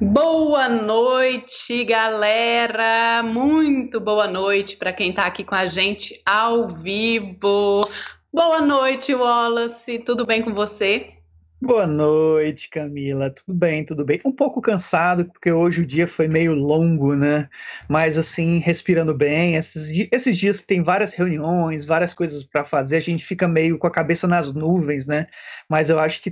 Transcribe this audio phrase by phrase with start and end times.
[0.00, 3.20] Boa noite, galera!
[3.22, 7.88] Muito boa noite para quem está aqui com a gente ao vivo.
[8.32, 9.98] Boa noite, Wallace.
[9.98, 11.17] Tudo bem com você?
[11.60, 13.30] Boa noite, Camila.
[13.30, 14.20] Tudo bem, tudo bem.
[14.24, 17.48] Um pouco cansado, porque hoje o dia foi meio longo, né?
[17.88, 19.56] Mas, assim, respirando bem.
[19.56, 23.76] Esses, esses dias que tem várias reuniões, várias coisas para fazer, a gente fica meio
[23.76, 25.26] com a cabeça nas nuvens, né?
[25.68, 26.30] Mas eu acho que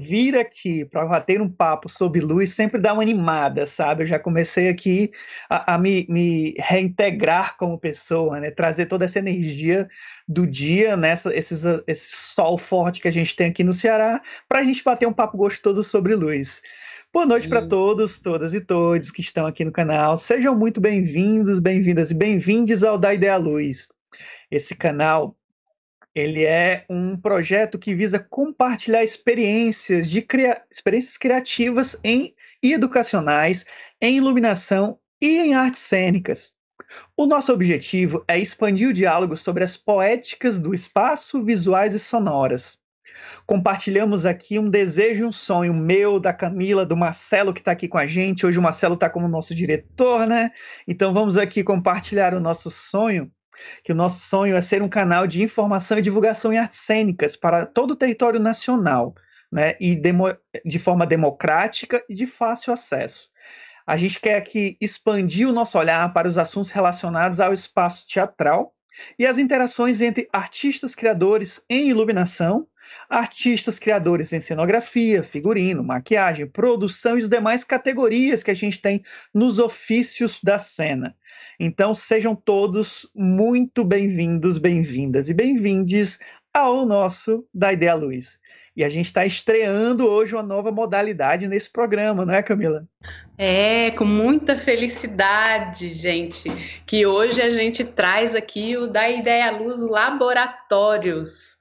[0.00, 4.02] vir aqui para bater um papo sobre luz sempre dá uma animada, sabe?
[4.02, 5.12] Eu já comecei aqui
[5.48, 8.50] a, a me, me reintegrar como pessoa, né?
[8.50, 9.88] Trazer toda essa energia
[10.32, 11.36] do dia, nessa, né?
[11.36, 15.06] esses, esse sol forte que a gente tem aqui no Ceará para a gente bater
[15.06, 16.62] um papo gostoso sobre luz.
[17.12, 20.16] Boa noite para todos, todas e todos que estão aqui no canal.
[20.16, 23.88] Sejam muito bem-vindos, bem-vindas e bem-vindes ao Da Ideia Luz.
[24.50, 25.36] Esse canal
[26.14, 30.62] ele é um projeto que visa compartilhar experiências de cria...
[30.70, 33.66] experiências criativas em e educacionais
[34.00, 36.54] em iluminação e em artes cênicas.
[37.16, 42.80] O nosso objetivo é expandir o diálogo sobre as poéticas do espaço, visuais e sonoras.
[43.46, 47.88] Compartilhamos aqui um desejo e um sonho meu, da Camila, do Marcelo que está aqui
[47.88, 48.46] com a gente.
[48.46, 50.50] Hoje o Marcelo está como nosso diretor, né?
[50.86, 53.30] Então vamos aqui compartilhar o nosso sonho,
[53.84, 57.36] que o nosso sonho é ser um canal de informação e divulgação em artes cênicas
[57.36, 59.14] para todo o território nacional,
[59.50, 59.76] né?
[59.80, 60.00] E
[60.64, 63.31] de forma democrática e de fácil acesso.
[63.86, 68.74] A gente quer aqui expandir o nosso olhar para os assuntos relacionados ao espaço teatral
[69.18, 72.66] e as interações entre artistas criadores em iluminação
[73.08, 79.02] artistas criadores em cenografia, figurino, maquiagem, produção e as demais categorias que a gente tem
[79.32, 81.16] nos ofícios da cena.
[81.58, 86.18] Então sejam todos muito bem-vindos, bem-vindas e bem-vindes
[86.52, 88.38] ao nosso Da Ideia Luz.
[88.74, 92.86] E a gente está estreando hoje uma nova modalidade nesse programa, não é, Camila?
[93.36, 96.50] É, com muita felicidade, gente,
[96.86, 101.56] que hoje a gente traz aqui o Da Ideia Luz Laboratórios.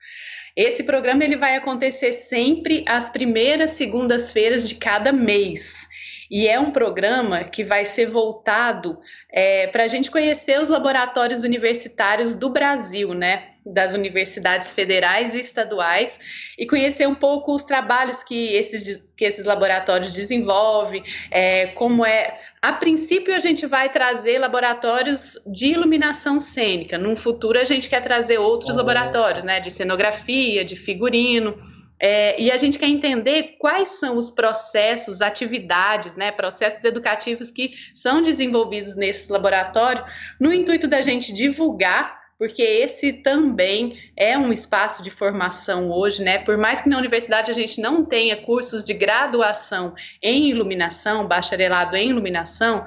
[0.56, 5.88] Esse programa ele vai acontecer sempre às primeiras segundas-feiras de cada mês.
[6.32, 8.98] E é um programa que vai ser voltado
[9.30, 13.50] é, para a gente conhecer os laboratórios universitários do Brasil, né?
[13.66, 16.20] Das universidades federais e estaduais,
[16.58, 22.40] e conhecer um pouco os trabalhos que esses, que esses laboratórios desenvolvem, é, como é.
[22.62, 26.98] A princípio, a gente vai trazer laboratórios de iluminação cênica.
[26.98, 28.78] Num futuro, a gente quer trazer outros oh.
[28.78, 29.60] laboratórios, né?
[29.60, 31.58] De cenografia, de figurino.
[32.02, 37.72] É, e a gente quer entender quais são os processos, atividades, né, processos educativos que
[37.94, 40.04] são desenvolvidos nesse laboratório,
[40.40, 46.40] no intuito da gente divulgar porque esse também é um espaço de formação hoje, né?
[46.40, 51.96] Por mais que na universidade a gente não tenha cursos de graduação em iluminação, bacharelado
[51.96, 52.84] em iluminação,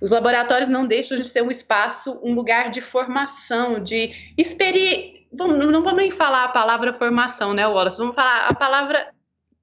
[0.00, 5.58] os laboratórios não deixam de ser um espaço, um lugar de formação, de experiência vamos,
[5.58, 7.98] não vamos nem falar a palavra formação, né, Wallace?
[7.98, 9.14] Vamos falar a palavra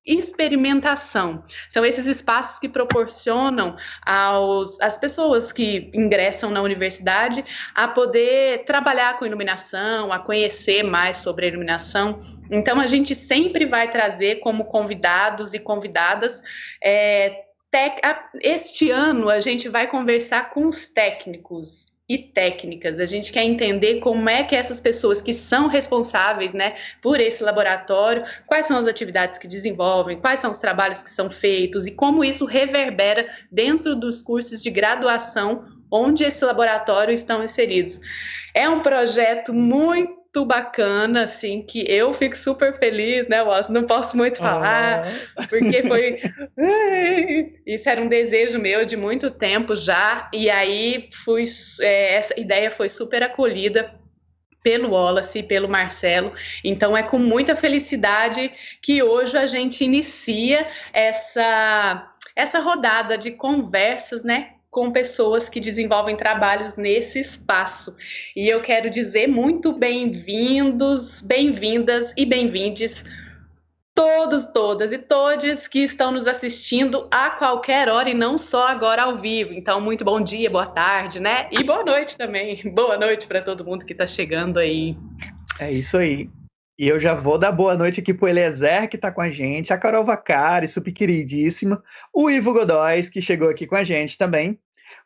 [0.06, 1.44] experimentação.
[1.70, 7.46] São esses espaços que proporcionam aos, às pessoas que ingressam na universidade
[7.76, 12.18] a poder trabalhar com iluminação, a conhecer mais sobre a iluminação.
[12.50, 16.42] Então, a gente sempre vai trazer como convidados e convidadas.
[16.84, 17.44] É,
[18.42, 23.00] este ano, a gente vai conversar com os técnicos e técnicas.
[23.00, 27.42] A gente quer entender como é que essas pessoas que são responsáveis, né, por esse
[27.42, 31.96] laboratório, quais são as atividades que desenvolvem, quais são os trabalhos que são feitos e
[31.96, 38.00] como isso reverbera dentro dos cursos de graduação onde esse laboratório estão inseridos.
[38.54, 43.72] É um projeto muito muito bacana, assim, que eu fico super feliz, né, Wallace?
[43.72, 45.06] Não posso muito falar,
[45.38, 45.48] oh.
[45.48, 46.22] porque foi.
[47.68, 51.44] Isso era um desejo meu de muito tempo já, e aí fui.
[51.82, 53.94] É, essa ideia foi super acolhida
[54.64, 56.34] pelo Wallace e pelo Marcelo.
[56.64, 58.52] Então é com muita felicidade
[58.82, 66.16] que hoje a gente inicia essa essa rodada de conversas, né, com pessoas que desenvolvem
[66.16, 67.94] trabalhos nesse espaço.
[68.34, 73.04] E eu quero dizer muito bem-vindos, bem-vindas e bem-vindes
[73.94, 79.04] todos, todas e todos que estão nos assistindo a qualquer hora e não só agora
[79.04, 79.54] ao vivo.
[79.54, 81.50] Então, muito bom dia, boa tarde, né?
[81.52, 82.62] E boa noite também.
[82.74, 84.96] Boa noite para todo mundo que está chegando aí.
[85.60, 86.30] É isso aí.
[86.80, 89.72] E eu já vou dar boa noite aqui pro Eliezer, que está com a gente,
[89.72, 91.84] a Carol Vacari, super queridíssima,
[92.14, 94.60] o Ivo Godóis, que chegou aqui com a gente também,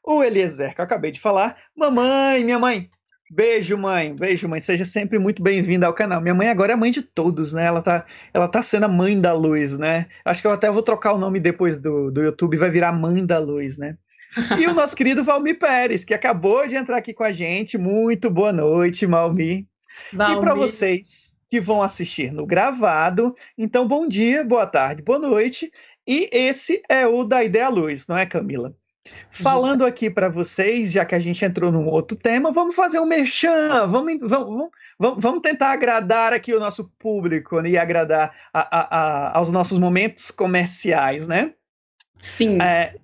[0.04, 1.58] o Eliezer, que eu acabei de falar.
[1.76, 2.90] Mamãe, minha mãe.
[3.30, 4.16] Beijo, mãe.
[4.16, 4.62] Beijo, mãe.
[4.62, 6.22] Seja sempre muito bem-vinda ao canal.
[6.22, 7.66] Minha mãe agora é mãe de todos, né?
[7.66, 10.06] Ela tá, ela tá sendo a mãe da luz, né?
[10.24, 13.26] Acho que eu até vou trocar o nome depois do, do YouTube, vai virar mãe
[13.26, 13.98] da luz, né?
[14.60, 17.78] E o nosso querido Valmir Pérez, que acabou de entrar aqui com a gente.
[17.78, 19.66] Muito boa noite, Valmir.
[20.14, 20.38] Valmir.
[20.38, 25.72] E para vocês que vão assistir no gravado, então bom dia, boa tarde, boa noite.
[26.08, 28.76] E esse é o da Ideia Luz, não é, Camila?
[29.30, 33.06] Falando aqui para vocês, já que a gente entrou num outro tema, vamos fazer um
[33.06, 38.78] merchan, vamos, vamos, vamos, vamos tentar agradar aqui o nosso público né, e agradar a,
[38.78, 41.54] a, a, aos nossos momentos comerciais, né?
[42.18, 42.60] Sim.
[42.62, 42.96] É,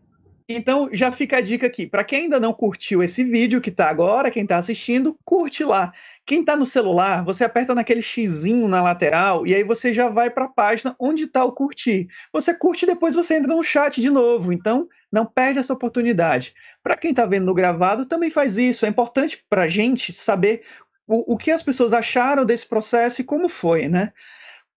[0.56, 1.86] então, já fica a dica aqui.
[1.86, 5.92] Para quem ainda não curtiu esse vídeo que está agora, quem está assistindo, curte lá.
[6.25, 10.30] Quem está no celular, você aperta naquele xizinho na lateral e aí você já vai
[10.30, 12.07] para a página onde está o curtir.
[12.33, 14.51] Você curte e depois você entra no chat de novo.
[14.53, 16.53] Então, não perde essa oportunidade.
[16.81, 18.86] Para quem está vendo no gravado, também faz isso.
[18.86, 20.62] É importante para a gente saber
[21.07, 24.13] o, o que as pessoas acharam desse processo e como foi, né?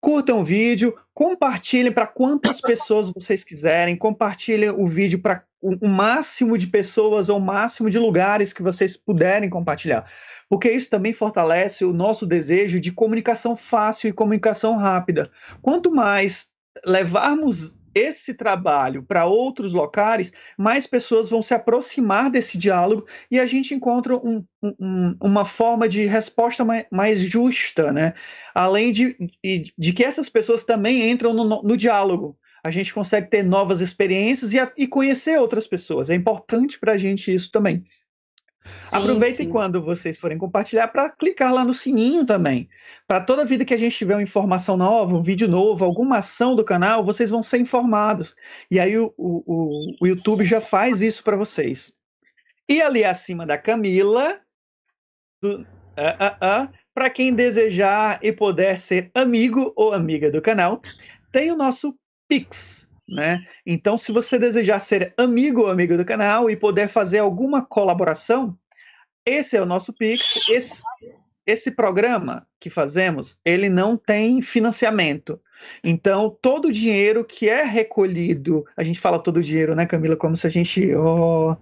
[0.01, 6.59] Curtam o vídeo, compartilhem para quantas pessoas vocês quiserem, compartilhem o vídeo para o máximo
[6.59, 10.05] de pessoas ou o máximo de lugares que vocês puderem compartilhar.
[10.49, 15.31] Porque isso também fortalece o nosso desejo de comunicação fácil e comunicação rápida.
[15.63, 16.49] Quanto mais
[16.85, 23.47] levarmos esse trabalho para outros locais, mais pessoas vão se aproximar desse diálogo e a
[23.47, 28.13] gente encontra um, um, uma forma de resposta mais, mais, justa, né?
[28.55, 32.37] Além de, de, de, que essas pessoas também entram no, no diálogo.
[32.65, 36.09] A gente consegue ter novas experiências e, a, e conhecer outras pessoas.
[36.09, 37.85] É importante para a gente isso também.
[38.65, 39.53] Sim, Aproveitem sim.
[39.53, 42.67] quando vocês forem compartilhar para clicar lá no sininho também.
[43.07, 46.57] Para toda vida que a gente tiver uma informação nova, um vídeo novo, alguma ação
[46.57, 48.35] do canal, vocês vão ser informados.
[48.71, 51.93] E aí o, o, o YouTube já faz isso para vocês.
[52.67, 54.41] E ali acima da Camila,
[55.45, 60.81] uh, uh, uh, para quem desejar e puder ser amigo ou amiga do canal,
[61.31, 61.95] tem o nosso
[62.29, 62.89] Pix.
[63.09, 63.47] Né?
[63.67, 68.59] Então, se você desejar ser amigo ou amigo do canal e poder fazer alguma colaboração,
[69.27, 70.41] esse é o nosso Pix.
[70.49, 70.83] Esse,
[71.47, 75.41] esse programa que fazemos, ele não tem financiamento.
[75.83, 80.17] Então, todo o dinheiro que é recolhido, a gente fala todo o dinheiro, né, Camila,
[80.17, 80.95] como se a gente.
[80.95, 81.57] Oh,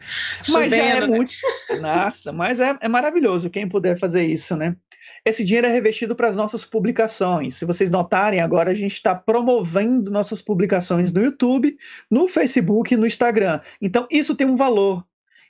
[0.50, 1.06] mas é né?
[1.06, 1.34] muito.
[1.80, 4.76] Nossa, mas é, é maravilhoso quem puder fazer isso, né?
[5.24, 7.56] Esse dinheiro é revestido para as nossas publicações.
[7.56, 11.76] Se vocês notarem, agora a gente está promovendo nossas publicações no YouTube,
[12.10, 13.60] no Facebook e no Instagram.
[13.80, 15.04] Então, isso tem um valor.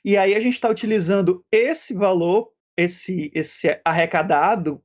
[0.05, 4.81] E aí a gente está utilizando esse valor, esse, esse arrecadado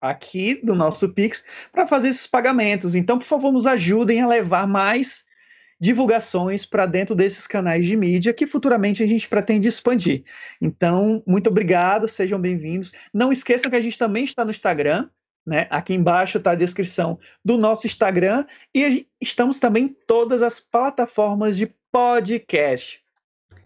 [0.00, 2.94] aqui do nosso Pix para fazer esses pagamentos.
[2.94, 5.24] Então, por favor, nos ajudem a levar mais
[5.80, 10.24] divulgações para dentro desses canais de mídia que futuramente a gente pretende expandir.
[10.60, 12.92] Então, muito obrigado, sejam bem-vindos.
[13.14, 15.08] Não esqueçam que a gente também está no Instagram,
[15.46, 15.66] né?
[15.70, 18.44] Aqui embaixo está a descrição do nosso Instagram
[18.74, 23.00] e estamos também em todas as plataformas de podcast.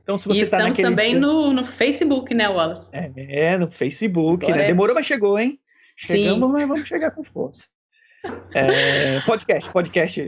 [0.03, 0.89] Então, se você está naquele.
[0.89, 2.91] Estamos também no, no Facebook, né, Wallace?
[2.93, 4.65] É, no Facebook, né?
[4.65, 4.67] É...
[4.67, 5.59] Demorou, mas chegou, hein?
[6.07, 6.53] Chegamos, Sim.
[6.53, 7.69] mas vamos chegar com força.
[8.53, 10.21] É, podcast, podcast.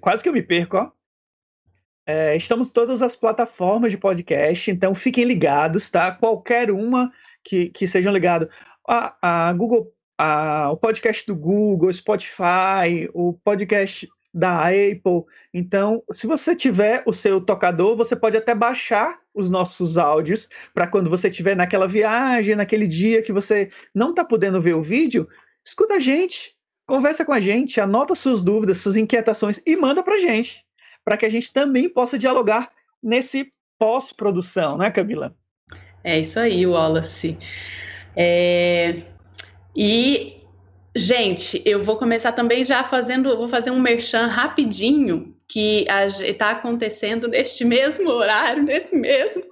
[0.00, 0.90] Quase que eu me perco, ó.
[2.04, 6.10] É, estamos todas as plataformas de podcast, então fiquem ligados, tá?
[6.10, 7.12] Qualquer uma
[7.44, 8.48] que, que sejam ligados.
[8.88, 15.22] A, a Google, a, o podcast do Google, Spotify, o podcast da Apple.
[15.54, 20.86] Então, se você tiver o seu tocador, você pode até baixar os nossos áudios para
[20.86, 25.28] quando você estiver naquela viagem, naquele dia que você não está podendo ver o vídeo,
[25.64, 26.54] escuta a gente,
[26.86, 30.64] conversa com a gente, anota suas dúvidas, suas inquietações e manda para a gente,
[31.04, 32.70] para que a gente também possa dialogar
[33.02, 35.34] nesse pós-produção, né, Camila?
[36.04, 37.38] É isso aí, Wallace.
[38.16, 39.02] É...
[39.74, 40.42] E
[40.94, 45.84] Gente, eu vou começar também já fazendo, vou fazer um merchan rapidinho que
[46.22, 49.42] está acontecendo neste mesmo horário, nesse mesmo,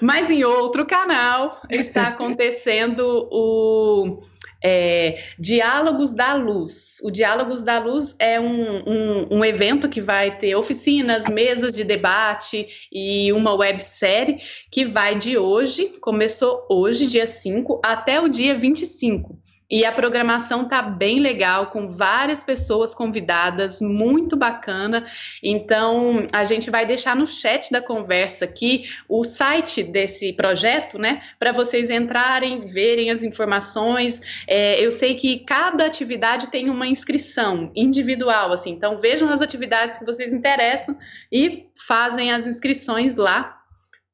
[0.00, 4.18] mas em outro canal está acontecendo o
[4.62, 6.98] é, Diálogos da Luz.
[7.02, 11.82] O Diálogos da Luz é um, um, um, evento que vai ter oficinas, mesas de
[11.82, 14.38] debate e uma websérie
[14.70, 19.41] que vai de hoje, começou hoje, dia 5, até o dia 25.
[19.72, 25.06] E a programação tá bem legal, com várias pessoas convidadas, muito bacana.
[25.42, 31.22] Então, a gente vai deixar no chat da conversa aqui o site desse projeto, né?
[31.38, 34.20] Para vocês entrarem, verem as informações.
[34.46, 38.72] É, eu sei que cada atividade tem uma inscrição individual, assim.
[38.72, 40.98] Então, vejam as atividades que vocês interessam
[41.32, 43.56] e fazem as inscrições lá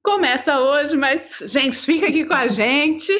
[0.00, 3.12] começa hoje, mas, gente, fica aqui com a gente.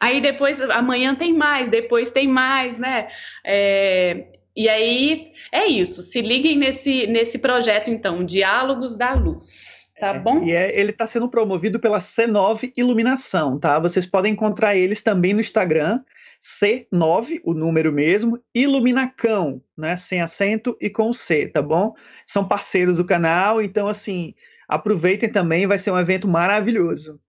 [0.00, 3.08] Aí depois, amanhã tem mais, depois tem mais, né?
[3.44, 6.02] É, e aí é isso.
[6.02, 9.92] Se liguem nesse, nesse projeto, então, Diálogos da Luz.
[9.98, 10.44] Tá é, bom?
[10.44, 13.78] E é, ele está sendo promovido pela C9 Iluminação, tá?
[13.78, 16.00] Vocês podem encontrar eles também no Instagram,
[16.40, 19.96] C9, o número mesmo, Iluminacão, né?
[19.96, 21.94] Sem acento e com C, tá bom?
[22.26, 24.34] São parceiros do canal, então assim,
[24.68, 27.20] aproveitem também, vai ser um evento maravilhoso.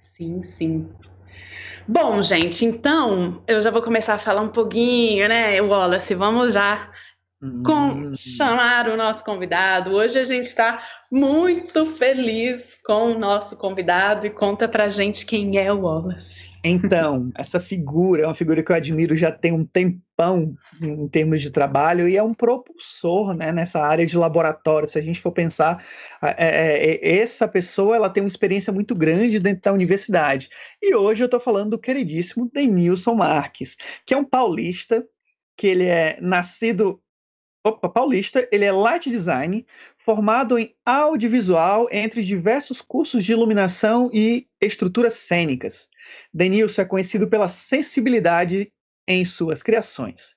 [0.00, 0.88] Sim, sim.
[1.86, 6.14] Bom, gente, então eu já vou começar a falar um pouquinho, né, Wallace?
[6.14, 6.88] Vamos já
[7.64, 8.12] com, hum.
[8.14, 9.90] chamar o nosso convidado.
[9.92, 15.58] Hoje a gente está muito feliz com o nosso convidado e conta pra gente quem
[15.58, 16.51] é o Wallace.
[16.64, 21.40] Então, essa figura é uma figura que eu admiro já tem um tempão em termos
[21.40, 24.88] de trabalho e é um propulsor né, nessa área de laboratório.
[24.88, 25.84] Se a gente for pensar,
[26.22, 30.48] é, é, é, essa pessoa ela tem uma experiência muito grande dentro da universidade.
[30.80, 33.76] E hoje eu estou falando do queridíssimo Denilson Marques,
[34.06, 35.04] que é um paulista,
[35.56, 37.02] que ele é nascido
[37.64, 39.64] Opa, paulista, ele é light design,
[39.96, 45.88] formado em audiovisual entre diversos cursos de iluminação e estruturas cênicas.
[46.32, 48.72] Denilson é conhecido pela sensibilidade
[49.06, 50.36] em suas criações,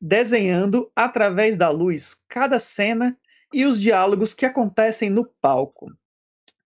[0.00, 3.16] desenhando através da luz cada cena
[3.52, 5.92] e os diálogos que acontecem no palco.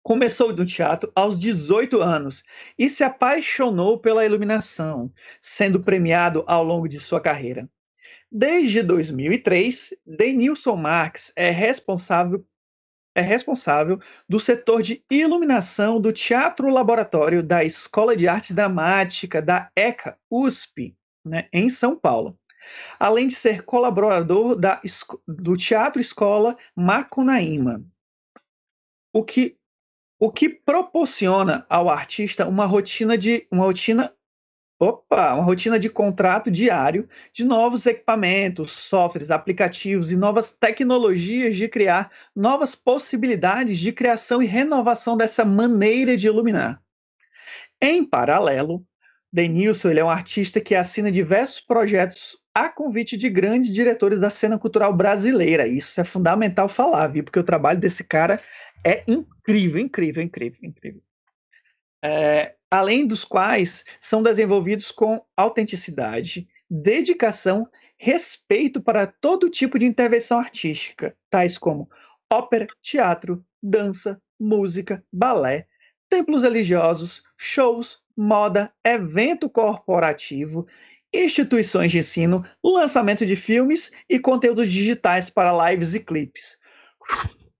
[0.02, 2.42] Começou no teatro aos 18 anos
[2.78, 7.68] e se apaixonou pela iluminação, sendo premiado ao longo de sua carreira.
[8.32, 12.44] Desde 2003, Denilson Marx é responsável
[13.14, 19.70] é responsável do setor de iluminação do Teatro Laboratório da Escola de Arte Dramática da
[19.74, 22.38] ECA USP, né, em São Paulo.
[22.98, 24.80] Além de ser colaborador da,
[25.26, 27.84] do Teatro Escola Macunaíma.
[29.12, 29.56] O que,
[30.20, 34.14] o que proporciona ao artista uma rotina de uma rotina
[34.82, 41.68] Opa, uma rotina de contrato diário de novos equipamentos, softwares, aplicativos e novas tecnologias de
[41.68, 46.82] criar novas possibilidades de criação e renovação dessa maneira de iluminar.
[47.78, 48.82] Em paralelo,
[49.30, 54.30] Denilson ele é um artista que assina diversos projetos a convite de grandes diretores da
[54.30, 55.66] cena cultural brasileira.
[55.66, 57.22] Isso é fundamental falar, viu?
[57.22, 58.40] Porque o trabalho desse cara
[58.82, 61.02] é incrível, incrível, incrível, incrível.
[62.02, 70.38] É, além dos quais são desenvolvidos com autenticidade, dedicação, respeito para todo tipo de intervenção
[70.38, 71.90] artística, tais como
[72.32, 75.66] ópera, teatro, dança, música, balé,
[76.08, 80.66] templos religiosos, shows, moda, evento corporativo,
[81.12, 86.58] instituições de ensino, lançamento de filmes e conteúdos digitais para lives e clipes.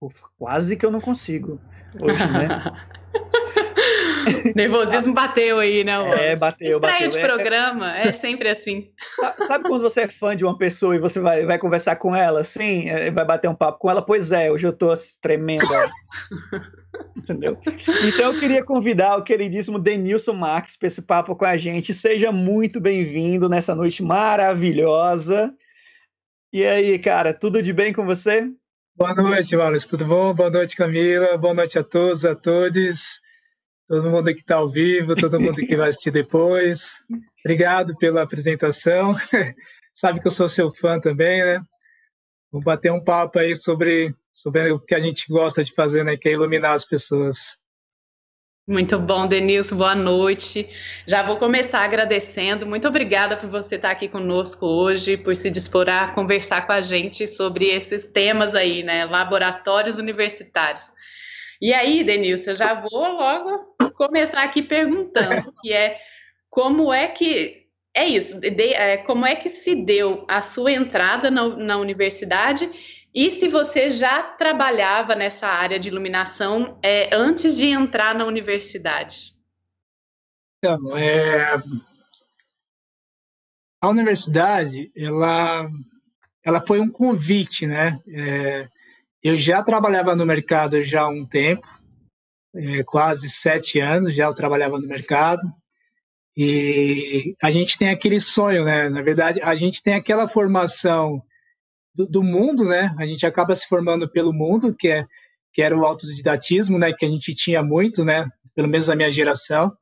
[0.00, 1.60] Ufa, quase que eu não consigo
[2.00, 2.48] hoje, né?
[4.54, 5.92] Nervosismo bateu aí, né?
[6.18, 7.10] É, bateu, Estreia bateu.
[7.10, 8.90] de é, programa, é sempre assim.
[9.46, 12.40] Sabe quando você é fã de uma pessoa e você vai, vai conversar com ela,
[12.40, 14.02] assim, é, vai bater um papo com ela?
[14.02, 14.88] Pois é, hoje eu tô
[15.20, 15.90] tremenda.
[17.16, 17.58] Entendeu?
[18.04, 21.94] Então eu queria convidar o queridíssimo Denilson Max para esse papo com a gente.
[21.94, 25.54] Seja muito bem-vindo nessa noite maravilhosa.
[26.52, 28.50] E aí, cara, tudo de bem com você?
[28.96, 30.34] Boa noite, Wallace, tudo bom?
[30.34, 31.38] Boa noite, Camila.
[31.38, 33.20] Boa noite a todos, a todos
[33.90, 36.94] todo mundo que está ao vivo, todo mundo que vai assistir depois.
[37.44, 39.16] Obrigado pela apresentação.
[39.92, 41.60] Sabe que eu sou seu fã também, né?
[42.52, 46.16] Vamos bater um papo aí sobre, sobre o que a gente gosta de fazer, né?
[46.16, 47.58] Que é iluminar as pessoas.
[48.68, 50.70] Muito bom, Denilson, boa noite.
[51.04, 52.64] Já vou começar agradecendo.
[52.64, 56.80] Muito obrigada por você estar aqui conosco hoje, por se dispor a conversar com a
[56.80, 59.04] gente sobre esses temas aí, né?
[59.04, 60.84] Laboratórios universitários.
[61.60, 66.00] E aí, Denilson, eu já vou logo começar aqui perguntando, que é
[66.48, 71.30] como é que é isso, de, é, como é que se deu a sua entrada
[71.30, 72.70] na, na universidade
[73.12, 79.34] e se você já trabalhava nessa área de iluminação é, antes de entrar na universidade?
[80.58, 81.60] Então, é,
[83.82, 85.68] a universidade, ela,
[86.44, 88.00] ela foi um convite, né?
[88.06, 88.68] É,
[89.22, 91.66] eu já trabalhava no mercado já há um tempo,
[92.54, 95.42] é, quase sete anos já eu trabalhava no mercado
[96.36, 98.88] e a gente tem aquele sonho, né?
[98.88, 101.22] Na verdade, a gente tem aquela formação
[101.94, 102.94] do, do, mundo, né?
[102.98, 105.06] A gente acaba se formando pelo mundo, que é
[105.52, 106.92] que era o autodidatismo, né?
[106.92, 108.24] Que a gente tinha muito, né?
[108.54, 109.72] Pelo menos na minha geração.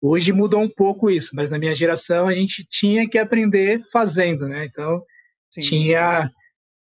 [0.00, 4.48] Hoje mudou um pouco isso, mas na minha geração a gente tinha que aprender fazendo,
[4.48, 4.66] né?
[4.66, 5.02] Então
[5.50, 5.60] Sim.
[5.60, 6.28] tinha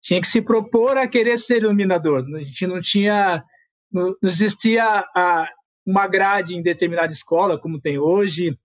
[0.00, 2.24] tinha que se propor a querer ser iluminador.
[2.34, 3.44] A gente não tinha
[3.92, 5.48] não, existia a,
[5.84, 8.56] uma grade em determinada escola, como tem hoje,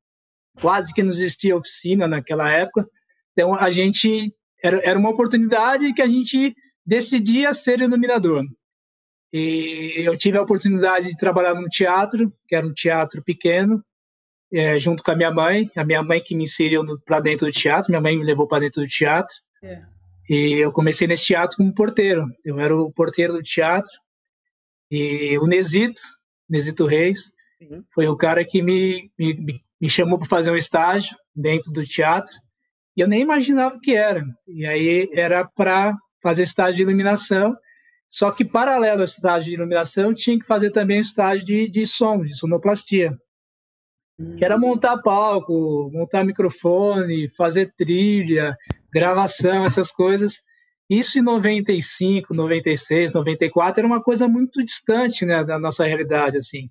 [0.62, 2.88] quase que não existia oficina naquela época.
[3.34, 8.44] Então, a gente era, era uma oportunidade que a gente decidia ser iluminador.
[9.34, 13.84] E eu tive a oportunidade de trabalhar no teatro, que era um teatro pequeno,
[14.54, 15.68] é, junto com a minha mãe.
[15.75, 18.62] A minha mãe que me inseriu para dentro do teatro, minha mãe me levou para
[18.62, 19.36] dentro do teatro.
[19.62, 19.84] É.
[20.29, 22.25] E eu comecei nesse teatro como porteiro.
[22.44, 23.91] Eu era o porteiro do teatro.
[24.89, 26.01] E o Nesito,
[26.50, 27.84] Nesito Reis, uhum.
[27.94, 32.34] foi o cara que me, me, me chamou para fazer um estágio dentro do teatro.
[32.96, 34.24] E eu nem imaginava o que era.
[34.48, 37.55] E aí era para fazer estágio de iluminação.
[38.08, 41.86] Só que, paralelo ao estágio de iluminação, tinha que fazer também o estágio de, de
[41.86, 43.15] som, de sonoplastia.
[44.38, 48.55] Que era montar palco, montar microfone, fazer trilha,
[48.93, 50.41] gravação, essas coisas.
[50.89, 56.69] Isso em 95, 96, 94 era uma coisa muito distante né, da nossa realidade, assim.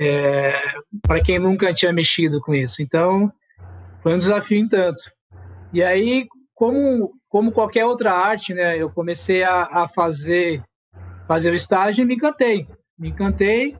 [0.00, 0.60] É,
[1.02, 2.82] para quem nunca tinha mexido com isso.
[2.82, 3.32] Então,
[4.02, 5.02] foi um desafio em tanto.
[5.72, 10.62] E aí, como, como qualquer outra arte, né, eu comecei a, a fazer
[11.28, 12.66] fazer o estágio e me encantei.
[12.98, 13.76] Me encantei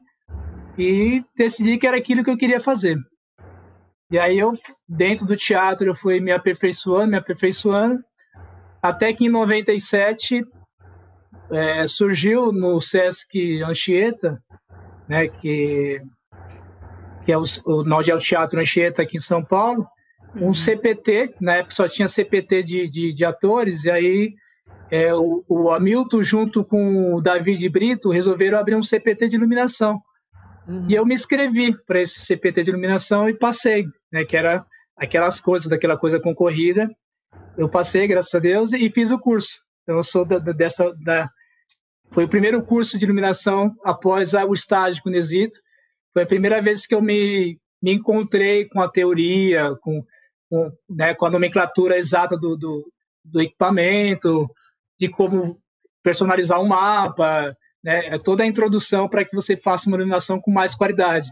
[0.78, 2.97] e decidi que era aquilo que eu queria fazer.
[4.11, 4.52] E aí eu,
[4.88, 8.02] dentro do teatro, eu fui me aperfeiçoando, me aperfeiçoando,
[8.80, 10.47] até que em 97
[11.50, 14.42] é, surgiu no Sesc Anchieta,
[15.08, 16.00] né, que,
[17.25, 19.87] que é o, o, onde é o Teatro Anchieta aqui em São Paulo,
[20.37, 20.54] um uhum.
[20.54, 24.35] CPT, na época só tinha CPT de, de, de atores, e aí
[24.90, 30.00] é, o, o, Hamilton junto com o David Brito resolveram abrir um CPT de iluminação.
[30.68, 30.87] Uhum.
[30.87, 35.40] E eu me inscrevi para esse CPT de iluminação e passei, né, que era aquelas
[35.40, 36.90] coisas, daquela coisa concorrida.
[37.56, 39.60] Eu passei, graças a Deus, e fiz o curso.
[39.82, 40.94] Então, eu sou da, da, dessa.
[41.02, 41.30] Da...
[42.10, 45.58] Foi o primeiro curso de iluminação após o estágio com o Nesito.
[46.12, 50.04] Foi a primeira vez que eu me, me encontrei com a teoria, com,
[50.50, 52.92] com, né, com a nomenclatura exata do, do,
[53.24, 54.48] do equipamento,
[54.98, 55.59] de como
[56.02, 57.54] personalizar um mapa,
[57.88, 61.31] né, toda a introdução para que você faça uma iluminação com mais qualidade.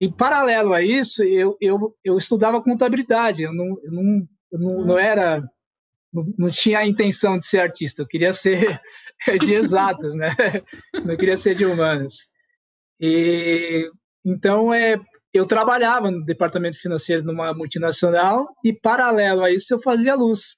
[0.00, 4.84] Em paralelo a isso, eu, eu, eu estudava contabilidade, eu não, eu não, eu não,
[4.84, 5.40] não era
[6.12, 8.80] não, não, tinha a intenção de ser artista, eu queria ser
[9.40, 10.30] de exatas, né?
[11.04, 12.14] Não queria ser de humanas.
[13.00, 13.88] E
[14.24, 14.96] então é,
[15.32, 20.56] eu trabalhava no departamento financeiro numa multinacional e paralelo a isso eu fazia luz.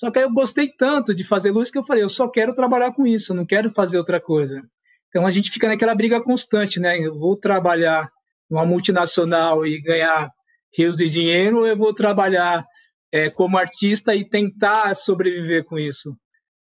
[0.00, 2.54] Só que aí eu gostei tanto de fazer luz que eu falei, eu só quero
[2.54, 4.62] trabalhar com isso, não quero fazer outra coisa.
[5.10, 6.98] Então a gente fica naquela briga constante, né?
[6.98, 8.08] Eu vou trabalhar
[8.48, 10.30] numa multinacional e ganhar
[10.74, 12.64] rios de dinheiro, ou eu vou trabalhar
[13.12, 16.16] é, como artista e tentar sobreviver com isso.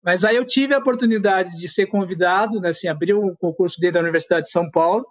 [0.04, 3.96] Mas aí eu tive a oportunidade de ser convidado, né, assim, abriu um concurso dentro
[3.96, 5.06] da Universidade de São Paulo.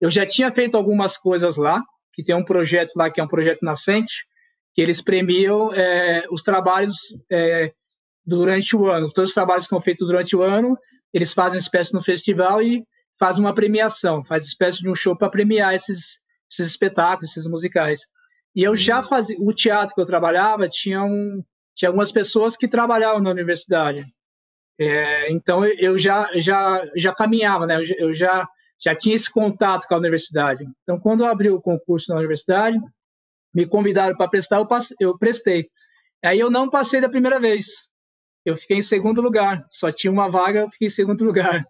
[0.00, 1.80] Eu já tinha feito algumas coisas lá,
[2.12, 4.26] que tem um projeto lá que é um projeto nascente,
[4.74, 6.96] que eles premiam é, os trabalhos
[7.30, 7.72] é,
[8.24, 9.10] durante o ano.
[9.12, 10.78] Todos os trabalhos que são feitos durante o ano,
[11.12, 12.84] eles fazem espécie no festival e
[13.18, 18.00] fazem uma premiação, faz espécie de um show para premiar esses, esses espetáculos, esses musicais.
[18.54, 21.42] E eu já fazia, o teatro que eu trabalhava tinha, um,
[21.74, 24.04] tinha algumas pessoas que trabalhavam na universidade.
[24.78, 27.78] É, então eu já, já, já caminhava, né?
[27.98, 28.48] Eu já,
[28.82, 30.64] já tinha esse contato com a universidade.
[30.82, 32.78] Então quando eu abri o concurso na universidade,
[33.54, 35.68] me convidaram para prestar, eu, passei, eu prestei.
[36.24, 37.88] Aí eu não passei da primeira vez.
[38.44, 39.66] Eu fiquei em segundo lugar.
[39.70, 41.64] Só tinha uma vaga, eu fiquei em segundo lugar.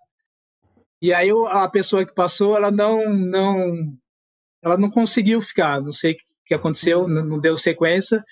[1.00, 3.96] E aí eu, a pessoa que passou, ela não, não,
[4.62, 5.80] ela não conseguiu ficar.
[5.80, 8.22] Não sei o que aconteceu, não, não deu sequência.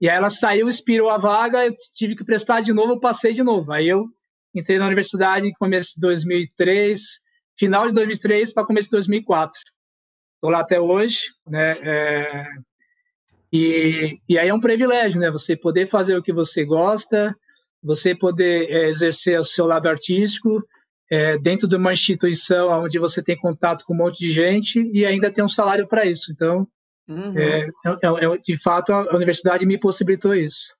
[0.00, 3.32] E aí ela saiu, expirou a vaga, eu tive que prestar de novo, eu passei
[3.32, 3.72] de novo.
[3.72, 4.06] Aí eu
[4.54, 7.00] entrei na universidade em começo de 2003,
[7.56, 9.58] final de 2003 para começo de 2004.
[10.34, 11.78] Estou lá até hoje, né?
[11.80, 12.46] É,
[13.56, 15.30] e, e aí é um privilégio, né?
[15.30, 17.34] Você poder fazer o que você gosta,
[17.82, 20.62] você poder é, exercer o seu lado artístico
[21.10, 25.06] é, dentro de uma instituição onde você tem contato com um monte de gente e
[25.06, 26.32] ainda tem um salário para isso.
[26.32, 26.66] Então,
[27.08, 27.38] uhum.
[27.38, 30.74] é, é, é de fato, a universidade me possibilitou isso.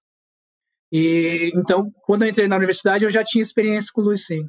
[0.92, 4.42] E então, quando eu entrei na universidade, eu já tinha experiência com luz, sim.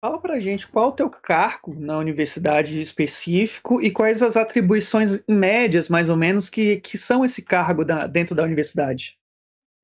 [0.00, 5.90] Fala pra gente qual o teu cargo na universidade específico e quais as atribuições médias,
[5.90, 9.18] mais ou menos, que, que são esse cargo da, dentro da universidade.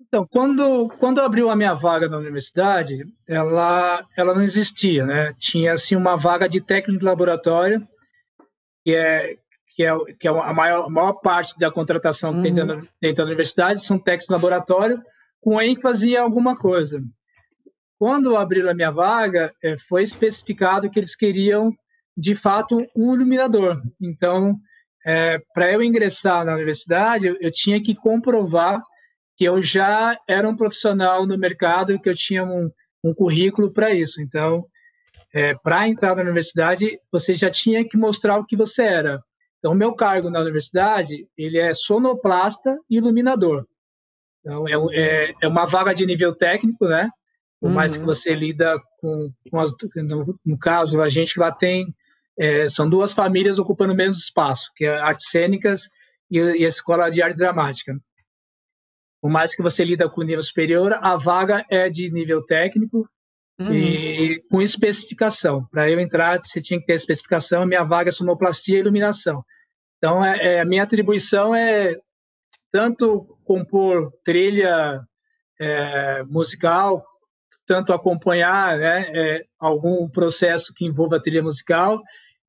[0.00, 5.32] Então, quando, quando abriu a minha vaga na universidade, ela, ela não existia, né?
[5.38, 7.86] Tinha, assim, uma vaga de técnico de laboratório,
[8.82, 9.36] que é,
[9.74, 12.42] que é, que é a, maior, a maior parte da contratação uhum.
[12.42, 15.02] dentro, dentro da universidade, são técnicos de laboratório,
[15.42, 17.02] com ênfase em alguma coisa.
[17.98, 21.72] Quando abriram a minha vaga, é, foi especificado que eles queriam
[22.16, 23.82] de fato, um iluminador.
[24.00, 24.58] Então,
[25.04, 28.82] é, para eu ingressar na universidade, eu, eu, tinha que comprovar
[29.36, 32.70] que eu já era um profissional no mercado que eu tinha um,
[33.04, 34.22] um currículo para isso.
[34.22, 34.64] Então,
[35.34, 39.22] é, para entrar na universidade, você já tinha que mostrar o que você era.
[39.58, 43.66] Então, meu cargo na universidade, ele é sonoplasta e iluminador.
[44.40, 47.10] Então, é, é, é uma vaga de nível técnico, né?
[47.60, 48.06] Por mais que uhum.
[48.06, 51.86] você lida com, com as, no, no, caso, a gente lá tem,
[52.38, 55.88] é, são duas famílias ocupando o mesmo espaço, que é artes cênicas
[56.30, 57.98] e, e a escola de arte dramática.
[59.20, 63.08] Por mais que você lida com nível superior, a vaga é de nível técnico
[63.58, 63.72] uhum.
[63.72, 65.66] e com especificação.
[65.70, 69.42] Para eu entrar, você tinha que ter especificação, minha vaga é sonoplastia e iluminação.
[69.96, 71.96] Então, é, é, a minha atribuição é
[72.70, 75.00] tanto compor trilha
[75.58, 77.04] é, musical,
[77.66, 82.00] tanto acompanhar né, é, algum processo que envolva trilha musical,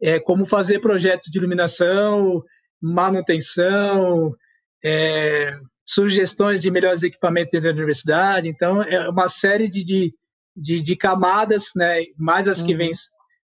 [0.02, 2.44] é, como fazer projetos de iluminação,
[2.82, 4.34] manutenção,
[4.84, 8.48] é, sugestões de melhores equipamentos dentro da universidade.
[8.48, 10.14] Então, é uma série de, de,
[10.56, 12.78] de, de camadas, né, mais as que uhum.
[12.78, 12.92] vêm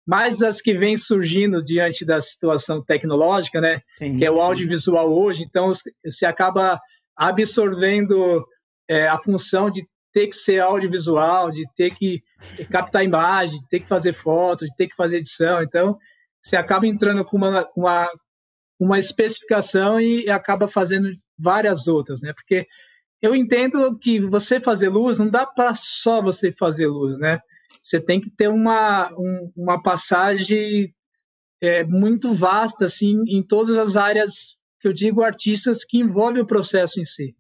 [0.07, 5.09] mais as que vêm surgindo diante da situação tecnológica, né, sim, que é o audiovisual
[5.09, 5.15] sim.
[5.15, 5.43] hoje.
[5.45, 5.73] Então,
[6.05, 6.79] você acaba
[7.17, 8.45] absorvendo
[8.87, 9.83] é, a função de
[10.15, 12.23] ter que ser audiovisual, de ter que
[12.71, 15.61] captar imagem, de ter que fazer foto, de ter que fazer edição.
[15.61, 15.99] Então,
[16.41, 18.09] você acaba entrando com uma, uma,
[18.79, 22.33] uma especificação e acaba fazendo várias outras, né?
[22.33, 22.65] Porque
[23.21, 27.41] eu entendo que você fazer luz não dá para só você fazer luz, né?
[27.81, 30.95] Você tem que ter uma, um, uma passagem
[31.61, 36.47] é, muito vasta, assim, em todas as áreas que eu digo artistas que envolvem o
[36.47, 37.35] processo em si.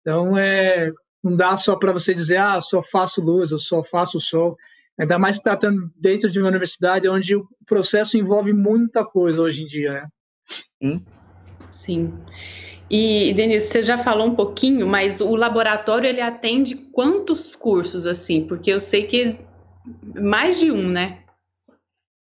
[0.00, 0.90] Então, é,
[1.26, 4.54] não dá só para você dizer, ah, só faço luz, eu só faço som.
[4.98, 9.66] Ainda mais tratando dentro de uma universidade onde o processo envolve muita coisa hoje em
[9.66, 10.08] dia, né?
[10.80, 11.04] Sim.
[11.68, 12.14] Sim.
[12.88, 18.46] E, Denise, você já falou um pouquinho, mas o laboratório ele atende quantos cursos assim?
[18.46, 19.36] Porque eu sei que
[20.14, 21.18] mais de um, né?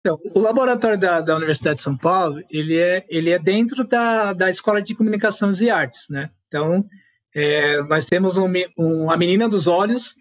[0.00, 4.33] Então, o laboratório da, da Universidade de São Paulo, ele é, ele é dentro da,
[4.33, 6.31] da Escola de Comunicações e Artes, né?
[6.48, 6.85] Então,
[7.34, 8.46] é, nós temos um,
[8.78, 10.14] um, a Menina dos Olhos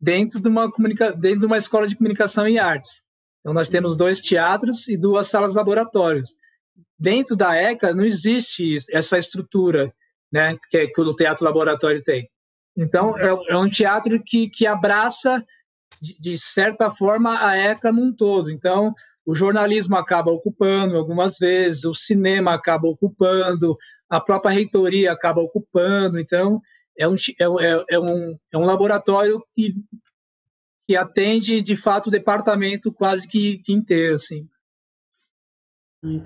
[0.00, 3.02] dentro de, uma comunica, dentro de uma escola de comunicação e artes.
[3.40, 6.34] Então, nós temos dois teatros e duas salas laboratórios.
[6.98, 9.92] Dentro da ECA, não existe essa estrutura
[10.30, 12.28] né, que, que o teatro laboratório tem.
[12.76, 15.42] Então, é, é um teatro que, que abraça,
[16.00, 18.50] de, de certa forma, a ECA num todo.
[18.50, 18.94] Então,
[19.24, 23.76] o jornalismo acaba ocupando algumas vezes, o cinema acaba ocupando,
[24.10, 26.18] a própria reitoria acaba ocupando.
[26.18, 26.60] Então,
[26.98, 29.74] é um, é, é, é um, é um laboratório que,
[30.86, 34.16] que atende, de fato, o departamento quase que, que inteiro.
[34.16, 34.48] Assim.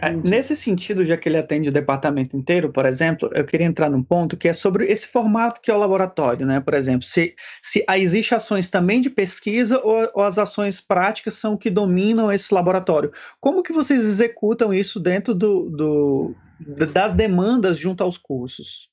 [0.01, 3.91] É, nesse sentido, já que ele atende o departamento inteiro, por exemplo, eu queria entrar
[3.91, 6.61] num ponto que é sobre esse formato que é o laboratório, né?
[6.61, 11.57] Por exemplo, se, se existem ações também de pesquisa ou, ou, as ações práticas são
[11.57, 13.13] que dominam esse laboratório.
[13.41, 18.89] Como que vocês executam isso dentro do, do das demandas junto aos cursos?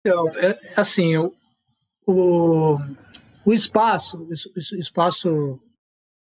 [0.00, 1.32] Então, é, assim, o,
[2.06, 2.78] o,
[3.44, 5.60] o espaço, o espaço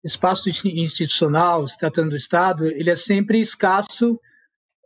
[0.07, 4.19] espaço institucional, se tratando do Estado, ele é sempre escasso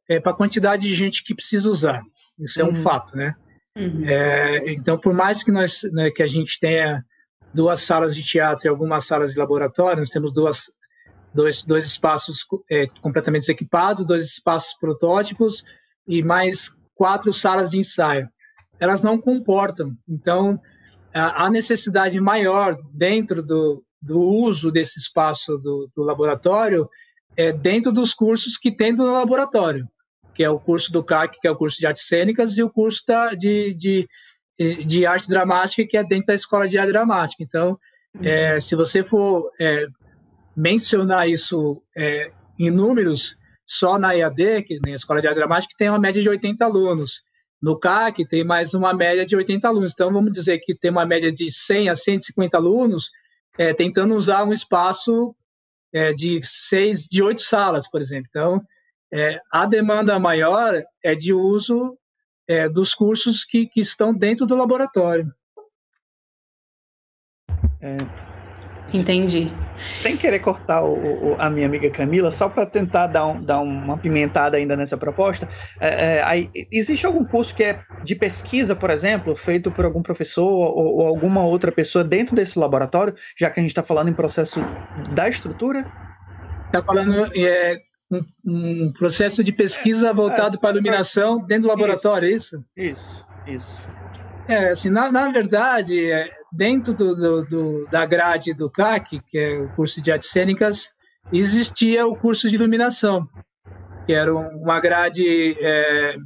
[0.08, 2.00] é, para a quantidade de gente que precisa usar.
[2.38, 2.74] Isso é um uhum.
[2.76, 3.34] fato, né?
[3.76, 4.08] Uhum.
[4.08, 7.04] É, então, por mais que nós, né, que a gente tenha
[7.52, 10.70] duas salas de teatro e algumas salas de laboratório, nós temos duas,
[11.34, 15.64] dois, dois espaços é, completamente equipados, dois espaços protótipos
[16.06, 18.28] e mais quatro salas de ensaio.
[18.78, 19.96] Elas não comportam.
[20.08, 20.60] Então,
[21.12, 26.88] a necessidade maior dentro do, do uso desse espaço do, do laboratório
[27.36, 29.88] é dentro dos cursos que tem no laboratório,
[30.34, 32.70] que é o curso do CAC, que é o curso de artes cênicas, e o
[32.70, 34.08] curso da, de, de,
[34.84, 37.42] de arte dramática, que é dentro da escola de arte dramática.
[37.42, 37.78] Então,
[38.14, 38.24] uhum.
[38.24, 39.86] é, se você for é,
[40.60, 45.88] mencionar isso é, em números, só na EAD, que na Escola de Arte Dramática, tem
[45.88, 47.22] uma média de 80 alunos.
[47.62, 49.92] No CAC tem mais uma média de 80 alunos.
[49.92, 53.10] Então, vamos dizer que tem uma média de 100 a 150 alunos,
[53.58, 55.34] é, tentando usar um espaço
[55.92, 58.26] é, de seis, de oito salas, por exemplo.
[58.28, 58.62] Então,
[59.12, 61.96] é, a demanda maior é de uso
[62.48, 65.32] é, dos cursos que, que estão dentro do laboratório.
[67.80, 67.96] É,
[68.92, 69.50] Entendi.
[69.88, 73.60] Sem querer cortar o, o, a minha amiga Camila, só para tentar dar, um, dar,
[73.60, 75.48] uma pimentada ainda nessa proposta,
[75.80, 80.02] é, é, aí, existe algum curso que é de pesquisa, por exemplo, feito por algum
[80.02, 84.08] professor ou, ou alguma outra pessoa dentro desse laboratório, já que a gente está falando
[84.08, 84.60] em processo
[85.14, 85.90] da estrutura?
[86.66, 92.64] Está falando é, um, um, processo de pesquisa voltado para iluminação dentro do laboratório, isso,
[92.76, 93.24] é isso?
[93.46, 93.99] Isso, isso.
[94.48, 99.38] É, assim, na, na verdade, é, dentro do, do, do, da grade do CAC, que
[99.38, 100.92] é o curso de artes cênicas,
[101.32, 103.28] existia o curso de iluminação,
[104.06, 106.16] que era uma grade, é,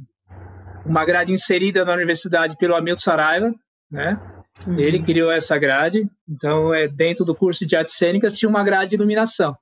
[0.85, 3.53] uma grade inserida na universidade pelo Hamilton Saraiva,
[3.91, 4.19] né?
[4.65, 4.79] Uhum.
[4.79, 8.91] Ele criou essa grade, então é dentro do curso de artes cênicas tinha uma grade
[8.91, 9.55] de iluminação.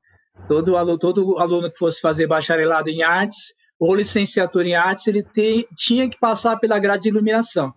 [0.47, 5.23] Todo aluno, todo aluno que fosse fazer bacharelado em artes ou licenciatura em artes, ele
[5.23, 7.73] te, tinha que passar pela grade de iluminação.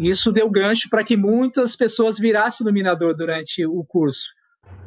[0.00, 4.30] Isso deu gancho para que muitas pessoas virassem iluminador durante o curso,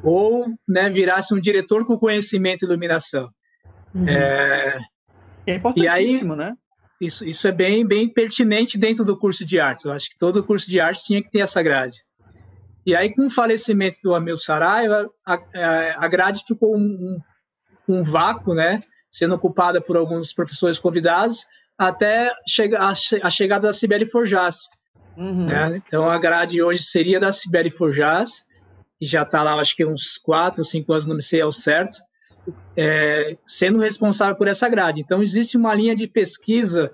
[0.04, 3.30] ou né, virassem um diretor com conhecimento em iluminação.
[3.93, 4.10] Uhum.
[4.10, 4.80] É,
[5.45, 6.54] é importantíssimo, aí, né?
[6.99, 9.86] Isso, isso é bem, bem pertinente dentro do curso de artes.
[9.86, 11.97] Eu acho que todo curso de artes tinha que ter essa grade.
[12.86, 15.38] E aí, com o falecimento do Amil Saraiva, a,
[15.97, 17.21] a grade ficou um,
[17.88, 18.82] um, um vácuo, né?
[19.12, 21.45] Sendo ocupada por alguns professores convidados,
[21.78, 22.30] até
[22.78, 24.58] a, a chegada da Sibeli Forjas,
[25.17, 25.45] Uhum.
[25.45, 25.82] Né?
[25.86, 28.45] Então a grade hoje seria da Sibeli Forjas,
[28.99, 31.97] que já está lá, acho que uns quatro, cinco anos, não sei ao certo,
[32.76, 35.02] é, sendo responsável por essa grade.
[35.02, 36.91] Então existe uma linha de pesquisa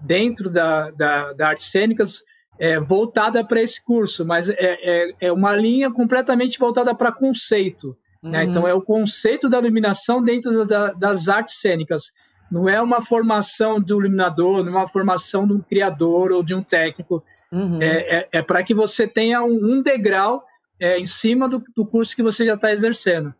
[0.00, 2.22] dentro da, da, da artes cênicas
[2.58, 7.96] é, voltada para esse curso, mas é, é, é, uma linha completamente voltada para conceito.
[8.22, 8.22] Né?
[8.22, 8.30] Uhum.
[8.30, 8.44] Né?
[8.44, 12.12] Então é o conceito da iluminação dentro da, das artes cênicas.
[12.50, 16.54] Não é uma formação do iluminador, não é uma formação de um criador ou de
[16.54, 17.80] um técnico Uhum.
[17.80, 20.44] É, é, é para que você tenha um, um degrau
[20.80, 23.34] é, em cima do, do, curso que você já está exercendo.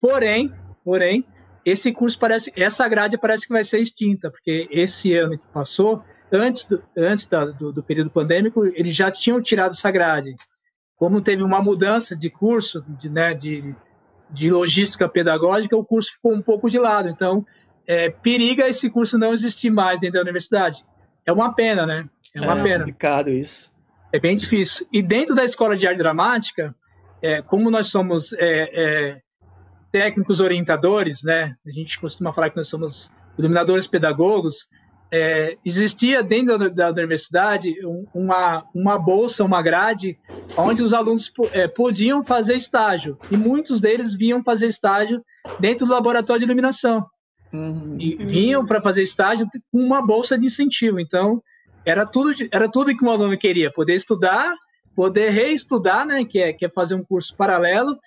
[0.00, 0.52] Porém,
[0.84, 1.24] porém,
[1.64, 6.04] esse curso parece, essa grade parece que vai ser extinta, porque esse ano que passou,
[6.30, 10.34] antes do, antes da, do, do período pandêmico, eles já tinham tirado essa grade.
[10.96, 13.74] Como teve uma mudança de curso, de, né, de,
[14.30, 17.08] de logística pedagógica, o curso ficou um pouco de lado.
[17.08, 17.46] Então,
[17.86, 20.84] é, periga esse curso não existir mais dentro da universidade.
[21.26, 22.08] É uma pena, né?
[22.34, 22.74] É uma é pena.
[22.74, 23.72] É complicado isso.
[24.12, 24.86] É bem difícil.
[24.92, 26.74] E dentro da escola de arte dramática,
[27.22, 29.20] é, como nós somos é, é,
[29.90, 31.54] técnicos orientadores, né?
[31.66, 34.68] A gente costuma falar que nós somos iluminadores pedagogos.
[35.10, 37.74] É, existia dentro da, da universidade
[38.12, 40.18] uma, uma bolsa, uma grade,
[40.56, 43.16] onde os alunos é, podiam fazer estágio.
[43.30, 45.24] E muitos deles vinham fazer estágio
[45.60, 47.06] dentro do laboratório de iluminação.
[47.52, 47.96] Uhum.
[48.00, 50.98] E vinham para fazer estágio com uma bolsa de incentivo.
[50.98, 51.40] Então,
[51.84, 54.54] era tudo, era tudo que um aluno queria, poder estudar,
[54.94, 57.98] poder reestudar, né, que é, que é fazer um curso paralelo,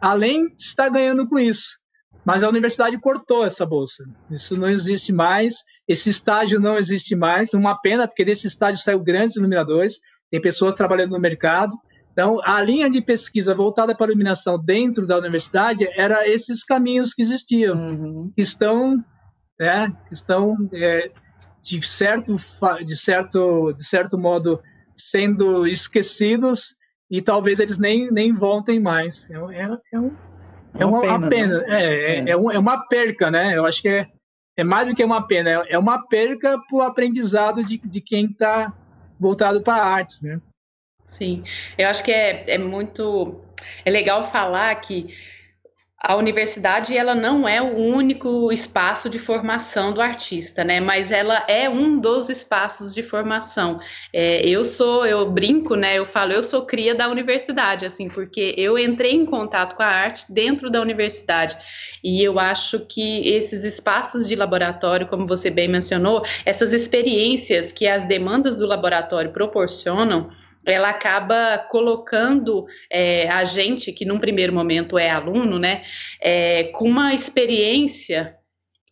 [0.00, 1.78] além de estar ganhando com isso.
[2.24, 4.04] Mas a universidade cortou essa bolsa.
[4.30, 5.54] Isso não existe mais,
[5.86, 7.52] esse estágio não existe mais.
[7.54, 11.72] Uma pena, porque desse estágio saiu grandes iluminadores, tem pessoas trabalhando no mercado.
[12.12, 17.12] Então, a linha de pesquisa voltada para a iluminação dentro da universidade era esses caminhos
[17.12, 18.32] que existiam, uhum.
[18.34, 19.04] que estão,
[19.60, 21.10] né, que estão é,
[21.66, 22.36] de certo,
[22.84, 24.62] de certo, de certo modo
[24.94, 26.76] sendo esquecidos
[27.10, 29.28] e talvez eles nem, nem voltem mais.
[29.30, 30.16] É, é, é, um,
[30.78, 31.28] é uma, pena.
[31.28, 31.58] pena.
[31.62, 31.66] Né?
[31.68, 32.30] É, é, é.
[32.30, 33.56] é, um, é uma perca, né?
[33.56, 34.06] Eu acho que é,
[34.56, 38.00] é mais do que uma pena, é, é uma perca para o aprendizado de, de
[38.00, 38.72] quem está
[39.18, 40.40] voltado para artes, né?
[41.04, 41.42] Sim,
[41.78, 43.40] eu acho que é, é muito.
[43.84, 45.14] É legal falar que
[45.98, 50.78] a universidade ela não é o único espaço de formação do artista, né?
[50.78, 53.80] Mas ela é um dos espaços de formação.
[54.12, 55.98] É, eu sou, eu brinco, né?
[55.98, 59.86] Eu falo, eu sou cria da universidade, assim, porque eu entrei em contato com a
[59.86, 61.56] arte dentro da universidade.
[62.04, 67.88] E eu acho que esses espaços de laboratório, como você bem mencionou, essas experiências que
[67.88, 70.28] as demandas do laboratório proporcionam,
[70.66, 75.84] ela acaba colocando é, a gente, que num primeiro momento é aluno, né,
[76.20, 78.36] é, com uma experiência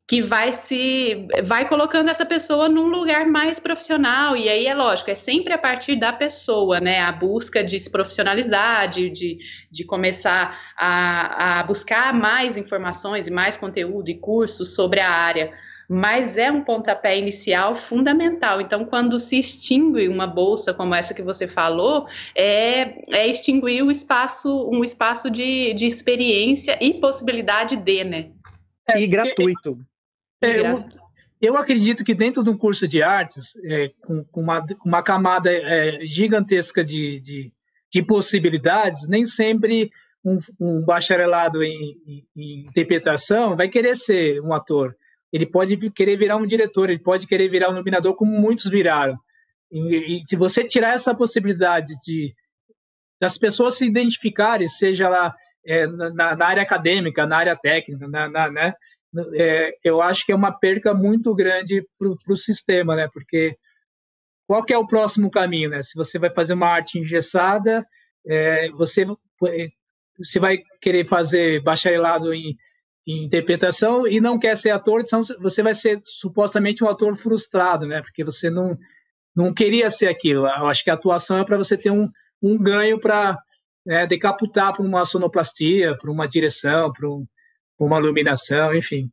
[0.07, 4.37] que vai se vai colocando essa pessoa num lugar mais profissional.
[4.37, 7.91] E aí é lógico é sempre a partir da pessoa né a busca de se
[7.91, 9.39] profissionalizar de, de,
[9.71, 15.53] de começar a, a buscar mais informações e mais conteúdo e cursos sobre a área
[15.95, 18.61] mas é um pontapé inicial fundamental.
[18.61, 23.93] Então, quando se extingue uma bolsa como essa que você falou, é, é extinguir o
[23.93, 28.31] espaço, um espaço de, de experiência e possibilidade de, né?
[28.89, 29.79] É, e gratuito.
[30.43, 30.85] É, eu,
[31.41, 35.49] eu, acredito que dentro de um curso de artes, é, com, com, uma, uma camada
[35.49, 37.53] é, gigantesca de, de,
[37.89, 39.93] de, possibilidades, nem sempre
[40.25, 44.97] um, um bacharelado em, em, em interpretação vai querer ser um ator
[45.35, 49.19] ele pode querer virar um diretor, ele pode querer virar um iluminador, como muitos viraram.
[49.69, 52.33] E, e, se você tirar essa possibilidade de
[53.21, 55.35] das pessoas se identificarem, seja lá
[55.67, 58.75] é, na, na, área acadêmica, na área técnica, na, na né?
[59.35, 63.09] É, eu acho que é uma perca muito grande para o sistema, né?
[63.13, 63.57] Porque
[64.47, 65.83] qual é o próximo caminho, né?
[65.83, 67.85] Se você vai fazer uma arte engessada,
[68.25, 69.05] é, você
[70.17, 72.55] você vai querer fazer bacharelado em,
[73.07, 78.01] interpretação e não quer ser ator, então você vai ser supostamente um ator frustrado, né?
[78.01, 78.79] Porque você não
[79.35, 80.47] não queria ser aquilo.
[80.47, 82.09] Eu acho que a atuação é para você ter um,
[82.41, 83.37] um ganho para
[83.85, 87.27] né, decaputar para uma sonoplastia, para uma direção, para um,
[87.79, 89.11] uma iluminação, enfim.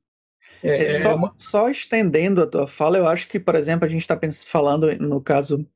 [0.64, 1.34] É, é, só, uma...
[1.36, 5.20] só, estendendo a tua fala, eu acho que, por exemplo, a gente está falando no
[5.20, 5.68] caso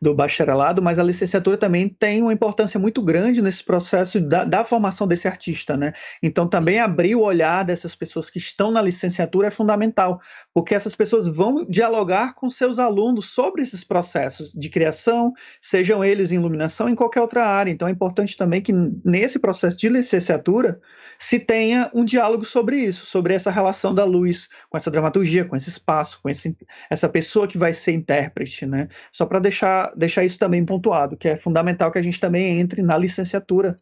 [0.00, 4.64] do bacharelado, mas a licenciatura também tem uma importância muito grande nesse processo da, da,
[4.64, 5.92] formação desse artista, né?
[6.22, 10.20] Então também abrir o olhar dessas pessoas que estão na licenciatura é fundamental,
[10.52, 16.32] porque essas pessoas vão dialogar com seus alunos sobre esses processos de criação, sejam eles
[16.32, 17.70] em iluminação em qualquer outra área.
[17.70, 18.72] Então é importante também que
[19.04, 20.80] nesse processo de licenciatura
[21.18, 25.56] se tenha um diálogo sobre isso, sobre essa relação da luz com essa dramaturgia, com
[25.56, 26.56] esse espaço, com esse,
[26.90, 28.88] essa pessoa que vai ser intérprete, né?
[29.12, 32.82] Só para deixar, deixar isso também pontuado, que é fundamental que a gente também entre
[32.82, 33.76] na licenciatura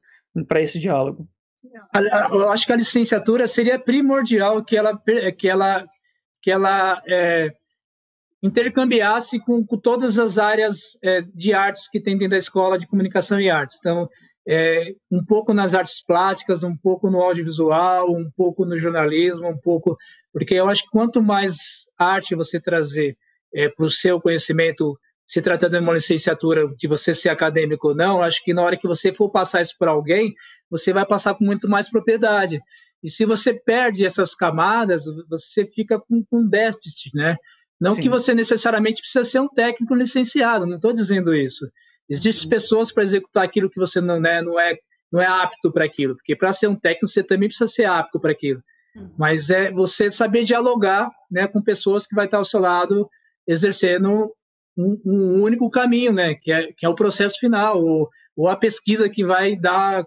[0.46, 1.28] para esse diálogo.
[2.30, 5.00] Eu acho que a licenciatura seria primordial que ela,
[5.38, 5.86] que ela,
[6.40, 7.52] que ela é,
[8.42, 12.86] intercambiasse com, com, todas as áreas é, de artes que tem dentro da escola de
[12.86, 13.76] comunicação e artes.
[13.78, 14.08] Então,
[14.46, 19.58] é, um pouco nas artes plásticas, um pouco no audiovisual, um pouco no jornalismo, um
[19.58, 19.96] pouco.
[20.32, 23.16] Porque eu acho que quanto mais arte você trazer
[23.54, 27.94] é, para o seu conhecimento, se tratando de uma licenciatura, de você ser acadêmico ou
[27.94, 30.34] não, acho que na hora que você for passar isso para alguém,
[30.70, 32.60] você vai passar com muito mais propriedade.
[33.02, 37.36] E se você perde essas camadas, você fica com, com déficit, né?
[37.80, 38.02] Não Sim.
[38.02, 41.66] que você necessariamente precisa ser um técnico licenciado, não estou dizendo isso.
[42.08, 42.50] Existem uhum.
[42.50, 44.76] pessoas para executar aquilo que você não, né, não é
[45.10, 48.18] não é apto para aquilo, porque para ser um técnico você também precisa ser apto
[48.18, 48.62] para aquilo.
[48.96, 49.10] Uhum.
[49.18, 53.08] Mas é você saber dialogar, né, com pessoas que vai estar ao seu lado
[53.46, 54.32] exercendo
[54.76, 58.56] um, um único caminho, né, que é, que é o processo final ou, ou a
[58.56, 60.04] pesquisa que vai dar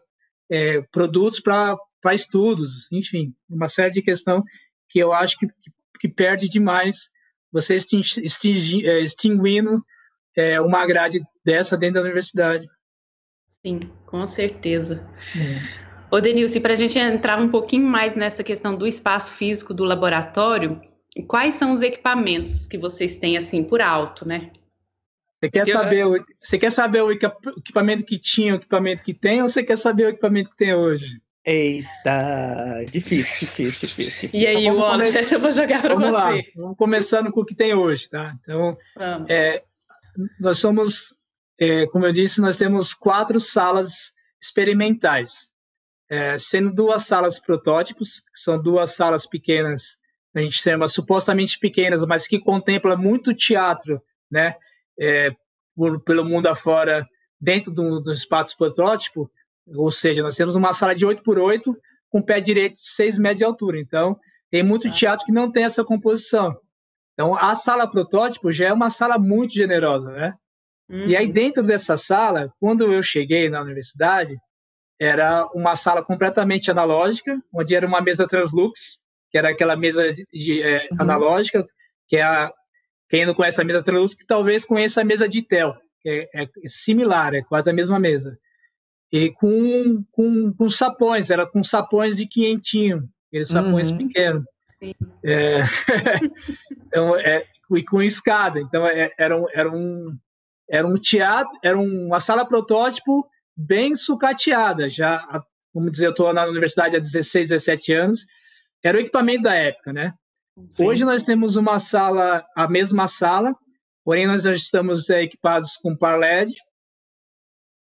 [0.49, 1.77] é, produtos para
[2.13, 4.43] estudos, enfim, uma série de questões
[4.89, 5.47] que eu acho que,
[5.99, 7.09] que, perde demais
[7.51, 9.83] você extinguindo é, extinguindo
[10.35, 12.67] é, uma grade dessa dentro da universidade.
[13.65, 15.03] Sim, com certeza.
[15.35, 15.85] É.
[16.15, 19.83] Ô, Denilson, para a gente entrar um pouquinho mais nessa questão do espaço físico do
[19.83, 20.79] laboratório,
[21.23, 24.51] quais são os equipamentos que vocês têm, assim, por alto, né?
[25.39, 26.07] Você quer, saber, já...
[26.07, 29.77] o, você quer saber o equipamento que tinha, o equipamento que tem, ou você quer
[29.77, 31.21] saber o equipamento que tem hoje?
[31.45, 34.29] Eita, difícil, difícil, difícil.
[34.33, 36.11] E aí, então, Wallace, eu vou jogar para você.
[36.11, 36.31] Lá.
[36.55, 38.35] Vamos começando com o que tem hoje, tá?
[38.41, 38.75] Então,
[39.29, 39.61] é,
[40.39, 41.13] nós somos,
[41.59, 45.51] é, como eu disse, nós temos quatro salas experimentais,
[46.09, 49.99] é, sendo duas salas protótipos, que são duas salas pequenas,
[50.35, 54.55] a gente chama supostamente pequenas, mas que contempla muito teatro, né,
[54.99, 55.31] é,
[55.75, 57.07] por, pelo mundo afora,
[57.39, 59.29] dentro do, do espaço protótipo,
[59.67, 61.75] ou seja, nós temos uma sala de 8 por 8
[62.09, 64.17] com pé direito de 6 metros de altura, então
[64.51, 64.93] tem muito tá.
[64.93, 66.55] teatro que não tem essa composição.
[67.13, 70.33] Então, a sala protótipo já é uma sala muito generosa, né?
[70.89, 71.07] Uhum.
[71.07, 71.31] E aí, uhum.
[71.31, 74.35] dentro dessa sala, quando eu cheguei na universidade,
[74.99, 78.99] era uma sala completamente analógica, onde era uma mesa translux,
[79.35, 80.97] que era aquela mesa de, é, uhum.
[80.97, 81.67] analógica,
[82.07, 82.49] que é a,
[83.09, 86.43] quem não conhece a mesa translux, que talvez conheça a mesa de Tel, que é,
[86.43, 88.37] é similar, é quase a mesma mesa.
[89.11, 93.97] E com, com, com sapões, era com sapões de quinhentinho, aqueles sapões uhum.
[93.97, 94.45] pequenos.
[95.25, 95.63] É,
[96.87, 97.45] então, é,
[97.75, 98.61] e com escada.
[98.61, 100.17] Então, é, era, um, era, um,
[100.69, 104.87] era um teatro, era uma sala protótipo bem sucateada.
[104.87, 105.27] Já,
[105.73, 108.21] vamos dizer, eu estou na universidade há 16, 17 anos.
[108.85, 110.13] Era o equipamento da época, né?
[110.69, 110.85] Sim.
[110.85, 113.55] Hoje nós temos uma sala, a mesma sala,
[114.03, 116.53] porém nós já estamos é, equipados com par LED,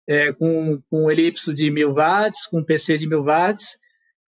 [0.08, 3.78] é, com, com elipso de 1000 watts, com PC de 1000 watts,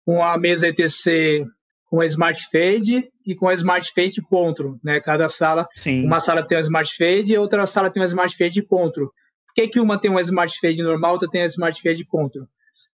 [0.06, 1.46] com a mesa ETC
[1.90, 5.00] com a Smart Fade e com a Smart Fade Control, né?
[5.00, 6.06] Cada sala, Sim.
[6.06, 9.08] uma sala tem uma Smart Fade e outra sala tem uma Smart Fade Control.
[9.08, 12.48] Por que, que uma tem uma Smart Fade normal, outra tem a Smart Fade Control?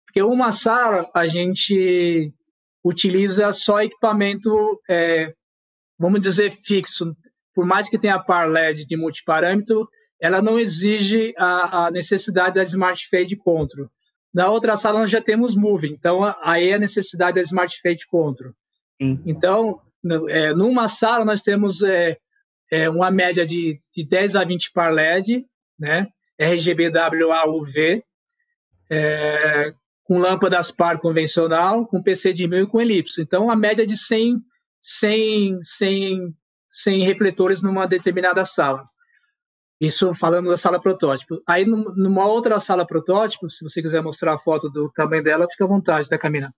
[0.07, 2.33] Porque uma sala a gente
[2.85, 5.32] utiliza só equipamento, é,
[5.99, 7.16] vamos dizer, fixo.
[7.55, 9.89] Por mais que tenha par LED de multiparâmetro,
[10.20, 13.89] ela não exige a, a necessidade da Smart Fade Control.
[14.32, 18.07] Na outra sala nós já temos Move, então aí é a necessidade da Smart Fade
[18.07, 18.53] Control.
[19.24, 19.80] Então,
[20.28, 22.18] é, numa sala nós temos é,
[22.70, 25.47] é, uma média de, de 10 a 20 par LED,
[25.78, 26.09] né?
[26.39, 28.03] RGB WAUV,
[28.91, 29.74] é,
[30.05, 33.23] com lâmpadas par convencional, com PC de mil e com elipse.
[33.23, 34.41] Então, a média de 100,
[34.81, 36.35] 100, 100,
[36.69, 38.85] 100 refletores numa determinada sala.
[39.81, 41.43] Isso falando da sala protótipo.
[41.47, 45.65] Aí, numa outra sala protótipo, se você quiser mostrar a foto do tamanho dela, fica
[45.65, 46.53] à vontade, tá, Camila?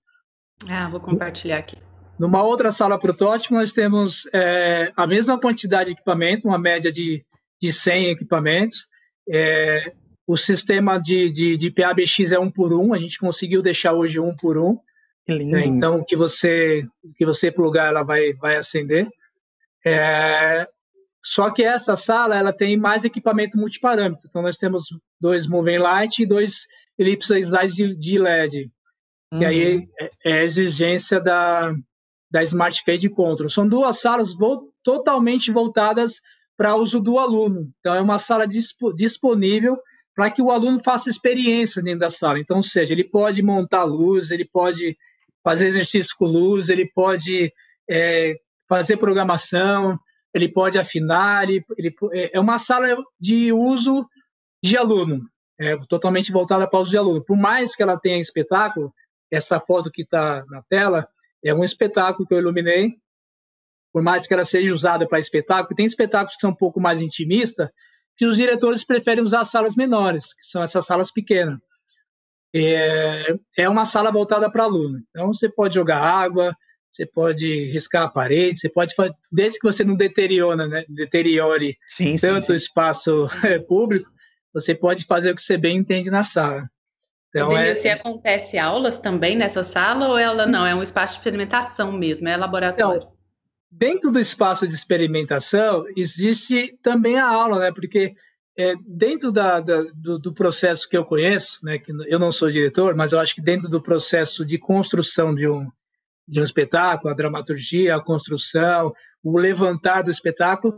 [0.68, 1.76] Ah, vou compartilhar aqui.
[2.18, 7.24] Numa outra sala protótipo, nós temos é, a mesma quantidade de equipamento, uma média de,
[7.60, 8.86] de 100 equipamentos.
[9.28, 9.92] É,
[10.26, 14.18] o sistema de, de, de PABX é um por um, a gente conseguiu deixar hoje
[14.18, 14.78] um por um.
[15.28, 15.56] Lindo.
[15.56, 19.08] É, então, que você que você plugar, ela vai, vai acender.
[19.84, 20.66] É,
[21.24, 24.26] só que essa sala ela tem mais equipamento multiparâmetro.
[24.28, 24.84] Então, nós temos
[25.20, 26.66] dois moving light e dois
[26.98, 28.70] ellipses de, de LED.
[29.32, 29.42] Uhum.
[29.42, 29.88] E aí uhum.
[30.00, 31.74] é, é a exigência da,
[32.30, 33.50] da Smart Fade Control.
[33.50, 36.20] São duas salas vo totalmente voltadas
[36.56, 37.68] para uso do aluno.
[37.80, 39.76] Então, é uma sala disp disponível
[40.16, 42.40] para que o aluno faça experiência dentro da sala.
[42.40, 44.96] Então, ou seja, ele pode montar luz, ele pode
[45.44, 47.52] fazer exercício com luz, ele pode
[47.88, 48.34] é,
[48.66, 49.98] fazer programação,
[50.32, 54.08] ele pode afinar, ele, ele, é, é uma sala de uso
[54.64, 55.20] de aluno,
[55.60, 57.22] é, totalmente voltada para o uso de aluno.
[57.22, 58.92] Por mais que ela tenha espetáculo,
[59.30, 61.06] essa foto que está na tela
[61.44, 62.94] é um espetáculo que eu iluminei,
[63.92, 67.02] por mais que ela seja usada para espetáculo, tem espetáculos que são um pouco mais
[67.02, 67.68] intimistas,
[68.16, 71.58] que os diretores preferem usar salas menores, que são essas salas pequenas.
[72.54, 75.02] É, é uma sala voltada para aluno.
[75.10, 76.56] Então, você pode jogar água,
[76.90, 81.76] você pode riscar a parede, você pode fazer, desde que você não deteriora, né, deteriore
[81.86, 84.10] sim, tanto sim, o espaço é, público,
[84.54, 86.66] você pode fazer o que você bem entende na sala.
[87.28, 87.74] Então, é...
[87.74, 90.64] se acontece aulas também nessa sala ou ela não?
[90.64, 93.02] É um espaço de experimentação mesmo, é laboratório?
[93.02, 93.15] Então,
[93.70, 97.72] dentro do espaço de experimentação existe também a aula, né?
[97.72, 98.14] Porque
[98.58, 101.78] é, dentro da, da, do, do, processo que eu conheço, né?
[101.78, 105.48] Que eu não sou diretor, mas eu acho que dentro do processo de construção de
[105.48, 105.70] um
[106.28, 108.92] de um espetáculo, a dramaturgia, a construção,
[109.22, 110.76] o levantar do espetáculo,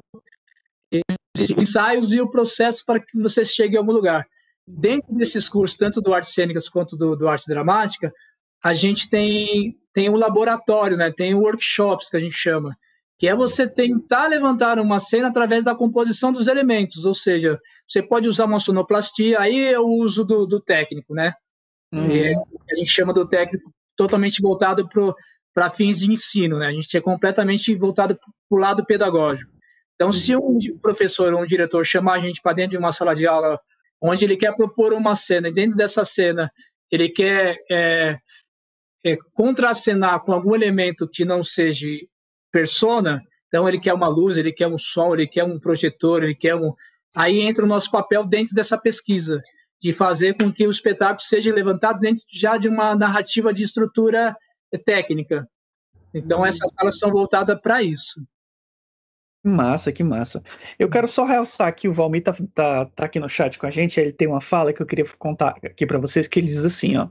[1.34, 4.26] existem ensaios e o processo para que você chegue a algum lugar.
[4.66, 8.12] Dentro desses cursos, tanto do Artes Cênicas quanto do, do Arte Dramática,
[8.65, 11.11] a gente tem, tem um laboratório, né?
[11.11, 12.77] tem workshops que a gente chama,
[13.19, 18.03] que é você tentar levantar uma cena através da composição dos elementos, ou seja, você
[18.03, 21.35] pode usar uma sonoplastia, aí é o uso do, do técnico, né?
[21.93, 22.11] Uhum.
[22.11, 22.33] É,
[22.71, 24.89] a gente chama do técnico totalmente voltado
[25.55, 26.69] para fins de ensino, né?
[26.69, 29.51] A gente é completamente voltado para o lado pedagógico.
[29.97, 33.15] Então, se um professor ou um diretor chamar a gente para dentro de uma sala
[33.15, 33.59] de aula
[34.01, 36.49] onde ele quer propor uma cena, e dentro dessa cena
[36.89, 38.17] ele quer é,
[39.05, 41.86] é, contracenar com algum elemento que não seja
[42.51, 46.34] persona, então ele quer uma luz, ele quer um som, ele quer um projetor, ele
[46.34, 46.72] quer um.
[47.16, 49.40] Aí entra o nosso papel dentro dessa pesquisa,
[49.80, 54.36] de fazer com que o espetáculo seja levantado dentro já de uma narrativa de estrutura
[54.84, 55.49] técnica.
[56.12, 58.20] Então, essas salas são voltadas para isso.
[59.42, 60.42] Que massa, que massa.
[60.78, 63.70] Eu quero só realçar que o Valmir tá, tá, tá, aqui no chat com a
[63.70, 66.64] gente, ele tem uma fala que eu queria contar aqui para vocês, que ele diz
[66.64, 67.09] assim, ó.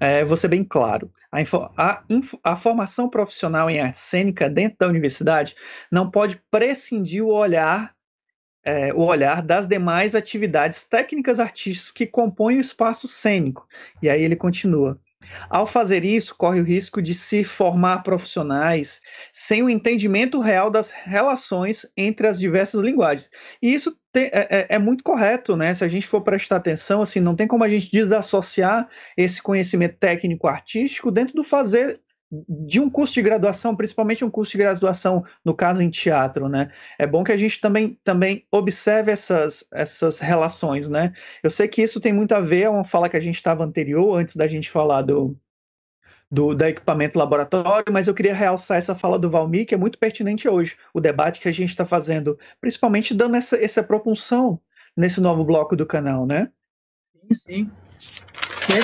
[0.00, 1.10] É, vou ser bem claro.
[1.30, 1.40] A,
[1.76, 2.04] a,
[2.44, 5.54] a, formação profissional em arte cênica dentro da universidade
[5.90, 7.94] não pode prescindir o olhar,
[8.64, 13.66] é, o olhar das demais atividades técnicas artísticas que compõem o espaço cênico.
[14.02, 15.00] E aí ele continua.
[15.48, 19.00] Ao fazer isso, corre o risco de se formar profissionais
[19.32, 23.30] sem o entendimento real das relações entre as diversas linguagens.
[23.62, 25.74] E isso te, é, é, é, muito correto, né?
[25.74, 29.96] Se a gente for prestar atenção, assim, não tem como a gente desassociar esse conhecimento
[29.98, 32.00] técnico-artístico dentro do fazer
[32.30, 36.70] de um curso de graduação, principalmente um curso de graduação, no caso em teatro, né?
[36.98, 41.12] É bom que a gente também, também observe essas, essas relações, né?
[41.42, 43.64] Eu sei que isso tem muito a ver, é uma fala que a gente estava
[43.64, 45.38] anterior, antes da gente falar do,
[46.30, 49.98] do, do equipamento laboratório, mas eu queria realçar essa fala do Valmir, que é muito
[49.98, 54.60] pertinente hoje, o debate que a gente está fazendo, principalmente dando essa, essa propulsão
[54.94, 56.50] nesse novo bloco do canal, né?
[57.22, 57.70] Sim, sim.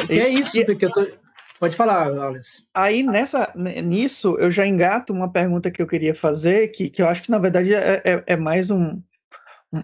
[0.08, 1.23] É, é isso, e, porque eu tô
[1.64, 2.62] Pode falar, Wallace.
[2.74, 7.08] Aí nessa, nisso eu já engato uma pergunta que eu queria fazer, que, que eu
[7.08, 9.00] acho que na verdade é, é, é mais um,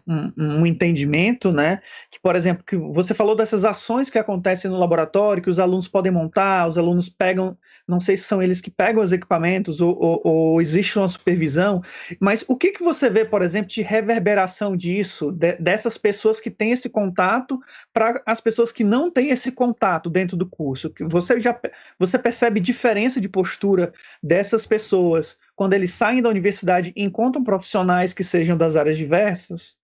[0.06, 1.80] um, um, entendimento, né?
[2.10, 5.88] Que, por exemplo, que você falou dessas ações que acontecem no laboratório, que os alunos
[5.88, 7.56] podem montar, os alunos pegam
[7.90, 11.82] não sei se são eles que pegam os equipamentos ou, ou, ou existe uma supervisão,
[12.20, 16.50] mas o que, que você vê, por exemplo, de reverberação disso, de, dessas pessoas que
[16.50, 17.58] têm esse contato
[17.92, 20.92] para as pessoas que não têm esse contato dentro do curso?
[21.08, 21.58] Você já
[21.98, 28.14] você percebe diferença de postura dessas pessoas quando eles saem da universidade e encontram profissionais
[28.14, 29.79] que sejam das áreas diversas?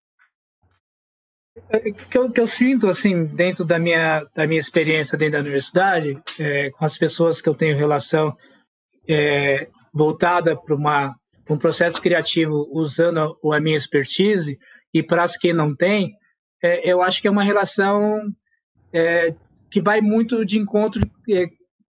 [2.11, 6.19] Que eu, que eu sinto, assim, dentro da minha, da minha experiência dentro da universidade,
[6.39, 8.37] é, com as pessoas que eu tenho relação
[9.09, 11.15] é, voltada para uma
[11.49, 14.59] um processo criativo usando a minha expertise
[14.93, 16.13] e para as que não tem,
[16.63, 18.21] é, eu acho que é uma relação
[18.93, 19.33] é,
[19.71, 21.01] que vai muito de encontro
[21.31, 21.47] é,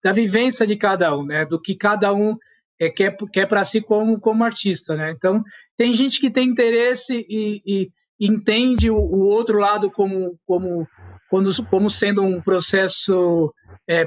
[0.03, 1.45] da vivência de cada um, né?
[1.45, 2.35] Do que cada um
[2.79, 5.11] é, quer, quer para si como, como artista, né?
[5.11, 5.43] Então,
[5.77, 10.87] tem gente que tem interesse e, e entende o, o, outro lado como, como,
[11.29, 13.53] como, como sendo um processo
[13.87, 14.05] é,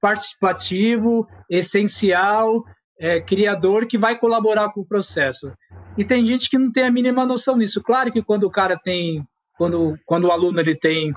[0.00, 2.62] participativo, essencial,
[2.98, 5.52] é, criador que vai colaborar com o processo.
[5.96, 7.82] E tem gente que não tem a mínima noção disso.
[7.82, 9.20] Claro que quando o cara tem,
[9.56, 11.12] quando, quando o aluno ele tem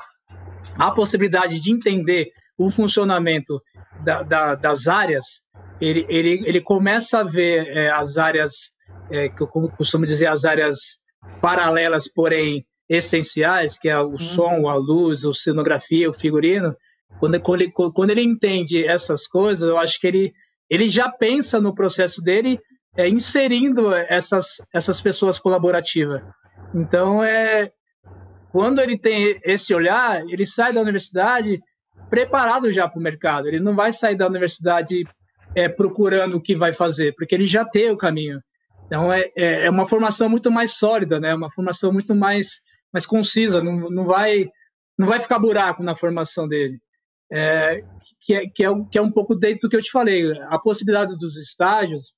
[0.77, 3.61] a possibilidade de entender o funcionamento
[4.03, 5.43] da, da, das áreas,
[5.80, 8.71] ele, ele, ele começa a ver é, as áreas,
[9.09, 10.99] é, que eu costumo dizer, as áreas
[11.41, 14.20] paralelas, porém essenciais, que é o uhum.
[14.20, 16.76] som, a luz, a cenografia, o figurino.
[17.20, 20.34] Quando, quando, ele, quando ele entende essas coisas, eu acho que ele,
[20.70, 22.59] ele já pensa no processo dele
[22.97, 26.22] é, inserindo essas, essas pessoas colaborativas.
[26.74, 27.72] Então, é,
[28.51, 31.59] quando ele tem esse olhar, ele sai da universidade
[32.09, 33.47] preparado já para o mercado.
[33.47, 35.03] Ele não vai sair da universidade
[35.55, 38.39] é, procurando o que vai fazer, porque ele já tem o caminho.
[38.89, 41.35] Então é, é, é uma formação muito mais sólida, né?
[41.35, 42.59] Uma formação muito mais
[42.91, 43.63] mais concisa.
[43.63, 44.49] Não, não vai
[44.97, 46.81] não vai ficar buraco na formação dele.
[47.31, 47.83] É,
[48.21, 50.35] que, é, que, é, que é um pouco dentro do que eu te falei.
[50.47, 52.15] A possibilidade dos estágios,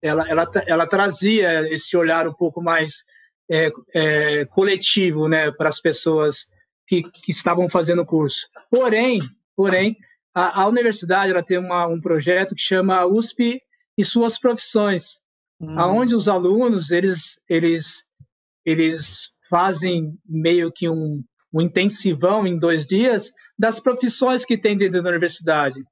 [0.00, 3.04] ela, ela, ela trazia esse olhar um pouco mais
[3.50, 6.46] é, é, coletivo, né, para as pessoas
[6.86, 8.48] que, que estavam fazendo o curso.
[8.70, 9.20] Porém,
[9.54, 9.98] porém,
[10.34, 13.60] a, a universidade ela tem uma, um projeto que chama USP
[13.98, 15.20] e suas profissões,
[15.62, 15.78] hum.
[15.78, 18.04] aonde os alunos eles eles
[18.64, 25.02] eles fazem meio que um, um intensivão em dois dias das profissões que tem dentro
[25.02, 25.82] da universidade.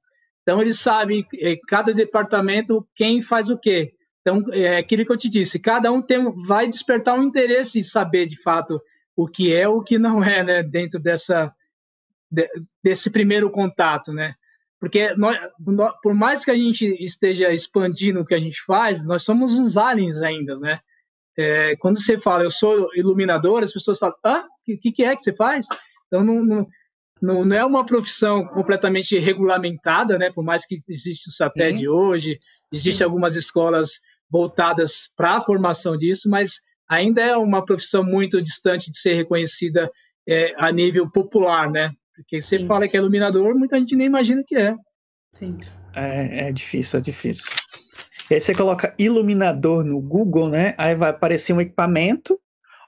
[0.41, 3.93] Então eles sabem é, cada departamento quem faz o quê.
[4.21, 7.83] Então é aquilo que eu te disse, cada um tem vai despertar um interesse em
[7.83, 8.79] saber de fato
[9.15, 11.53] o que é o que não é, né, dentro dessa
[12.81, 14.33] desse primeiro contato, né?
[14.81, 15.37] Porque nós,
[16.01, 19.77] por mais que a gente esteja expandindo o que a gente faz, nós somos uns
[19.77, 20.79] aliens ainda, né?
[21.37, 25.15] É, quando você fala, eu sou iluminador, as pessoas falam, ah, o que, que, é
[25.15, 25.67] que você faz?
[26.07, 26.67] Então, não, não,
[27.21, 30.31] não, não, é uma profissão completamente regulamentada, né?
[30.31, 31.95] Por mais que exista o SAPED uhum.
[31.95, 32.39] hoje,
[32.73, 33.99] existem algumas escolas
[34.31, 36.55] voltadas para a formação disso, mas
[36.89, 39.91] ainda é uma profissão muito distante de ser reconhecida
[40.27, 41.91] é, a nível popular, né?
[42.21, 42.65] Porque você Sim.
[42.65, 44.75] fala que é iluminador, muita gente nem imagina que é.
[45.33, 45.57] Sim.
[45.93, 47.51] É, é difícil, é difícil.
[48.29, 50.73] E aí você coloca iluminador no Google, né?
[50.77, 52.39] Aí vai aparecer um equipamento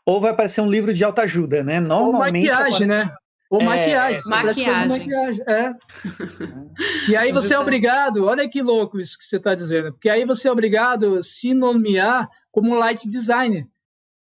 [0.05, 1.79] ou vai aparecer um livro de autoajuda, né?
[1.79, 2.49] Normalmente.
[2.49, 3.13] Ou maquiagem, né?
[3.49, 4.21] Ou é, maquiagem.
[4.25, 4.87] Maquiagem.
[4.87, 5.43] maquiagem.
[5.47, 5.73] É.
[7.11, 10.25] e aí você é obrigado, olha que louco isso que você está dizendo, porque aí
[10.25, 13.67] você é obrigado a se nomear como light designer.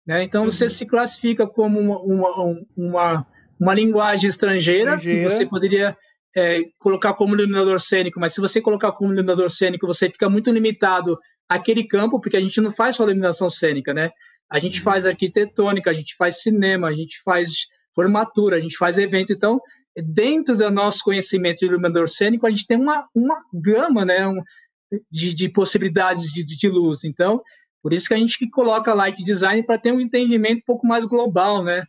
[0.07, 0.25] Né?
[0.25, 0.71] Então você uhum.
[0.71, 3.27] se classifica como uma, uma, uma
[3.63, 5.29] uma linguagem estrangeira, estrangeira.
[5.29, 5.97] que você poderia
[6.37, 10.51] é, colocar como iluminador cênico, mas se você colocar como iluminador cênico, você fica muito
[10.51, 11.17] limitado
[11.49, 14.11] àquele campo, porque a gente não faz só iluminação cênica, né?
[14.51, 14.85] A gente uhum.
[14.85, 19.33] faz arquitetônica, a gente faz cinema, a gente faz formatura, a gente faz evento.
[19.33, 19.61] Então,
[19.97, 24.43] dentro do nosso conhecimento de iluminador cênico, a gente tem uma, uma gama né, um,
[25.09, 27.05] de, de possibilidades de, de luz.
[27.05, 27.41] Então,
[27.81, 31.05] por isso que a gente coloca light design para ter um entendimento um pouco mais
[31.05, 31.85] global, né?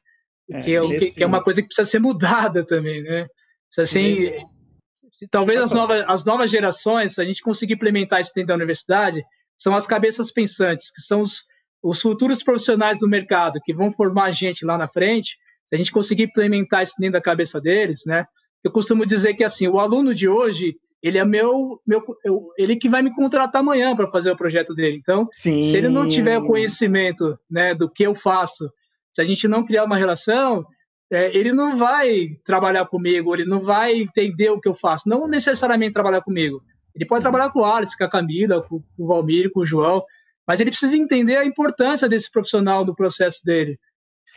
[0.52, 3.28] É, que, é, que, que, é uma coisa que precisa ser mudada também, né?
[3.74, 4.38] Precisa ser,
[5.12, 8.56] se, talvez as novas, as novas gerações, se a gente conseguir implementar isso dentro da
[8.56, 9.24] universidade,
[9.56, 11.46] são as cabeças pensantes, que são os,
[11.82, 15.78] os futuros profissionais do mercado, que vão formar a gente lá na frente, se a
[15.78, 18.26] gente conseguir implementar isso dentro da cabeça deles, né?
[18.64, 22.78] Eu costumo dizer que, assim, o aluno de hoje, ele é meu, meu eu, ele
[22.78, 24.98] que vai me contratar amanhã para fazer o projeto dele.
[24.98, 25.64] Então, Sim.
[25.64, 28.72] se ele não tiver o conhecimento, né, do que eu faço,
[29.14, 30.66] se a gente não criar uma relação,
[31.12, 35.28] é, ele não vai trabalhar comigo, ele não vai entender o que eu faço, não
[35.28, 36.64] necessariamente trabalhar comigo.
[36.96, 39.66] Ele pode trabalhar com o Alice, com a Camila, com, com o Valmir, com o
[39.66, 40.04] João,
[40.48, 43.80] mas ele precisa entender a importância desse profissional do processo dele.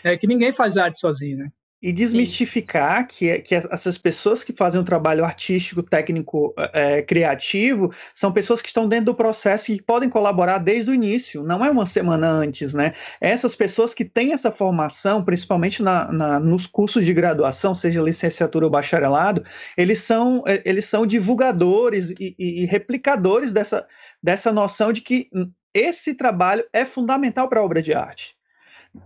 [0.04, 1.50] É que ninguém faz arte sozinho, né?
[1.82, 8.32] E desmistificar que, que essas pessoas que fazem um trabalho artístico, técnico, é, criativo, são
[8.32, 11.84] pessoas que estão dentro do processo e podem colaborar desde o início, não é uma
[11.84, 12.94] semana antes, né?
[13.20, 18.64] Essas pessoas que têm essa formação, principalmente na, na, nos cursos de graduação, seja licenciatura
[18.64, 19.44] ou bacharelado,
[19.76, 23.86] eles são, eles são divulgadores e, e, e replicadores dessa,
[24.22, 25.28] dessa noção de que
[25.74, 28.35] esse trabalho é fundamental para a obra de arte.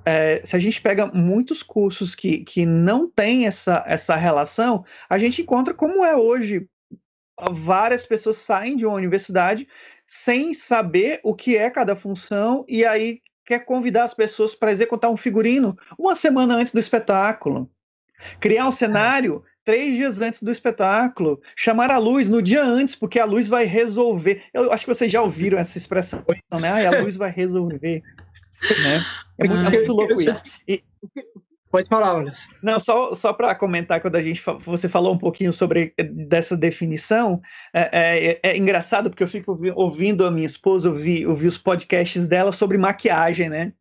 [0.05, 5.18] É, se a gente pega muitos cursos que, que não tem essa, essa relação, a
[5.18, 6.66] gente encontra como é hoje.
[7.53, 9.66] Várias pessoas saem de uma universidade
[10.07, 15.11] sem saber o que é cada função e aí quer convidar as pessoas para executar
[15.11, 17.70] um figurino uma semana antes do espetáculo.
[18.38, 23.18] Criar um cenário três dias antes do espetáculo, chamar a luz no dia antes, porque
[23.18, 24.43] a luz vai resolver.
[24.53, 26.24] Eu acho que vocês já ouviram essa expressão,
[26.61, 26.86] né?
[26.86, 28.03] Ah, a luz vai resolver.
[28.82, 29.04] Né?
[29.38, 30.42] É, muito, é muito louco isso.
[30.68, 30.82] E,
[31.70, 32.48] Pode falar, Wallace.
[32.61, 36.56] Não, só, só para comentar, quando a gente você falou um pouquinho sobre eh, dessa
[36.56, 37.40] definição,
[37.72, 42.26] é, é, é engraçado porque eu fico ouvindo a minha esposa ouvir, ouvir os podcasts
[42.26, 43.72] dela sobre maquiagem, né?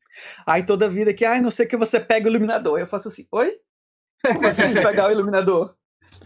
[0.45, 2.79] Aí toda vida que, ai, não sei que você pega o iluminador.
[2.79, 3.57] Eu faço assim, oi?
[4.21, 5.73] Como assim pegar o iluminador?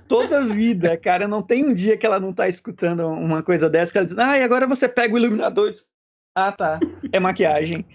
[0.10, 3.94] Toda vida, cara, não tem um dia que ela não tá escutando uma coisa dessa,
[3.94, 5.72] que ela diz, ah, e agora você pega o iluminador.
[6.36, 6.80] Ah, tá,
[7.12, 7.86] é maquiagem.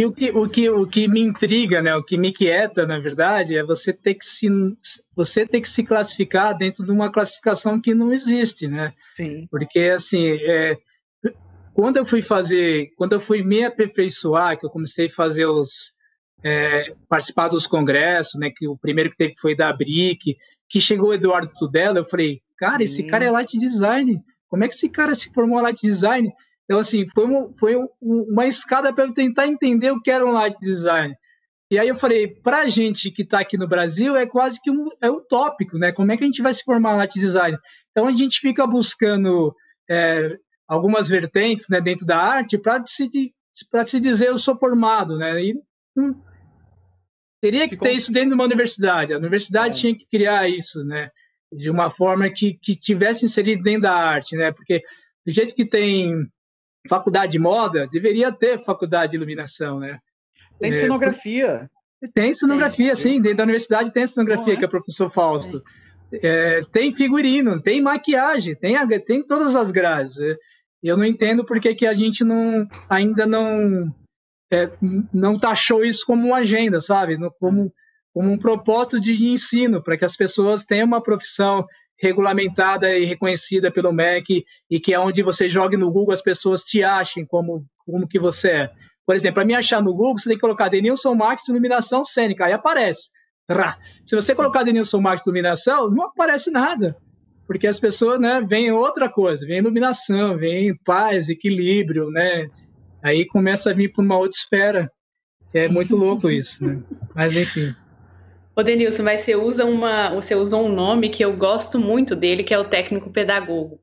[0.00, 2.98] E o que, o, que, o que me intriga, né, o que me quieta, na
[2.98, 4.48] verdade, é você ter que se,
[5.14, 8.94] você ter que se classificar dentro de uma classificação que não existe, né?
[9.14, 9.46] Sim.
[9.50, 10.74] Porque, assim, é,
[11.74, 15.92] quando eu fui fazer, quando eu fui me aperfeiçoar, que eu comecei a fazer os,
[16.42, 20.34] é, participar dos congressos, né, que o primeiro que teve foi da BRIC,
[20.66, 24.68] que chegou o Eduardo Tudela, eu falei, cara, esse cara é light design, como é
[24.68, 26.32] que esse cara se formou light design?
[26.70, 30.24] Então, assim, foi, um, foi um, uma escada para eu tentar entender o que era
[30.24, 31.12] um light design.
[31.68, 34.70] E aí eu falei, para a gente que está aqui no Brasil, é quase que
[34.70, 35.90] um, é utópico, né?
[35.90, 37.58] Como é que a gente vai se formar light design?
[37.90, 39.52] Então a gente fica buscando
[39.90, 40.36] é,
[40.68, 43.08] algumas vertentes né, dentro da arte para se,
[43.86, 45.42] se dizer eu sou formado, né?
[45.42, 45.54] E
[45.98, 46.14] hum,
[47.42, 49.12] teria que, que ter isso dentro de uma universidade.
[49.12, 49.80] A universidade é.
[49.80, 51.10] tinha que criar isso, né?
[51.52, 54.52] De uma forma que, que tivesse inserido dentro da arte, né?
[54.52, 54.80] Porque
[55.26, 56.30] do jeito que tem
[56.88, 59.98] faculdade de moda, deveria ter faculdade de iluminação, né?
[60.58, 61.70] Tem é, cenografia.
[62.14, 63.20] Tem cenografia, sim.
[63.20, 64.56] Dentro da universidade tem cenografia, é?
[64.56, 65.62] que é o professor Fausto.
[66.12, 70.18] É, tem figurino, tem maquiagem, tem, tem todas as grades.
[70.18, 70.36] É,
[70.82, 73.94] eu não entendo por que, que a gente não, ainda não,
[74.50, 74.70] é,
[75.12, 77.16] não taxou isso como uma agenda, sabe?
[77.38, 77.72] Como,
[78.14, 81.66] como um propósito de ensino, para que as pessoas tenham uma profissão
[82.00, 86.62] regulamentada e reconhecida pelo MEC e que é onde você jogue no Google as pessoas
[86.62, 88.70] te achem como, como que você é.
[89.06, 92.46] Por exemplo, para me achar no Google, você tem que colocar Denilson Max Iluminação Cênica,
[92.46, 93.10] aí aparece.
[94.04, 96.96] Se você colocar Denilson Max Iluminação, não aparece nada,
[97.46, 102.48] porque as pessoas né, veem outra coisa, vem iluminação, vem paz, equilíbrio, né?
[103.02, 104.92] Aí começa a vir para uma outra esfera.
[105.52, 106.80] É muito louco isso, né?
[107.12, 107.74] Mas enfim.
[108.56, 112.52] Ô Denilson, mas você usa, uma, você um nome que eu gosto muito dele, que
[112.52, 113.80] é o técnico pedagogo.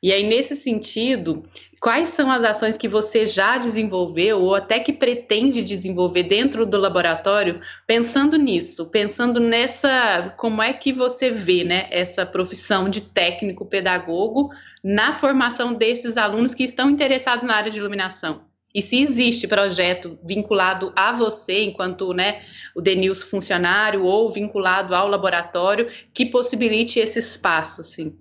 [0.00, 1.44] E aí, nesse sentido,
[1.80, 6.78] quais são as ações que você já desenvolveu ou até que pretende desenvolver dentro do
[6.78, 13.66] laboratório, pensando nisso, pensando nessa, como é que você vê, né, essa profissão de técnico
[13.66, 14.50] pedagogo
[14.84, 18.47] na formação desses alunos que estão interessados na área de iluminação?
[18.78, 22.42] E se existe projeto vinculado a você, enquanto né,
[22.76, 28.16] o Denilson funcionário, ou vinculado ao laboratório, que possibilite esse espaço, assim?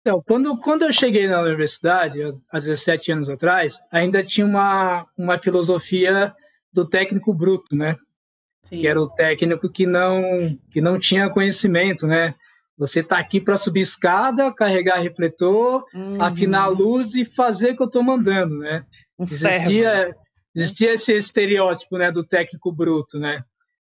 [0.00, 5.36] Então, quando, quando eu cheguei na universidade, há 17 anos atrás, ainda tinha uma, uma
[5.36, 6.34] filosofia
[6.72, 7.96] do técnico bruto, né?
[8.62, 8.80] Sim.
[8.80, 12.34] Que era o técnico que não, que não tinha conhecimento, né?
[12.78, 16.22] Você está aqui para subir escada, carregar refletor, uhum.
[16.22, 18.84] afinar a luz e fazer o que eu estou mandando, né?
[19.18, 20.14] Um existia,
[20.54, 23.42] existia esse estereótipo né, do técnico bruto, né?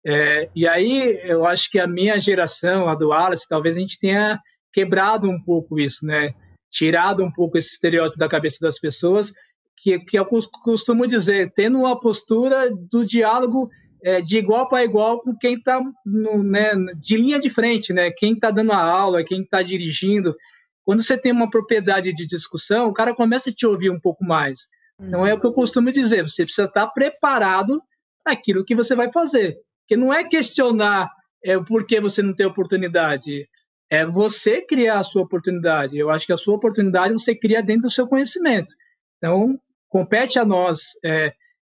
[0.05, 3.97] É, e aí eu acho que a minha geração, a do Wallace, talvez a gente
[3.97, 4.37] tenha
[4.73, 6.33] quebrado um pouco isso, né?
[6.69, 9.31] Tirado um pouco esse estereótipo da cabeça das pessoas,
[9.77, 13.69] que, que eu costumo dizer, tendo uma postura do diálogo
[14.03, 18.11] é, de igual para igual com quem está né, de linha de frente, né?
[18.11, 20.35] Quem está dando a aula, quem está dirigindo.
[20.83, 24.25] Quando você tem uma propriedade de discussão, o cara começa a te ouvir um pouco
[24.25, 24.67] mais.
[24.99, 27.81] Então é o que eu costumo dizer, você precisa estar preparado
[28.23, 29.57] para aquilo que você vai fazer.
[29.81, 31.09] Porque não é questionar
[31.43, 33.47] é, por que você não tem oportunidade,
[33.89, 35.97] é você criar a sua oportunidade.
[35.97, 38.73] Eu acho que a sua oportunidade você cria dentro do seu conhecimento.
[39.17, 41.33] Então, compete a nós é,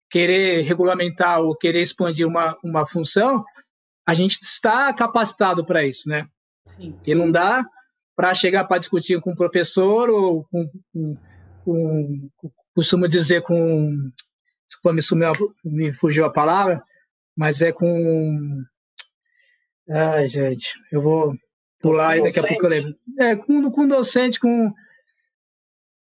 [0.09, 3.43] querer regulamentar ou querer expandir uma, uma função,
[4.05, 6.27] a gente está capacitado para isso, né?
[6.65, 6.93] Sim.
[6.93, 7.63] Porque não dá
[8.15, 11.17] para chegar para discutir com o professor ou com, com,
[11.63, 12.29] com,
[12.75, 14.11] costumo dizer com.
[14.65, 15.31] Desculpa, me, sumiu,
[15.63, 16.83] me fugiu a palavra,
[17.35, 18.63] mas é com.
[19.89, 21.35] Ai, gente, eu vou
[21.79, 22.95] pular e daqui a pouco eu lembro.
[23.19, 24.71] É, com, com docente, com.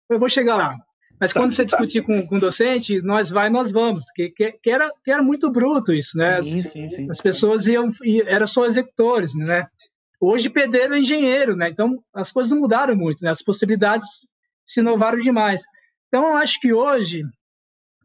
[0.09, 0.77] Eu vou chegar lá.
[1.19, 4.69] Mas quando você discutir com, com o docente, nós vai, nós vamos, que, que, que,
[4.69, 6.41] era, que era muito bruto isso, né?
[6.41, 7.11] Sim, sim, sim.
[7.11, 7.89] As pessoas iam,
[8.25, 9.67] eram só executores, né?
[10.21, 11.69] Hoje pedreiro é engenheiro, né?
[11.69, 13.31] Então as coisas mudaram muito, né?
[13.31, 14.05] As possibilidades
[14.65, 15.63] se inovaram demais.
[16.07, 17.23] Então eu acho que hoje,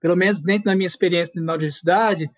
[0.01, 2.29] pelo menos dentro da minha experiência na universidade,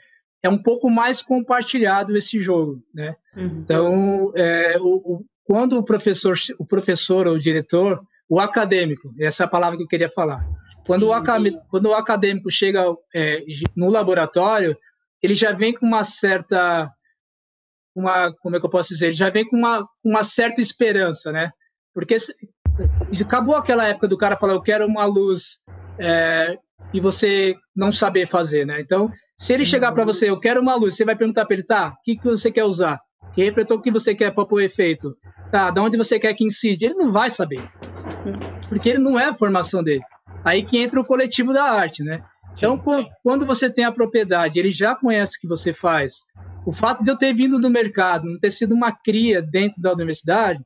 [0.43, 3.17] é um pouco mais compartilhado esse jogo, né?
[3.37, 3.61] Uhum.
[3.65, 9.45] Então, é, o, o, quando o professor, o professor ou o diretor, o acadêmico, essa
[9.45, 10.45] é a palavra que eu queria falar.
[10.87, 12.85] Quando, o, acadêmico, quando o acadêmico chega
[13.15, 13.43] é,
[13.75, 14.77] no laboratório,
[15.21, 16.91] ele já vem com uma certa,
[17.95, 19.07] uma, como é que eu posso dizer?
[19.07, 21.51] Ele já vem com uma, uma certa esperança, né?
[21.93, 22.17] Porque
[23.21, 25.59] acabou aquela época do cara falar, eu quero uma luz
[25.99, 26.57] é,
[26.93, 28.81] e você não saber fazer, né?
[28.81, 31.65] Então, se ele chegar para você, eu quero uma luz, você vai perguntar para ele,
[31.65, 33.01] tá, o que, que você quer usar?
[33.35, 35.17] Que refletor que você quer para pôr efeito?
[35.51, 36.87] Tá, de onde você quer que incide?
[36.87, 37.69] Ele não vai saber,
[38.69, 40.03] porque ele não é a formação dele.
[40.45, 42.23] Aí que entra o coletivo da arte, né?
[42.53, 42.81] Então,
[43.23, 46.15] quando você tem a propriedade, ele já conhece o que você faz.
[46.65, 49.93] O fato de eu ter vindo do mercado, não ter sido uma cria dentro da
[49.93, 50.61] universidade,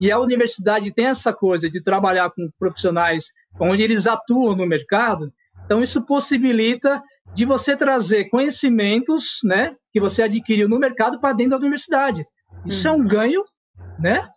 [0.00, 3.26] e a universidade tem essa coisa de trabalhar com profissionais
[3.58, 5.30] onde eles atuam no mercado,
[5.66, 7.02] então isso possibilita
[7.34, 12.24] de você trazer conhecimentos, né, que você adquiriu no mercado para dentro da universidade.
[12.66, 12.90] Isso hum.
[12.90, 13.06] é um uhum.
[13.06, 13.44] ganho,
[13.98, 14.28] né?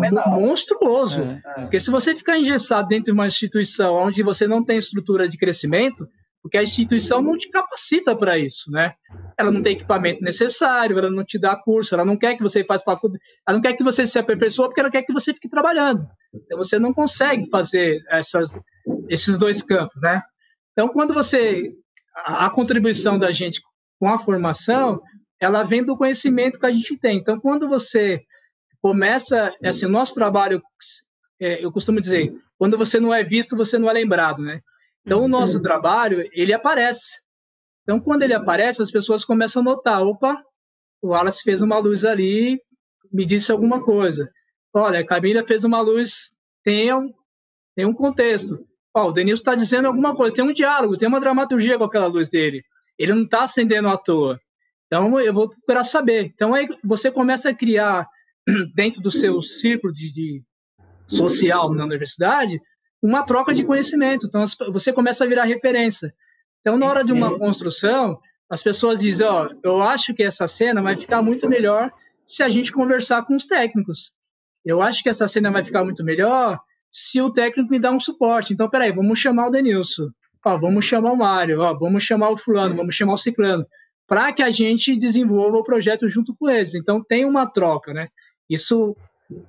[0.40, 1.22] Monstruoso.
[1.22, 1.60] É, é.
[1.62, 5.36] Porque se você ficar engessado dentro de uma instituição onde você não tem estrutura de
[5.36, 6.06] crescimento,
[6.42, 8.92] porque a instituição não te capacita para isso, né?
[9.38, 12.64] Ela não tem equipamento necessário, ela não te dá curso, ela não quer que você
[12.64, 15.48] faça faculdade, ela não quer que você se aperfeiçoe porque ela quer que você fique
[15.48, 16.04] trabalhando.
[16.34, 18.58] Então você não consegue fazer essas,
[19.08, 20.20] esses dois campos, né?
[20.72, 21.72] Então quando você
[22.24, 23.60] a, a contribuição da gente
[23.98, 25.00] com a formação,
[25.40, 27.18] ela vem do conhecimento que a gente tem.
[27.18, 28.20] Então quando você
[28.80, 30.60] começa, assim, o nosso trabalho,
[31.40, 34.60] é, eu costumo dizer, quando você não é visto, você não é lembrado, né?
[35.04, 35.62] Então, o nosso uhum.
[35.62, 37.18] trabalho, ele aparece.
[37.82, 40.40] Então, quando ele aparece, as pessoas começam a notar, opa,
[41.00, 42.56] o Wallace fez uma luz ali,
[43.12, 44.30] me disse alguma coisa.
[44.72, 47.12] Olha, a Camila fez uma luz, tem um,
[47.74, 48.64] tem um contexto.
[48.94, 52.06] Ó, o Denilson está dizendo alguma coisa, tem um diálogo, tem uma dramaturgia com aquela
[52.06, 52.62] luz dele.
[52.98, 54.38] Ele não está acendendo à toa.
[54.86, 56.26] Então, eu vou procurar saber.
[56.34, 58.06] Então, aí você começa a criar,
[58.74, 60.42] dentro do seu círculo de, de
[61.06, 62.60] social na universidade,
[63.02, 64.26] uma troca de conhecimento.
[64.26, 66.14] Então, você começa a virar referência.
[66.60, 70.46] Então, na hora de uma construção, as pessoas dizem: Ó, oh, eu acho que essa
[70.46, 71.90] cena vai ficar muito melhor
[72.26, 74.12] se a gente conversar com os técnicos.
[74.64, 76.60] Eu acho que essa cena vai ficar muito melhor
[76.92, 78.52] se o técnico me dá um suporte.
[78.52, 80.10] Então, peraí, vamos chamar o Denilson.
[80.44, 81.60] Ó, vamos chamar o Mário.
[81.60, 82.76] Ó, vamos chamar o Fulano.
[82.76, 83.66] Vamos chamar o Ciclano.
[84.06, 86.74] Para que a gente desenvolva o projeto junto com eles.
[86.74, 88.08] Então, tem uma troca, né?
[88.48, 88.94] Isso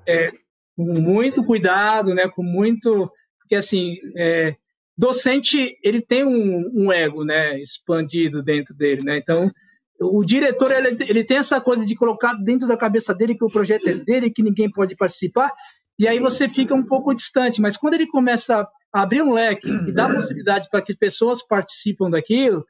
[0.08, 0.32] é
[0.76, 2.30] com muito cuidado, né?
[2.30, 3.12] Com muito
[3.54, 4.56] porque assim, é,
[4.98, 9.18] docente ele tem um, um, ego, né, expandido dentro dele, né?
[9.18, 9.52] Então
[10.00, 13.50] o diretor ele, ele tem essa coisa de colocar dentro da cabeça dele que o
[13.50, 15.52] projeto é dele, que ninguém pode participar,
[16.00, 17.62] e aí você fica um pouco distante.
[17.62, 22.10] Mas quando ele começa a abrir um leque e dar possibilidade para que pessoas participem
[22.10, 22.66] daquilo,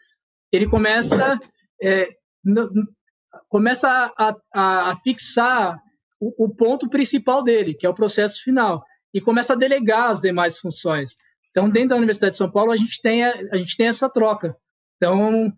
[0.51, 1.39] ele começa
[1.82, 2.09] é,
[3.49, 5.80] começa a, a, a fixar
[6.19, 10.19] o, o ponto principal dele, que é o processo final e começa a delegar as
[10.19, 11.15] demais funções.
[11.51, 14.09] Então, dentro da Universidade de São Paulo, a gente tem, a, a gente tem essa
[14.09, 14.57] troca.
[14.97, 15.53] Então,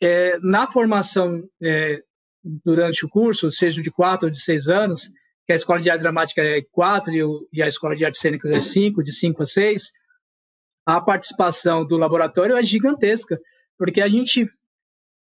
[0.00, 2.02] é, na formação é,
[2.44, 5.10] durante o curso, seja de quatro ou de seis anos,
[5.50, 8.52] que a escola de arte dramática é quatro e, o, a escola de artes cênicas
[8.52, 9.90] é cinco, de cinco a seis,
[10.86, 13.36] a participação do laboratório é gigantesca,
[13.76, 14.46] porque a gente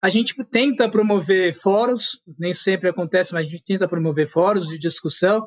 [0.02, 4.76] a gente tenta promover fóruns, nem sempre acontece, mas a gente tenta promover fóruns de
[4.76, 5.46] discussão,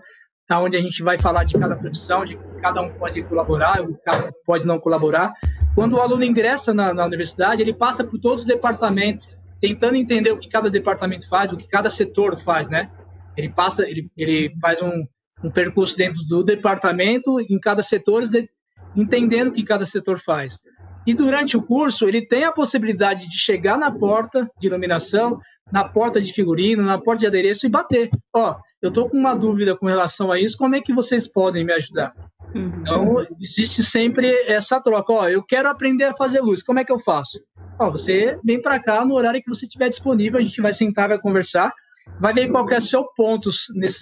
[0.49, 4.31] onde a gente vai falar de cada profissão, de cada um pode colaborar, cada um
[4.45, 5.33] pode não colaborar.
[5.75, 9.27] Quando o aluno ingressa na, na, universidade, ele passa por todos os departamentos,
[9.59, 12.89] tentando entender o que cada departamento faz, o que cada setor faz, né?
[13.37, 15.05] Ele passa, ele, ele faz um,
[15.43, 18.49] um percurso dentro do departamento, em cada setor, de,
[18.95, 20.59] entendendo o que cada setor faz.
[21.05, 25.39] E durante o curso, ele tem a possibilidade de chegar na porta de iluminação,
[25.71, 28.09] na porta de figurino, na porta de adereço e bater.
[28.33, 31.63] Ó, eu estou com uma dúvida com relação a isso, como é que vocês podem
[31.63, 32.13] me ajudar?
[32.53, 32.81] Uhum.
[32.81, 35.13] Então, existe sempre essa troca.
[35.13, 37.39] Ó, eu quero aprender a fazer luz, como é que eu faço?
[37.79, 41.09] Ó, você vem para cá no horário que você estiver disponível, a gente vai sentar,
[41.09, 41.73] vai conversar,
[42.19, 43.49] vai ver qual é o seu ponto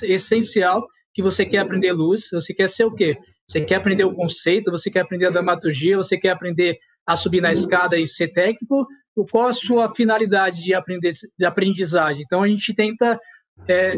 [0.03, 3.17] essencial que você quer aprender luz, você quer ser o quê?
[3.45, 7.41] Você quer aprender o conceito, você quer aprender a dramaturgia, você quer aprender a subir
[7.41, 8.87] na escada e ser técnico,
[9.31, 12.21] qual a sua finalidade de, aprender, de aprendizagem?
[12.25, 13.19] Então, a gente tenta
[13.67, 13.95] é,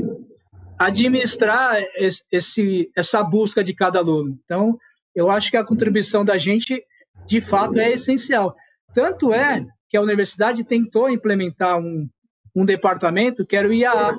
[0.79, 1.83] administrar
[2.31, 4.37] esse, essa busca de cada aluno.
[4.43, 4.77] Então,
[5.13, 6.81] eu acho que a contribuição da gente,
[7.25, 8.55] de fato, é essencial.
[8.93, 12.09] Tanto é que a universidade tentou implementar um,
[12.55, 14.17] um departamento que era o IAA,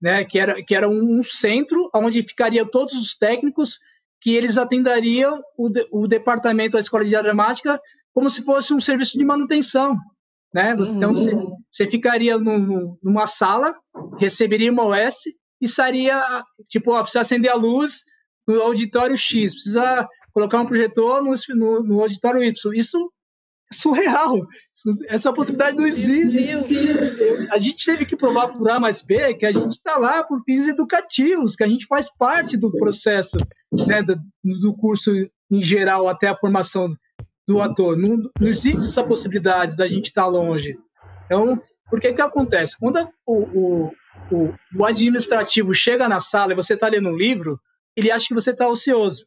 [0.00, 3.78] né, que, era, que era um centro onde ficariam todos os técnicos
[4.20, 7.80] que eles atenderiam o, de, o departamento da escola de dramática
[8.12, 9.96] como se fosse um serviço de manutenção.
[10.54, 10.76] Né?
[10.78, 11.56] Então, você, uhum.
[11.70, 13.74] você ficaria numa sala,
[14.18, 15.22] receberia uma OS
[15.60, 16.22] e sairia,
[16.68, 18.02] tipo, ó, precisa acender a luz
[18.46, 22.74] no auditório X, precisa colocar um projetor no, no, no auditório Y.
[22.74, 23.10] Isso
[23.72, 24.46] surreal.
[25.08, 26.38] Essa possibilidade não existe.
[27.50, 30.42] A gente teve que provar por A mais B que a gente está lá por
[30.44, 33.36] fins educativos, que a gente faz parte do processo
[33.72, 34.16] né, do,
[34.60, 35.10] do curso
[35.50, 36.88] em geral até a formação
[37.46, 37.96] do ator.
[37.96, 40.76] Não, não existe essa possibilidade da gente estar longe.
[41.26, 41.60] Então,
[41.90, 42.78] por que que acontece?
[42.78, 43.92] Quando o, o,
[44.30, 47.60] o, o administrativo chega na sala e você está lendo um livro,
[47.96, 49.26] ele acha que você está ocioso.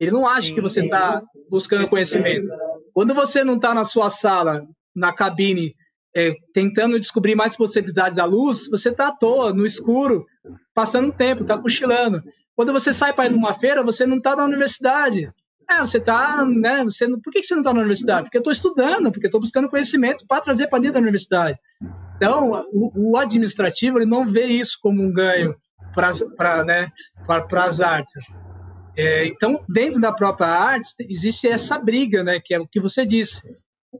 [0.00, 2.48] Ele não acha que você está buscando conhecimento.
[2.94, 4.64] Quando você não está na sua sala,
[4.94, 5.74] na cabine,
[6.16, 10.24] é, tentando descobrir mais possibilidades da luz, você está à toa, no escuro,
[10.72, 12.22] passando tempo, está cochilando.
[12.54, 15.28] Quando você sai para ir numa feira, você não está na universidade.
[15.68, 16.84] É, você está, né?
[16.84, 18.24] Você, por que você não está na universidade?
[18.24, 21.58] Porque eu estou estudando, porque estou buscando conhecimento para trazer para dentro da universidade.
[22.16, 25.56] Então, o, o, administrativo ele não vê isso como um ganho
[25.94, 26.88] para né,
[27.26, 28.12] as artes.
[28.96, 32.40] É, então, dentro da própria arte, existe essa briga, né?
[32.42, 33.42] Que é o que você disse.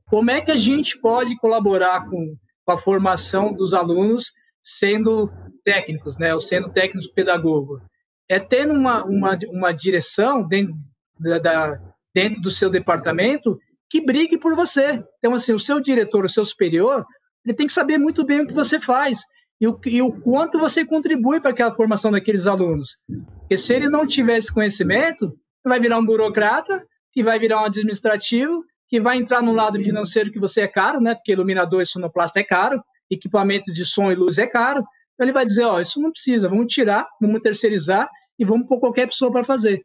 [0.06, 4.32] Como é que a gente pode colaborar com, com a formação dos alunos
[4.62, 5.28] sendo
[5.64, 6.32] técnicos, né?
[6.32, 7.82] Ou sendo técnicos pedagogos?
[8.28, 10.74] É ter uma, uma, uma direção dentro
[11.18, 11.80] da, da,
[12.14, 13.58] dentro do seu departamento
[13.90, 15.02] que brigue por você.
[15.18, 17.04] Então, assim, o seu diretor, o seu superior,
[17.44, 19.20] ele tem que saber muito bem o que você faz
[19.64, 22.98] e o, e o quanto você contribui para aquela formação daqueles alunos.
[23.40, 25.34] Porque se ele não tiver esse conhecimento,
[25.64, 30.30] vai virar um burocrata, que vai virar um administrativo, que vai entrar no lado financeiro
[30.30, 31.14] que você é caro, né?
[31.14, 34.84] Porque iluminador e sonoplasta é caro, equipamento de som e luz é caro.
[35.14, 38.08] Então ele vai dizer, ó, isso não precisa, vamos tirar, vamos terceirizar
[38.38, 39.84] e vamos pôr qualquer pessoa para fazer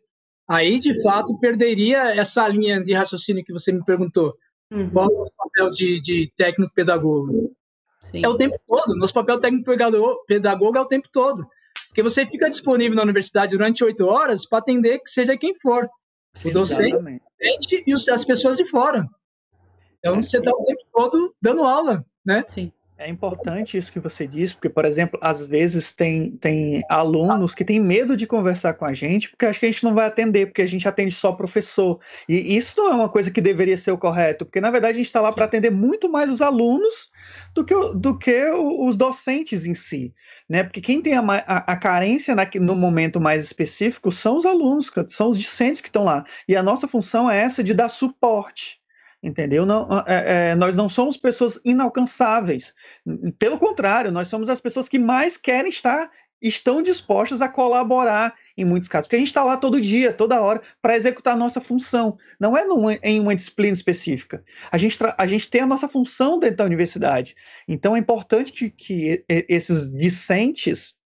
[0.49, 4.33] aí de fato perderia essa linha de raciocínio que você me perguntou.
[4.73, 4.89] Uhum.
[4.89, 7.55] Qual é o papel de, de técnico pedagogo?
[8.03, 8.23] Sim.
[8.23, 8.95] É o tempo todo.
[8.95, 9.71] Nosso papel técnico
[10.27, 11.47] pedagogo é o tempo todo.
[11.87, 15.89] Porque você fica disponível na universidade durante oito horas para atender que seja quem for.
[16.45, 19.07] O docente, e as pessoas de fora.
[19.99, 22.45] Então, você está o tempo todo dando aula, né?
[22.47, 22.71] Sim.
[23.01, 27.63] É importante isso que você disse, porque, por exemplo, às vezes tem, tem alunos que
[27.63, 30.47] têm medo de conversar com a gente, porque acho que a gente não vai atender,
[30.47, 31.97] porque a gente atende só professor.
[32.27, 34.97] E isso não é uma coisa que deveria ser o correto, porque, na verdade, a
[34.97, 37.09] gente está lá para atender muito mais os alunos
[37.55, 40.13] do que, do que os docentes em si.
[40.49, 40.65] Né?
[40.65, 44.91] Porque quem tem a, a, a carência na, no momento mais específico são os alunos,
[45.07, 46.25] são os discentes que estão lá.
[46.49, 48.78] E a nossa função é essa de dar suporte
[49.21, 49.65] entendeu?
[49.65, 52.73] Não, é, é, nós não somos pessoas inalcançáveis.
[53.37, 56.09] Pelo contrário, nós somos as pessoas que mais querem estar,
[56.41, 60.41] estão dispostas a colaborar em muitos casos, porque a gente está lá todo dia, toda
[60.41, 62.17] hora, para executar a nossa função.
[62.39, 64.43] Não é numa, em uma disciplina específica.
[64.71, 67.35] A gente, a gente tem a nossa função dentro da universidade.
[67.67, 70.98] Então é importante que, que esses discentes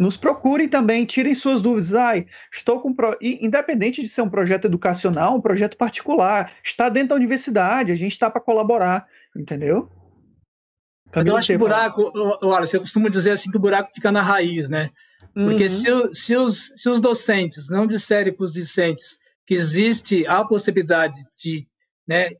[0.00, 1.94] nos procurem também, tirem suas dúvidas.
[1.94, 2.94] Ai, estou com.
[2.94, 3.18] Pro...
[3.20, 8.12] Independente de ser um projeto educacional, um projeto particular, está dentro da universidade, a gente
[8.12, 9.90] está para colaborar, entendeu?
[11.12, 12.10] Camila, eu acho que o buraco,
[12.42, 14.90] olha, você costuma dizer assim que o buraco fica na raiz, né?
[15.34, 15.68] Porque uhum.
[15.68, 21.18] se, se, os, se os docentes não disserem para os discentes que existe a possibilidade
[21.36, 21.66] de,
[22.08, 22.30] né,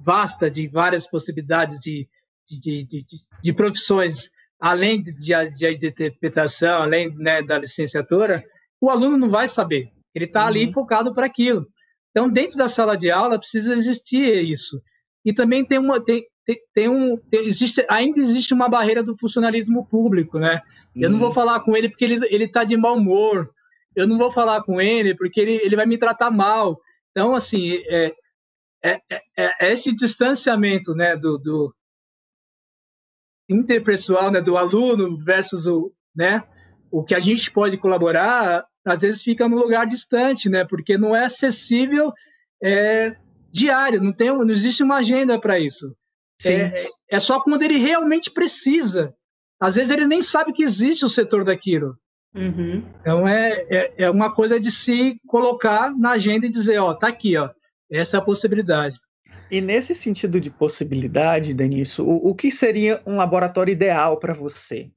[0.00, 2.08] vasta de várias possibilidades de,
[2.48, 3.04] de, de, de,
[3.42, 4.30] de profissões
[4.60, 8.44] além de, de, de interpretação, além né, da licenciatura,
[8.80, 9.90] o aluno não vai saber.
[10.14, 10.46] Ele está uhum.
[10.46, 11.66] ali focado para aquilo.
[12.10, 14.80] Então, dentro da sala de aula precisa existir isso.
[15.24, 19.16] E também tem uma tem, tem, tem um tem, existe ainda existe uma barreira do
[19.18, 20.62] funcionalismo público, né?
[20.94, 21.02] Uhum.
[21.02, 21.34] Eu não vou uhum.
[21.34, 23.50] falar com ele porque ele ele está de mau humor.
[23.94, 26.78] Eu não vou falar com ele porque ele, ele vai me tratar mal.
[27.10, 28.12] Então, assim, é,
[28.84, 31.74] é, é, é esse distanciamento, né, do, do
[33.48, 36.42] interpessoal, né, do aluno versus o, né,
[36.90, 41.14] o que a gente pode colaborar, às vezes fica num lugar distante, né, porque não
[41.14, 42.12] é acessível
[42.62, 43.16] é,
[43.50, 45.94] diário, não tem, não existe uma agenda para isso.
[46.44, 49.14] É, é só quando ele realmente precisa.
[49.58, 51.96] Às vezes ele nem sabe que existe o setor daquilo.
[52.34, 52.82] Uhum.
[53.00, 57.08] Então é, é, é, uma coisa de se colocar na agenda e dizer, ó, tá
[57.08, 57.48] aqui, ó,
[57.90, 58.98] essa é a possibilidade.
[59.50, 64.90] E nesse sentido de possibilidade, Denício, o, o que seria um laboratório ideal para você?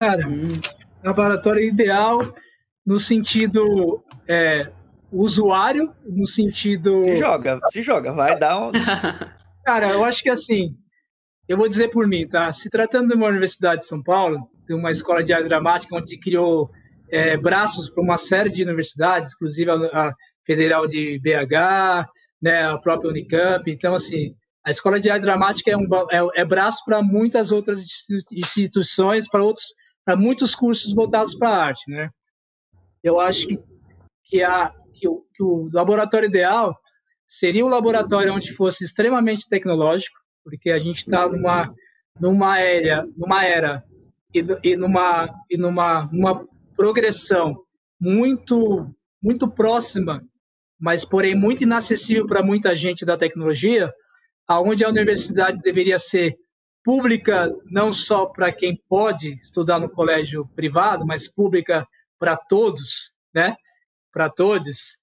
[0.00, 0.60] Cara, um
[1.02, 2.34] laboratório ideal
[2.84, 4.70] no sentido é,
[5.10, 6.98] usuário, no sentido.
[7.00, 8.72] Se joga, se joga, vai dar um.
[9.64, 10.76] Cara, eu acho que assim,
[11.48, 12.52] eu vou dizer por mim, tá?
[12.52, 16.18] Se tratando de uma universidade de São Paulo, de uma escola de arte dramática onde
[16.18, 16.70] criou
[17.10, 20.14] é, braços para uma série de universidades, inclusive a, a,
[20.44, 22.08] Federal de BH,
[22.42, 23.70] né, a própria Unicamp.
[23.70, 24.34] Então, assim,
[24.64, 27.84] a escola de arte dramática é, um, é, é braço para muitas outras
[28.32, 29.66] instituições, para outros,
[30.04, 32.10] para muitos cursos voltados para arte, né?
[33.02, 33.58] Eu acho que
[34.32, 36.74] que, a, que, o, que o laboratório ideal
[37.26, 41.74] seria um laboratório onde fosse extremamente tecnológico, porque a gente está numa
[42.20, 43.84] numa era, numa era
[44.34, 47.62] e, e numa e numa, numa progressão
[48.00, 48.90] muito
[49.22, 50.22] muito próxima,
[50.82, 53.88] mas porém muito inacessível para muita gente da tecnologia,
[54.48, 56.36] aonde a universidade deveria ser
[56.82, 61.86] pública não só para quem pode estudar no colégio privado, mas pública
[62.18, 63.54] para todos, né?
[64.12, 64.96] Para todos.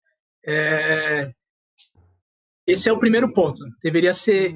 [0.45, 1.31] É...
[2.67, 3.63] Esse é o primeiro ponto.
[3.81, 4.53] Deveria ser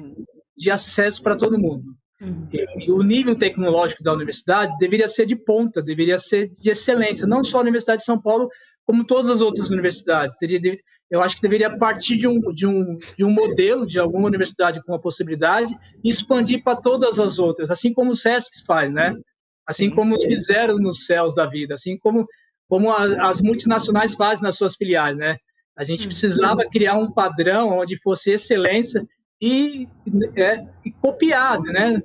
[0.54, 1.96] de acesso para todo mundo.
[2.20, 2.48] Uhum.
[2.52, 7.42] E, o nível tecnológico da universidade deveria ser de ponta, deveria ser de excelência, não
[7.42, 8.48] só a Universidade de São Paulo,
[8.86, 10.36] como todas as outras universidades.
[10.36, 10.76] Teria,
[11.10, 14.82] eu acho que deveria partir de um, de, um, de um modelo de alguma universidade
[14.82, 19.14] com a possibilidade e expandir para todas as outras, assim como o SESC faz, né?
[19.66, 22.26] Assim como fizeram nos céus da vida, assim como,
[22.68, 25.36] como a, as multinacionais fazem nas suas filiais, né?
[25.76, 29.04] A gente precisava criar um padrão onde fosse excelência
[29.40, 29.88] e,
[30.36, 32.00] é, e copiar, né?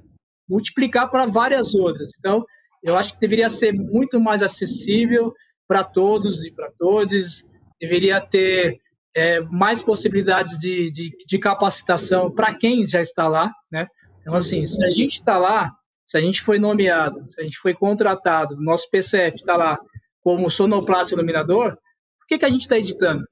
[0.50, 2.12] multiplicar para várias outras.
[2.18, 2.44] Então,
[2.82, 5.34] eu acho que deveria ser muito mais acessível
[5.70, 7.46] para todos e para todos,
[7.80, 8.82] deveria ter
[9.16, 13.86] é, mais possibilidades de, de, de capacitação para quem já está lá, né?
[14.20, 15.72] Então, assim, se a gente está lá,
[16.04, 19.80] se a gente foi nomeado, se a gente foi contratado, nosso PCF está lá
[20.22, 21.78] como sonoplasta iluminador,
[22.18, 23.24] por que, que a gente está editando?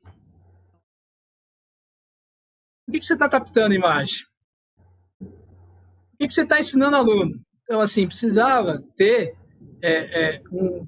[2.85, 4.25] Por que, que você está captando imagem?
[5.19, 7.41] Por que, que você está ensinando aluno?
[7.63, 9.35] Então, assim, precisava ter
[9.81, 10.87] é, é, um,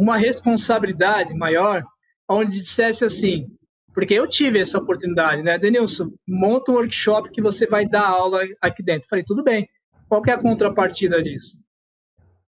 [0.00, 1.84] uma responsabilidade maior,
[2.28, 3.46] onde dissesse assim,
[3.92, 5.58] porque eu tive essa oportunidade, né?
[5.58, 9.08] Denilson, monta um workshop que você vai dar aula aqui dentro.
[9.08, 9.68] Falei, tudo bem.
[10.08, 11.58] Qual é a contrapartida disso?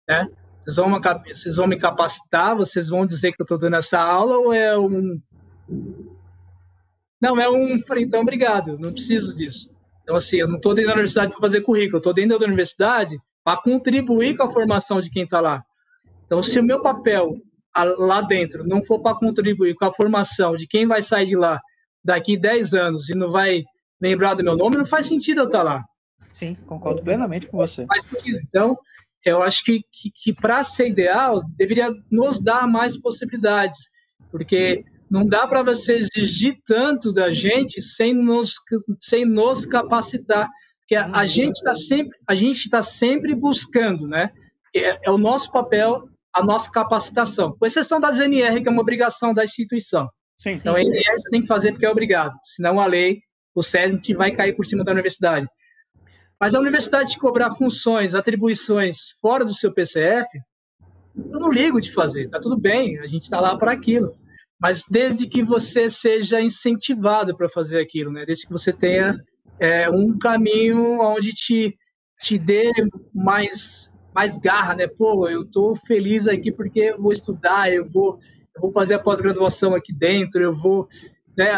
[0.08, 0.28] Né?
[0.64, 2.56] Vocês, vão, vocês vão me capacitar?
[2.56, 5.20] Vocês vão dizer que eu estou dando essa aula ou é um
[7.22, 7.82] não, é um.
[7.88, 9.74] Falei, então, obrigado, não preciso disso.
[10.04, 12.46] Então, assim, eu não estou dentro da universidade para fazer currículo, eu estou dentro da
[12.46, 15.64] universidade para contribuir com a formação de quem está lá.
[16.26, 17.38] Então, se o meu papel
[17.98, 21.60] lá dentro não for para contribuir com a formação de quem vai sair de lá
[22.04, 23.64] daqui 10 anos e não vai
[24.02, 25.86] lembrar do meu nome, não faz sentido eu estar tá lá.
[26.32, 27.86] Sim, concordo plenamente com você.
[27.86, 28.40] Faz sentido.
[28.44, 28.78] Então,
[29.26, 33.78] eu acho que, que, que para ser ideal, deveria nos dar mais possibilidades,
[34.30, 38.54] porque não dá para você exigir tanto da gente sem nos,
[39.00, 40.50] sem nos capacitar,
[40.80, 44.30] porque a, a gente está sempre a gente está sempre buscando, né?
[44.76, 48.82] É, é, o nosso papel, a nossa capacitação, com exceção da ZNR, que é uma
[48.82, 50.08] obrigação da instituição.
[50.38, 53.20] Sim, então, a NR você tem que fazer porque é obrigado, senão a lei,
[53.54, 55.48] o SESMIT vai cair por cima da universidade.
[56.40, 60.28] Mas a universidade te cobrar funções, atribuições fora do seu PCF,
[61.16, 64.14] eu não ligo de fazer, tá tudo bem, a gente está lá para aquilo
[64.60, 68.26] mas desde que você seja incentivado para fazer aquilo, né?
[68.26, 69.16] Desde que você tenha
[69.60, 71.78] é, um caminho onde te,
[72.22, 72.72] te dê
[73.14, 74.88] mais, mais garra, né?
[74.88, 78.18] Pô, eu estou feliz aqui porque eu vou estudar, eu vou,
[78.56, 80.88] eu vou fazer a pós-graduação aqui dentro, eu vou
[81.38, 81.54] né,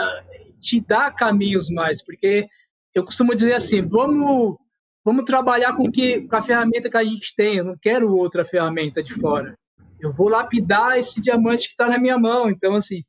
[0.59, 2.47] te dar caminhos mais, porque
[2.93, 4.57] eu costumo dizer assim, vamos
[5.05, 8.43] vamos trabalhar com que com a ferramenta que a gente tem, eu não quero outra
[8.43, 9.57] ferramenta de fora
[9.99, 12.49] eu vou lapidar esse diamante que está na minha mão.
[12.49, 13.03] Então, assim,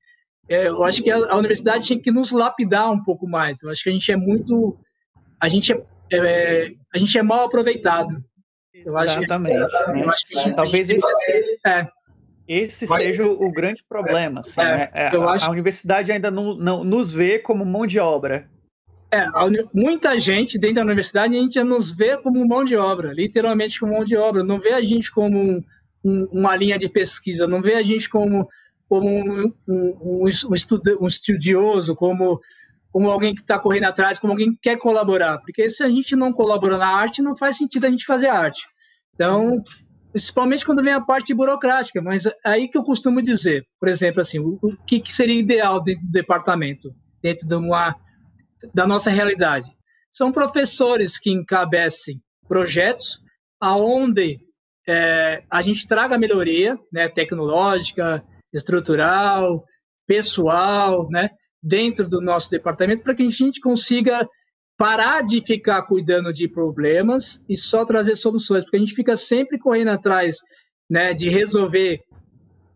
[0.48, 3.62] é, eu acho que a, a, universidade tinha que nos lapidar um pouco mais.
[3.62, 4.78] Eu acho que a gente é muito.
[5.40, 5.78] A gente é,
[6.12, 8.22] é a gente é mal aproveitado.
[8.84, 9.56] Eu Exatamente.
[9.56, 11.88] Acho que, eu acho que gente, Talvez esse, é.
[12.46, 14.40] esse seja o grande problema.
[14.40, 14.90] Assim, é, né?
[14.92, 15.46] É, a, acho...
[15.46, 18.48] a, universidade ainda não, não nos vê como mão de obra.
[19.10, 19.26] É,
[19.72, 23.94] muita gente dentro da universidade a gente nos vê como mão de obra, literalmente como
[23.94, 24.44] mão de obra.
[24.44, 25.64] Não vê a gente como um,
[26.04, 28.48] um, uma linha de pesquisa, não vê a gente como,
[28.88, 32.38] como um, um, um, estudo, um estudioso, como,
[32.92, 35.38] como alguém que está correndo atrás, como alguém que quer colaborar.
[35.38, 38.66] Porque se a gente não colabora na arte, não faz sentido a gente fazer arte.
[39.14, 39.60] Então,
[40.12, 44.38] principalmente quando vem a parte burocrática, mas aí que eu costumo dizer, por exemplo, assim,
[44.38, 47.94] o, o que, que seria ideal dentro do departamento, dentro de uma,
[48.72, 49.70] da nossa realidade?
[50.10, 53.20] São professores que encabecem projetos
[53.60, 54.38] aonde
[54.88, 59.64] é, a gente traga melhoria né, tecnológica, estrutural,
[60.06, 61.30] pessoal, né,
[61.62, 64.28] dentro do nosso departamento, para que a gente consiga
[64.76, 69.58] parar de ficar cuidando de problemas e só trazer soluções, porque a gente fica sempre
[69.58, 70.36] correndo atrás
[70.88, 72.00] né, de resolver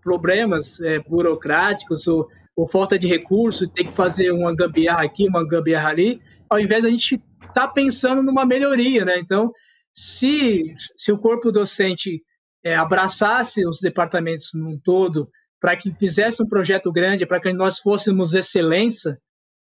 [0.03, 2.27] problemas é, burocráticos ou,
[2.57, 6.21] ou, falta de recurso, ter que fazer uma gambiarra aqui, uma gambiarra ali,
[6.51, 9.19] ao invés da gente estar tá pensando numa melhoria, né?
[9.19, 9.53] Então,
[9.93, 12.21] se, se o corpo docente
[12.65, 15.31] é, abraçasse os departamentos num todo
[15.63, 19.17] para que fizesse um projeto grande, para que nós fôssemos excelência,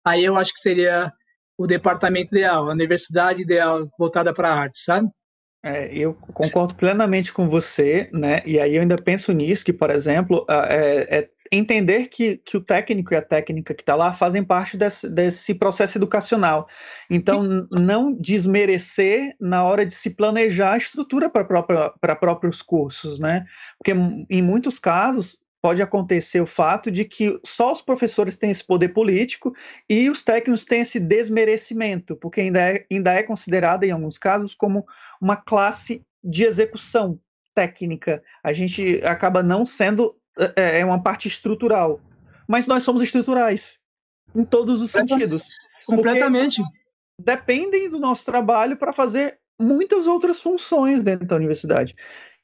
[0.02, 1.12] aí eu acho que seria
[1.58, 5.06] o departamento ideal, a universidade ideal voltada para a arte, sabe?
[5.62, 8.40] É, eu concordo plenamente com você, né?
[8.46, 12.64] E aí eu ainda penso nisso, que, por exemplo, é, é entender que, que o
[12.64, 16.66] técnico e a técnica que está lá fazem parte desse, desse processo educacional.
[17.10, 23.44] Então, não desmerecer na hora de se planejar a estrutura para próprios cursos, né?
[23.78, 23.92] Porque
[24.30, 28.88] em muitos casos pode acontecer o fato de que só os professores têm esse poder
[28.88, 29.54] político
[29.88, 34.54] e os técnicos têm esse desmerecimento, porque ainda é, ainda é considerada, em alguns casos,
[34.54, 34.84] como
[35.20, 37.18] uma classe de execução
[37.54, 38.22] técnica.
[38.42, 40.16] A gente acaba não sendo
[40.56, 42.00] é, é uma parte estrutural,
[42.48, 43.78] mas nós somos estruturais
[44.34, 45.48] em todos os sentidos.
[45.86, 46.60] Completamente.
[47.18, 51.94] Dependem do nosso trabalho para fazer muitas outras funções dentro da universidade.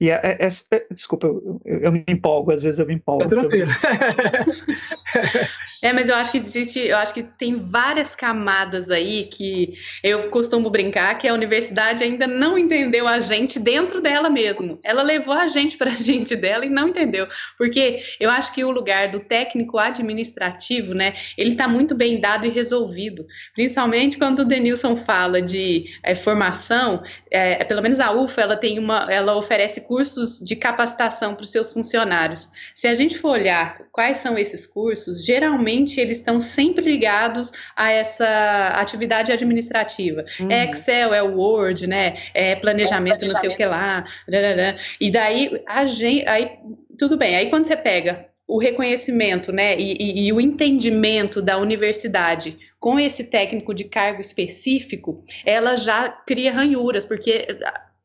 [0.00, 3.24] E é, é, é, desculpa, eu, eu, me empolgo, às vezes eu me empolgo.
[3.24, 3.70] É tranquilo.
[5.82, 9.74] é, mas eu acho que existe, eu acho que tem várias camadas aí que
[10.04, 14.78] eu costumo brincar que a universidade ainda não entendeu a gente dentro dela mesmo.
[14.84, 17.26] Ela levou a gente para a gente dela e não entendeu.
[17.56, 22.46] Porque eu acho que o lugar do técnico administrativo, né, ele está muito bem dado
[22.46, 23.26] e resolvido.
[23.52, 28.78] Principalmente quando o Denilson fala de é, formação, é, pelo menos a UFA, ela tem
[28.78, 32.50] uma, ela oferece cursos de capacitação para os seus funcionários.
[32.74, 37.90] Se a gente for olhar quais são esses cursos, geralmente eles estão sempre ligados a
[37.90, 40.26] essa atividade administrativa.
[40.38, 40.50] Uhum.
[40.50, 42.18] É Excel, é Word, né?
[42.34, 43.26] É planejamento, é planejamento.
[43.26, 44.04] não sei o que lá.
[45.00, 46.58] E daí a gente, aí
[46.98, 47.34] tudo bem.
[47.34, 52.98] Aí quando você pega o reconhecimento, né, e, e, e, o entendimento da universidade com
[52.98, 57.46] esse técnico de cargo específico, ela já cria ranhuras, porque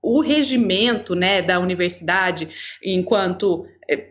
[0.04, 2.49] o regimento né, da universidade,
[2.84, 4.10] enquanto eh,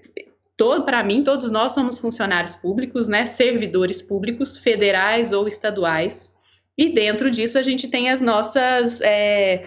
[0.85, 6.33] para mim todos nós somos funcionários públicos, né, servidores públicos federais ou estaduais,
[6.79, 9.63] e dentro disso a gente tem as nossas é,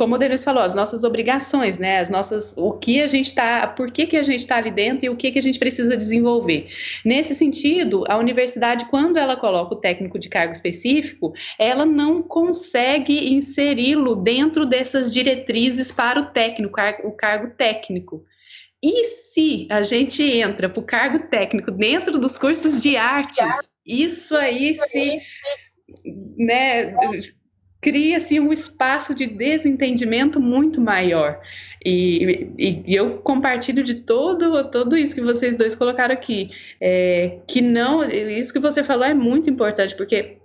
[0.00, 1.98] como o Denis falou, as nossas obrigações, né?
[1.98, 5.04] As nossas, o que a gente está, por que, que a gente está ali dentro
[5.04, 6.68] e o que, que a gente precisa desenvolver.
[7.04, 13.34] Nesse sentido, a universidade, quando ela coloca o técnico de cargo específico, ela não consegue
[13.34, 18.24] inseri-lo dentro dessas diretrizes para o técnico, o cargo técnico.
[18.82, 24.34] E se a gente entra para o cargo técnico dentro dos cursos de artes, isso
[24.34, 25.20] aí se
[26.38, 26.94] né,
[27.80, 31.40] cria assim um espaço de desentendimento muito maior.
[31.84, 36.50] E, e, e, eu compartilho de todo, todo isso que vocês dois colocaram aqui.
[36.80, 40.36] É, que não, isso que você falou é muito importante, porque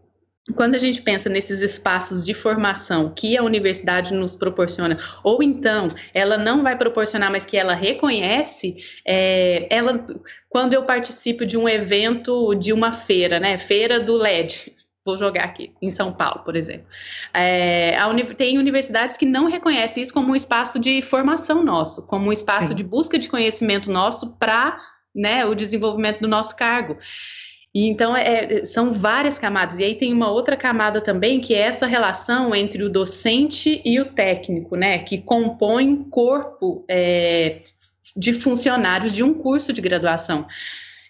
[0.54, 5.90] quando a gente pensa nesses espaços de formação que a universidade nos proporciona, ou então
[6.14, 8.76] ela não vai proporcionar, mas que ela reconhece,
[9.06, 10.06] é, ela,
[10.48, 14.75] quando eu participo de um evento de uma feira, né, feira do LED,
[15.06, 16.88] vou jogar aqui, em São Paulo, por exemplo.
[17.32, 22.28] É, uni tem universidades que não reconhecem isso como um espaço de formação nosso, como
[22.28, 22.76] um espaço Sim.
[22.76, 24.82] de busca de conhecimento nosso para
[25.14, 26.98] né, o desenvolvimento do nosso cargo.
[27.74, 29.78] E então é, são várias camadas.
[29.78, 34.00] E aí tem uma outra camada também, que é essa relação entre o docente e
[34.00, 35.00] o técnico, né?
[35.00, 37.60] Que compõe um corpo é,
[38.16, 40.48] de funcionários de um curso de graduação.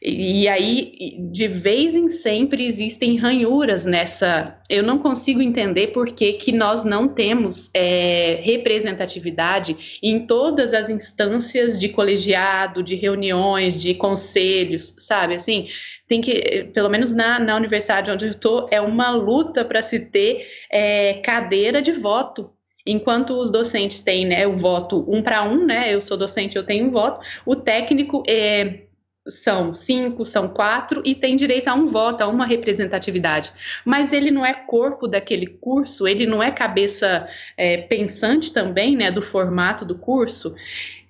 [0.07, 4.56] E aí, de vez em sempre, existem ranhuras nessa.
[4.69, 10.91] Eu não consigo entender por que, que nós não temos é, representatividade em todas as
[10.91, 15.34] instâncias de colegiado, de reuniões, de conselhos, sabe?
[15.34, 15.65] Assim,
[16.07, 19.99] tem que, pelo menos na, na universidade onde eu estou, é uma luta para se
[19.99, 22.52] ter é, cadeira de voto
[22.88, 25.91] Enquanto os docentes têm né, o voto um para um, né?
[25.91, 27.19] Eu sou docente, eu tenho um voto.
[27.44, 28.82] O técnico é,
[29.27, 33.52] são cinco, são quatro, e tem direito a um voto, a uma representatividade.
[33.84, 37.27] Mas ele não é corpo daquele curso, ele não é cabeça
[37.57, 40.53] é, pensante também, né, do formato do curso.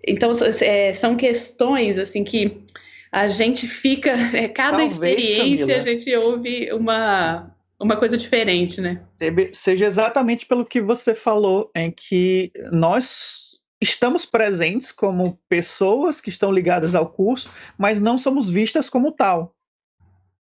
[0.08, 0.32] Então,
[0.62, 2.62] é, são questões, assim, que
[3.12, 5.78] a gente fica, é, cada Talvez, experiência Camila.
[5.78, 9.02] a gente ouve uma, uma coisa diferente, né?
[9.54, 13.45] Seja exatamente pelo que você falou, em que nós
[13.82, 19.56] estamos presentes como pessoas que estão ligadas ao curso, mas não somos vistas como tal.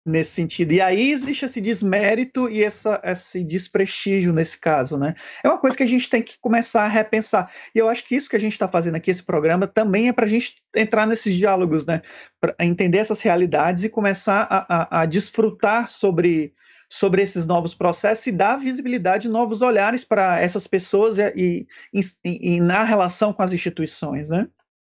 [0.06, 0.72] nesse sentido.
[0.72, 5.14] E aí existe esse desmérito e essa, esse desprestígio nesse caso, né?
[5.42, 7.50] É uma coisa que a gente tem que começar a repensar.
[7.74, 10.12] E eu acho que isso que a gente está fazendo aqui, esse programa, também é
[10.12, 12.02] para a gente entrar nesses diálogos, né?
[12.38, 16.52] Para entender essas realidades e começar a, a, a desfrutar sobre
[16.94, 22.60] sobre esses novos processos e dar visibilidade, novos olhares para essas pessoas e, e, e,
[22.60, 24.46] na relação com as instituições, né?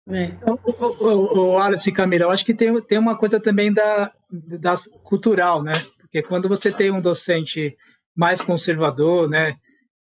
[0.09, 0.31] É.
[0.49, 4.75] O, o, o Alice Camila, eu acho que tem, tem uma coisa também da, da
[5.03, 5.73] cultural, né?
[5.99, 7.75] Porque quando você tem um docente
[8.15, 9.57] mais conservador, né,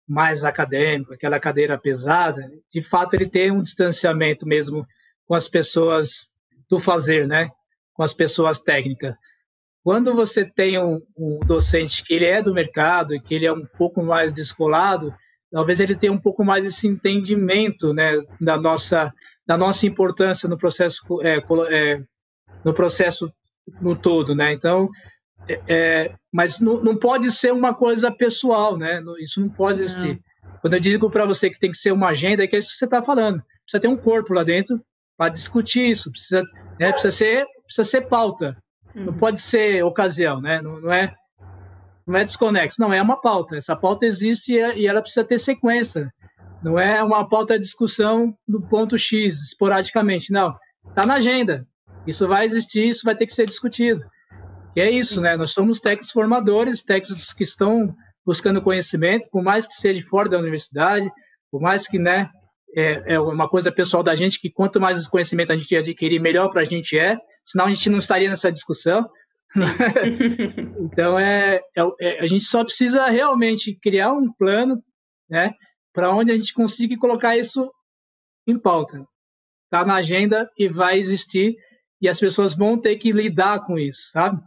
[0.08, 4.88] mais acadêmico, aquela cadeira pesada, de fato ele tem um distanciamento mesmo
[5.28, 6.32] com as pessoas
[6.70, 7.50] do fazer, né?
[7.94, 9.14] Com as pessoas técnicas.
[9.84, 13.54] Quando você tem um, um docente que ele é do mercado e que ele é
[13.54, 15.14] um pouco mais descolado,
[15.52, 19.12] talvez ele tenha um pouco mais esse entendimento, né, da nossa
[19.46, 22.02] da nossa importância no processo é, é,
[22.64, 23.32] no processo
[23.82, 24.54] no todo, né?
[24.54, 24.90] Então,
[25.48, 29.02] é, é, mas não, não, pode ser uma coisa pessoal, né?
[29.20, 30.20] Isso não pode existir.
[30.62, 32.70] Quando eu digo para você que tem que ser uma agenda, é que é isso
[32.70, 33.42] que você está falando.
[33.66, 34.80] Precisa ter um corpo lá dentro
[35.18, 36.12] para discutir isso.
[36.12, 36.44] Precisa,
[36.80, 36.92] né?
[36.92, 38.56] precisa ser, precisa ser pauta.
[38.96, 39.06] Uhum.
[39.06, 40.62] Não pode ser ocasião, né?
[40.62, 41.14] Não, não, é,
[42.06, 42.80] não é desconexo.
[42.80, 43.56] Não é uma pauta.
[43.56, 46.12] Essa pauta existe e ela precisa ter sequência.
[46.64, 50.32] Não é uma pauta de discussão do ponto X, esporadicamente.
[50.32, 50.56] Não.
[50.88, 51.66] Está na agenda.
[52.06, 54.04] Isso vai existir, isso vai ter que ser discutido.
[54.76, 55.36] E é isso, né?
[55.36, 57.96] Nós somos técnicos formadores, técnicos que estão
[58.26, 61.12] buscando conhecimento, por mais que seja fora da universidade,
[61.52, 62.30] por mais que, né,
[62.76, 66.50] é, é uma coisa pessoal da gente que quanto mais conhecimento a gente adquirir, melhor
[66.50, 69.10] para a gente é, senão a gente não estaria nessa discussão.
[70.80, 74.82] então, é, é, é, a gente só precisa realmente criar um plano,
[75.30, 75.54] né,
[75.94, 77.70] para onde a gente consiga colocar isso
[78.48, 79.06] em pauta.
[79.66, 81.56] Está na agenda e vai existir,
[82.02, 84.42] e as pessoas vão ter que lidar com isso, sabe?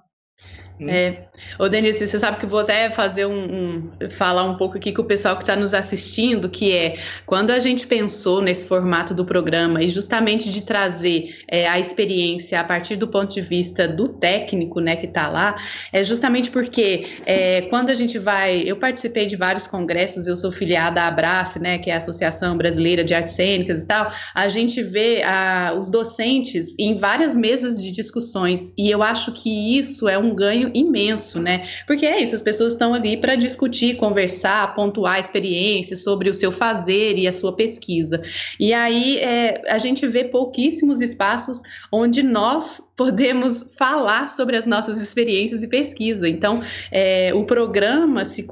[0.80, 1.22] É.
[1.56, 5.02] Ô, Denise, você sabe que vou até fazer um, um falar um pouco aqui com
[5.02, 9.24] o pessoal que está nos assistindo, que é quando a gente pensou nesse formato do
[9.24, 14.08] programa e justamente de trazer é, a experiência a partir do ponto de vista do
[14.08, 15.54] técnico, né, que está lá,
[15.92, 20.50] é justamente porque é, quando a gente vai, eu participei de vários congressos, eu sou
[20.50, 24.48] filiada à Abrace, né, que é a Associação Brasileira de Artes Cênicas e tal, a
[24.48, 30.08] gente vê a, os docentes em várias mesas de discussões e eu acho que isso
[30.08, 31.66] é um ganho imenso, né?
[31.86, 36.52] Porque é isso, as pessoas estão ali para discutir, conversar, pontuar experiências sobre o seu
[36.52, 38.22] fazer e a sua pesquisa.
[38.58, 41.60] E aí é, a gente vê pouquíssimos espaços
[41.92, 46.28] onde nós podemos falar sobre as nossas experiências e pesquisa.
[46.28, 48.46] Então, é, o programa, se,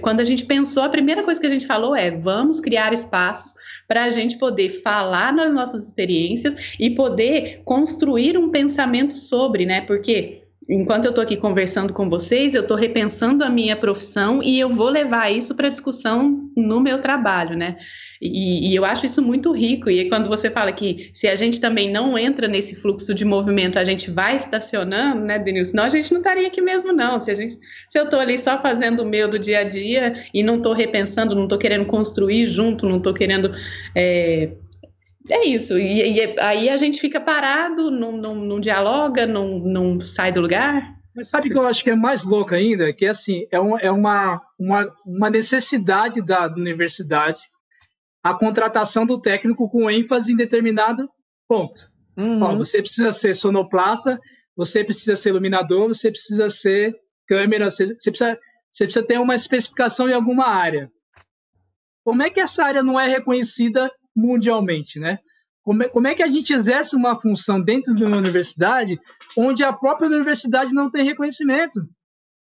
[0.00, 3.54] quando a gente pensou, a primeira coisa que a gente falou é: vamos criar espaços
[3.86, 9.82] para a gente poder falar nas nossas experiências e poder construir um pensamento sobre, né?
[9.82, 14.58] Porque enquanto eu estou aqui conversando com vocês, eu estou repensando a minha profissão e
[14.58, 17.76] eu vou levar isso para discussão no meu trabalho, né?
[18.20, 19.90] E, e, eu acho isso muito rico.
[19.90, 23.78] E quando você fala que se a gente também não entra nesse fluxo de movimento,
[23.78, 25.72] a gente vai estacionando, né, Denilson?
[25.72, 27.20] Senão a gente não estaria aqui mesmo, não.
[27.20, 27.58] Se, a gente,
[27.88, 30.72] se eu estou ali só fazendo o meu do dia a dia e não estou
[30.72, 33.50] repensando, não estou querendo construir junto, não estou querendo
[33.94, 34.52] é,
[35.30, 35.78] é isso.
[35.78, 40.40] E, e, aí a gente fica parado, não, não, não dialoga, não, não sai do
[40.40, 40.94] lugar.
[41.14, 42.92] Mas sabe que eu acho que é mais louco ainda?
[42.92, 47.40] Que assim, é, um, é uma, uma, uma necessidade da universidade
[48.24, 51.06] a contratação do técnico com ênfase em determinado
[51.46, 51.86] ponto.
[52.16, 52.42] Uhum.
[52.42, 54.18] Ó, você precisa ser sonoplasta,
[54.56, 56.96] você precisa ser iluminador, você precisa ser
[57.26, 58.38] câmera, você, você, precisa,
[58.70, 60.90] você precisa ter uma especificação em alguma área.
[62.02, 65.18] Como é que essa área não é reconhecida mundialmente, né?
[65.62, 69.00] Como é, como é que a gente exerce uma função dentro de uma universidade
[69.36, 71.80] onde a própria universidade não tem reconhecimento?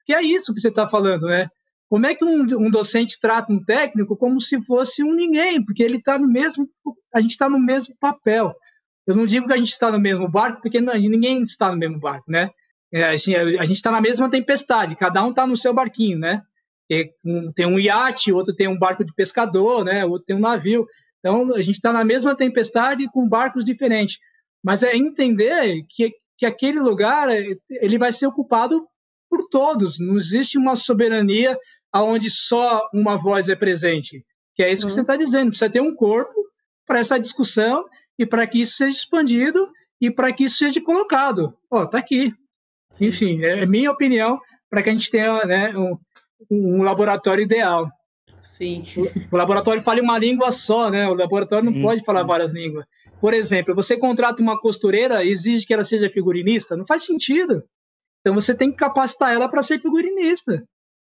[0.05, 1.49] Que é isso que você está falando, né?
[1.89, 5.63] Como é que um, um, docente trata um técnico como se fosse um ninguém?
[5.63, 6.65] Porque ele está no mesmo,
[7.13, 8.55] a gente está no mesmo papel.
[9.05, 11.77] Eu não digo que a gente está no mesmo barco, porque não, ninguém está no
[11.77, 12.49] mesmo barco, né?
[12.93, 16.41] É, a gente está na mesma tempestade, cada um está no seu barquinho, né?
[17.55, 20.05] Tem um iate, outro tem um barco de pescador, né?
[20.05, 20.87] Outro tem um navio.
[21.21, 24.17] Então, a gente está na mesma tempestade com barcos diferentes.
[24.63, 28.85] Mas é entender que, que aquele lugar ele vai ser ocupado
[29.29, 29.99] por todos.
[29.99, 31.57] Não existe uma soberania
[31.95, 34.25] onde só uma voz é presente.
[34.55, 34.89] Que é isso uhum.
[34.89, 35.49] que você está dizendo.
[35.49, 36.33] Precisa ter um corpo
[36.85, 37.85] para essa discussão
[38.19, 41.55] e para que isso seja expandido e para que isso seja colocado.
[41.69, 42.33] Ó, tá aqui.
[42.99, 44.39] Enfim, é minha opinião
[44.69, 45.97] para que a gente tenha né, um,
[46.49, 47.89] um laboratório ideal.
[48.41, 48.83] Sim.
[48.97, 51.07] O, o laboratório fala uma língua só, né?
[51.07, 52.27] O laboratório sim, não pode falar sim.
[52.27, 52.85] várias línguas.
[53.19, 56.75] Por exemplo, você contrata uma costureira e exige que ela seja figurinista?
[56.75, 57.63] Não faz sentido.
[58.19, 60.63] Então você tem que capacitar ela para ser figurinista.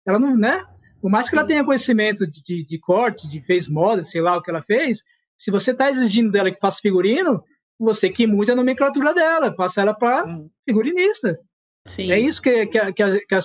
[0.07, 0.63] Ela não, né?
[1.01, 1.37] Por mais que Sim.
[1.37, 4.61] ela tenha conhecimento de, de, de, corte, de fez moda, sei lá o que ela
[4.61, 5.03] fez,
[5.37, 7.43] se você está exigindo dela que faça figurino,
[7.77, 10.25] você que mude a nomenclatura dela, passa ela para
[10.63, 11.37] figurinista.
[11.85, 12.11] Sim.
[12.11, 13.35] É isso que, que, que, que,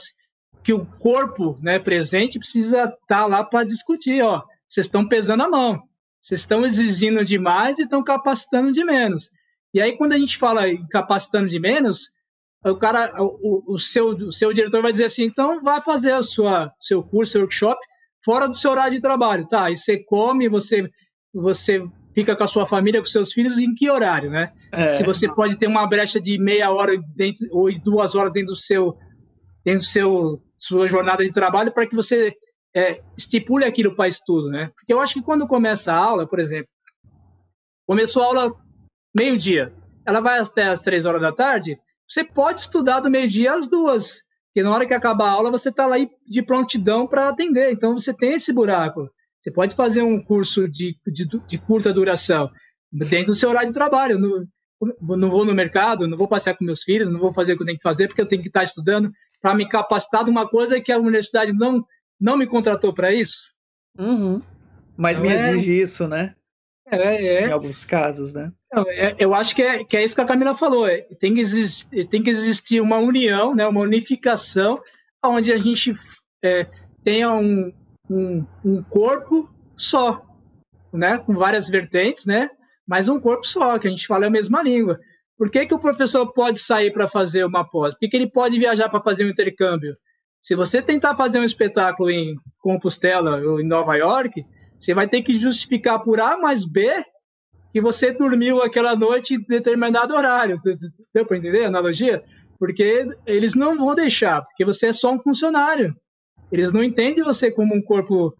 [0.63, 4.23] que o corpo né, presente precisa estar tá lá para discutir.
[4.23, 5.83] Ó, vocês estão pesando a mão,
[6.21, 9.31] vocês estão exigindo demais e estão capacitando de menos.
[9.73, 12.11] E aí, quando a gente fala em capacitando de menos,
[12.65, 16.23] o cara, o, o, seu, o seu diretor vai dizer assim, então vai fazer o
[16.23, 17.81] sua, seu curso, seu workshop
[18.25, 19.65] fora do seu horário de trabalho, tá?
[19.65, 20.89] Aí você come, você,
[21.33, 21.83] você
[22.15, 24.53] fica com a sua família, com seus filhos, em que horário, né?
[24.73, 24.91] É.
[24.91, 28.57] Se você pode ter uma brecha de meia hora dentro, ou duas horas dentro do
[28.57, 28.97] seu,
[29.65, 32.35] dentro do seu sua jornada de trabalho para que você
[32.75, 34.71] é, estipule aquilo para estudo, né?
[34.77, 36.69] Porque eu acho que quando começa a aula, por exemplo,
[37.87, 38.53] começou a aula
[39.17, 39.73] meio-dia,
[40.07, 41.79] ela vai até as três horas da tarde,
[42.09, 45.71] você pode estudar do meio-dia às duas, porque na hora que acabar a aula você
[45.71, 45.97] está lá
[46.27, 49.09] de prontidão para atender, então você tem esse buraco.
[49.41, 52.51] Você pode fazer um curso de, de, de curta duração
[52.93, 54.19] dentro do seu horário de trabalho.
[54.19, 54.47] No,
[55.01, 57.63] não vou no mercado, não vou passear com meus filhos, não vou fazer o que
[57.63, 59.13] eu tenho que fazer, porque eu tenho que estar estudando
[59.43, 61.85] para me capacitar de uma coisa que a universidade não,
[62.19, 63.53] não me contratou para isso.
[63.99, 64.41] Uhum.
[64.97, 65.83] Mas então, me é exige é...
[65.83, 66.35] isso, né?
[66.91, 67.47] É, é.
[67.47, 68.53] Em alguns casos, né?
[68.89, 70.89] É, eu acho que é, que é isso que a Camila falou.
[70.89, 74.81] É, tem, que existir, tem que existir uma união, né, uma unificação,
[75.25, 75.95] onde a gente
[76.43, 76.67] é,
[77.05, 77.73] tenha um,
[78.09, 80.25] um, um corpo só,
[80.93, 82.51] né, com várias vertentes, né,
[82.91, 84.99] mas um corpo só, que a gente fala a mesma língua.
[85.39, 87.95] Por que, que o professor pode sair para fazer uma pós?
[87.95, 89.97] Por que, que ele pode viajar para fazer um intercâmbio?
[90.41, 94.45] Se você tentar fazer um espetáculo em Compostela ou em Nova York,
[94.77, 96.91] você vai ter que justificar por A mais B
[97.73, 100.59] que você dormiu aquela noite em determinado horário.
[101.15, 102.25] Deu para entender a analogia?
[102.59, 105.95] Porque eles não vão deixar, porque você é só um funcionário.
[106.51, 108.35] Eles não entendem você como um corpo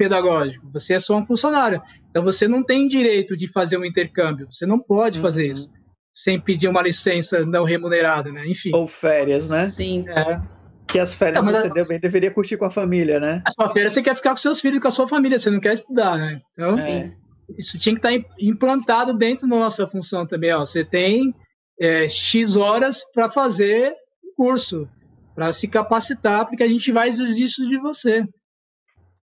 [0.00, 1.82] pedagógico, você é só um funcionário.
[2.08, 5.22] Então você não tem direito de fazer um intercâmbio, você não pode uhum.
[5.22, 5.70] fazer isso
[6.14, 8.46] sem pedir uma licença não remunerada, né?
[8.46, 8.70] Enfim.
[8.74, 9.68] Ou férias, né?
[9.68, 10.06] Sim.
[10.08, 10.40] É.
[10.88, 11.98] Que as férias não, você a...
[11.98, 13.42] deveria curtir com a família, né?
[13.46, 15.60] As sua férias você quer ficar com seus filhos, com a sua família, você não
[15.60, 16.40] quer estudar, né?
[16.54, 17.12] Então, é.
[17.58, 20.52] isso tinha que estar implantado dentro da nossa função também.
[20.52, 20.60] Ó.
[20.60, 21.34] Você tem
[21.78, 23.94] é, X horas para fazer
[24.24, 24.88] o curso,
[25.34, 28.26] para se capacitar, porque a gente vai exigir isso de você.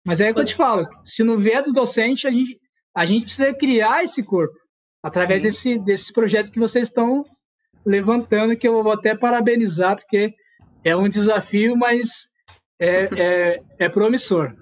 [0.05, 2.59] Mas é o que eu te falo, se não vier do docente, a gente,
[2.97, 4.55] a gente precisa criar esse corpo
[5.02, 7.24] através desse, desse projeto que vocês estão
[7.85, 10.35] levantando, que eu vou até parabenizar, porque
[10.85, 12.28] é um desafio, mas
[12.78, 14.55] é, é, é promissor.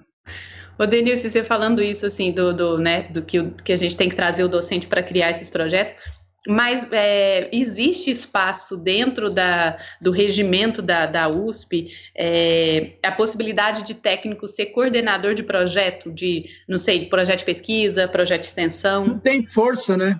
[0.77, 4.07] Ô, Denilson, você falando isso, assim, do, do, né, do que, que a gente tem
[4.07, 6.01] que trazer o docente para criar esses projetos,
[6.47, 13.93] mas é, existe espaço dentro da, do regimento da, da USP é, a possibilidade de
[13.93, 19.05] técnico ser coordenador de projeto, de, não sei, projeto de pesquisa, projeto de extensão?
[19.05, 20.19] Não tem força, né?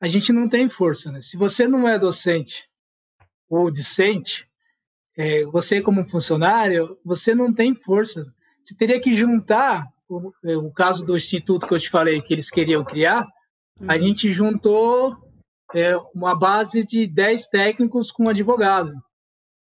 [0.00, 1.20] A gente não tem força, né?
[1.20, 2.64] Se você não é docente
[3.48, 4.48] ou discente,
[5.16, 8.26] é, você como funcionário, você não tem força.
[8.60, 12.50] Você teria que juntar, o, o caso do instituto que eu te falei que eles
[12.50, 13.24] queriam criar,
[13.86, 14.00] a uhum.
[14.00, 15.16] gente juntou
[15.74, 18.92] é, uma base de 10 técnicos com advogado.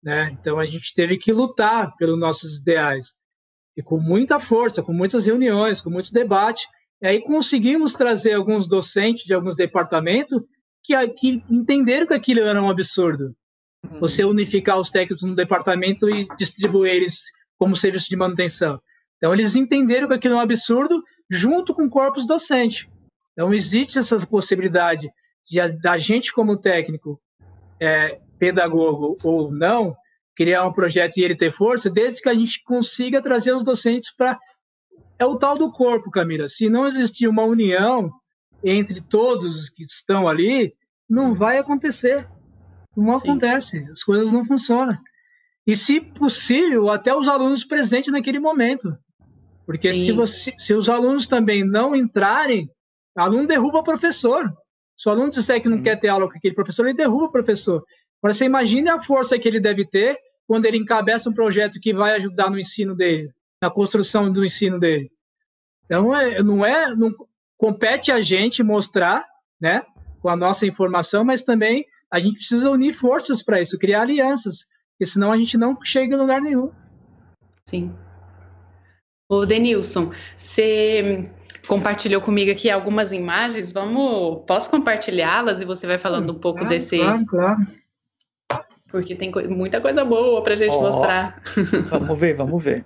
[0.02, 0.36] Né?
[0.40, 3.14] Então a gente teve que lutar pelos nossos ideais.
[3.76, 6.66] E com muita força, com muitas reuniões, com muitos debates.
[7.00, 10.42] E aí conseguimos trazer alguns docentes de alguns departamentos
[10.82, 13.36] que, que entenderam que aquilo era um absurdo.
[13.84, 14.00] Uhum.
[14.00, 17.22] Você unificar os técnicos no departamento e distribuir eles
[17.58, 18.80] como serviço de manutenção.
[19.16, 22.90] Então eles entenderam que aquilo é um absurdo junto com o corpus docente.
[23.32, 25.08] Então existe essa possibilidade
[25.48, 27.20] de, da gente como técnico,
[27.80, 29.96] é, pedagogo ou não,
[30.36, 34.14] criar um projeto e ele ter força, desde que a gente consiga trazer os docentes
[34.14, 34.38] para
[35.18, 36.46] é o tal do corpo, Camila.
[36.48, 38.12] Se não existir uma união
[38.62, 40.72] entre todos que estão ali,
[41.08, 42.28] não vai acontecer.
[42.96, 43.30] Não Sim.
[43.30, 43.78] acontece.
[43.90, 44.96] As coisas não funcionam.
[45.66, 48.96] E, se possível, até os alunos presentes naquele momento.
[49.66, 52.70] Porque se, você, se os alunos também não entrarem,
[53.14, 54.50] aluno derruba o professor.
[54.98, 57.32] Se o aluno disser que não quer ter aula com aquele professor, ele derruba o
[57.32, 57.84] professor.
[58.20, 61.94] Agora, você imagine a força que ele deve ter quando ele encabeça um projeto que
[61.94, 63.30] vai ajudar no ensino dele,
[63.62, 65.08] na construção do ensino dele.
[65.84, 67.14] Então, é, não é, não
[67.56, 69.24] compete a gente mostrar,
[69.60, 69.84] né,
[70.20, 74.66] com a nossa informação, mas também a gente precisa unir forças para isso, criar alianças,
[74.92, 76.72] porque senão a gente não chega em lugar nenhum.
[77.66, 77.94] Sim.
[79.28, 81.30] Ô, Denilson, você
[81.68, 83.70] compartilhou comigo aqui algumas imagens.
[83.70, 86.98] Vamos, posso compartilhá-las e você vai falando um pouco claro, desse.
[86.98, 87.66] Claro, claro.
[88.88, 91.42] Porque tem co muita coisa boa para a gente oh, mostrar.
[91.90, 92.84] Vamos ver, vamos ver.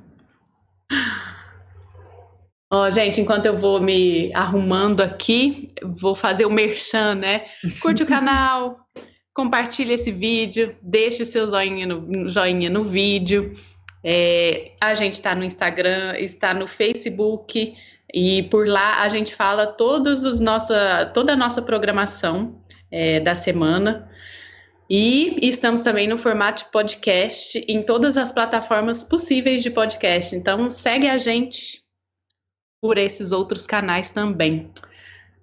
[2.71, 7.43] Ó, oh, gente, enquanto eu vou me arrumando aqui, vou fazer o merchan, né?
[7.81, 8.81] Curte o canal,
[9.33, 13.55] compartilhe esse vídeo, deixe o seu joinha no, joinha no vídeo.
[14.03, 17.77] É, a gente está no Instagram, está no Facebook
[18.13, 23.35] e por lá a gente fala todos os nossa, toda a nossa programação é, da
[23.35, 24.09] semana.
[24.91, 30.37] E estamos também no formato podcast em todas as plataformas possíveis de podcast.
[30.37, 31.81] Então segue a gente
[32.81, 34.71] por esses outros canais também.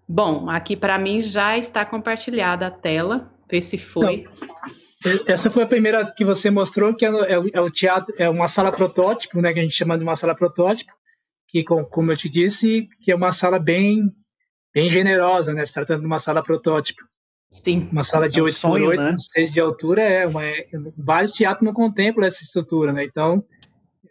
[0.08, 3.34] Bom, aqui para mim já está compartilhada a tela.
[3.50, 4.24] Vê se foi.
[4.24, 4.50] Não.
[5.26, 8.50] Essa foi a primeira que você mostrou, que é, é, é, o teatro, é uma
[8.50, 10.92] sala protótipo, né, que a gente chama de uma sala protótipo,
[11.50, 14.12] que, como eu te disse, que é uma sala bem,
[14.74, 17.02] bem generosa, né, se tratando de uma sala protótipo.
[17.52, 17.90] Sim.
[17.92, 19.16] Uma sala de é um 8 sonho, por 8, né?
[19.18, 23.44] 6 de altura, é, uma, é, vários teatros não contemplam essa estrutura, né, então,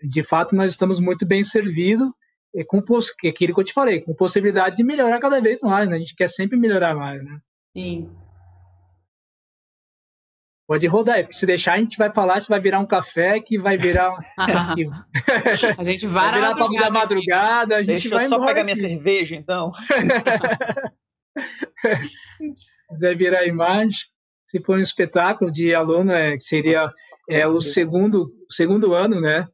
[0.02, 2.09] de fato, nós estamos muito bem servidos
[2.55, 2.82] é, com
[3.20, 5.97] que aquilo que eu te falei, com possibilidade de melhorar cada vez mais, né?
[5.97, 7.39] A gente quer sempre melhorar mais, né?
[7.77, 8.10] Sim.
[10.68, 13.40] Pode rodar aí, porque se deixar a gente vai falar, isso vai virar um café,
[13.40, 14.14] que vai virar.
[15.78, 17.76] a gente vai virar papo da madrugada.
[17.76, 18.74] A gente Deixa vai eu só pegar aqui.
[18.74, 19.72] minha cerveja, então.
[23.00, 23.98] vai virar imagem.
[24.46, 26.92] Se for um espetáculo de aluno, é, seria
[27.30, 29.46] é, o segundo, segundo ano, né?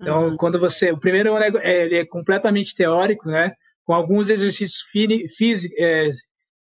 [0.00, 0.36] Então, uhum.
[0.36, 0.92] quando você.
[0.92, 3.52] O primeiro ano é, é, ele é completamente teórico, né?
[3.84, 4.80] Com alguns exercícios
[5.36, 6.08] físicos, é,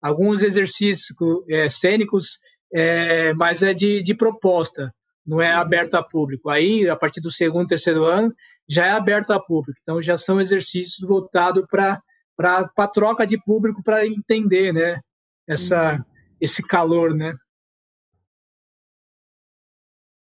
[0.03, 1.07] alguns exercícios
[1.49, 2.37] é, cênicos,
[2.73, 4.93] é, mas é de, de proposta,
[5.25, 6.49] não é aberto a público.
[6.49, 8.33] Aí, a partir do segundo, terceiro ano,
[8.67, 9.79] já é aberto a público.
[9.81, 12.01] Então, já são exercícios voltados para
[12.35, 15.01] para troca de público para entender, né?
[15.47, 16.03] Essa, uhum.
[16.39, 17.35] esse calor, né?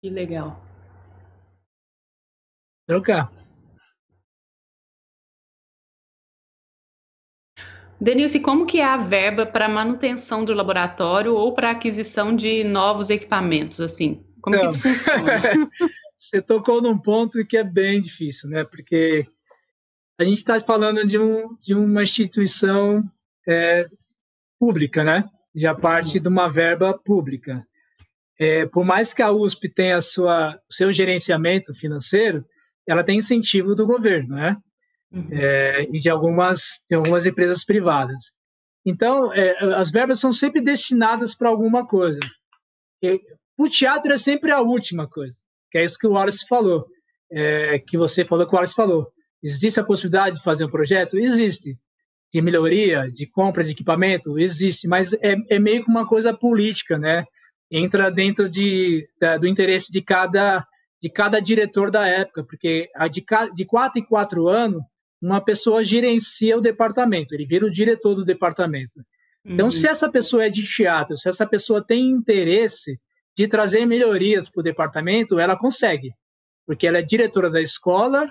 [0.02, 0.58] Que legal
[2.92, 3.32] trocar.
[8.02, 13.12] Denilce, como que é a verba para manutenção do laboratório ou para aquisição de novos
[13.12, 14.26] equipamentos, assim?
[14.42, 14.64] Como Não.
[14.64, 15.32] que isso funciona?
[16.18, 18.64] Você tocou num ponto que é bem difícil, né?
[18.64, 19.24] Porque
[20.20, 23.04] a gente está falando de, um, de uma instituição
[23.48, 23.88] é,
[24.60, 25.24] pública, né?
[25.54, 27.64] Já parte de uma verba pública.
[28.40, 32.44] É, por mais que a USP tenha sua, seu gerenciamento financeiro,
[32.88, 34.58] ela tem incentivo do governo, né?
[35.12, 35.28] Uhum.
[35.32, 38.32] É, e de algumas, de algumas empresas privadas.
[38.86, 42.20] Então, é, as verbas são sempre destinadas para alguma coisa.
[43.02, 43.20] E,
[43.58, 45.38] o teatro é sempre a última coisa,
[45.70, 46.86] que é isso que o Wallace falou,
[47.32, 49.08] é, que você falou que o Wallace falou.
[49.44, 51.18] Existe a possibilidade de fazer um projeto?
[51.18, 51.78] Existe.
[52.34, 54.40] De melhoria, de compra de equipamento?
[54.40, 57.26] Existe, mas é, é meio que uma coisa política, né?
[57.70, 60.66] Entra dentro de, da, do interesse de cada
[61.02, 63.26] de cada diretor da época, porque de,
[63.56, 64.84] de quatro em quatro anos,
[65.22, 69.00] uma pessoa gerencia o departamento, ele vira o diretor do departamento.
[69.46, 69.72] Então, uhum.
[69.72, 73.00] se essa pessoa é de teatro, se essa pessoa tem interesse
[73.36, 76.12] de trazer melhorias para o departamento, ela consegue,
[76.66, 78.30] porque ela é diretora da escola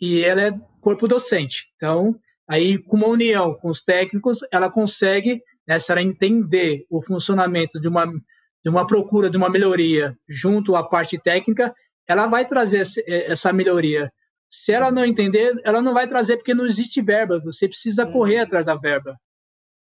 [0.00, 1.66] e ela é corpo docente.
[1.76, 2.18] Então,
[2.48, 7.80] aí, com uma união com os técnicos, ela consegue, né, se ela entender o funcionamento
[7.80, 11.74] de uma, de uma procura de uma melhoria junto à parte técnica,
[12.08, 14.10] ela vai trazer eh, essa melhoria.
[14.48, 17.40] Se ela não entender, ela não vai trazer porque não existe verba.
[17.40, 19.18] Você precisa correr atrás da verba.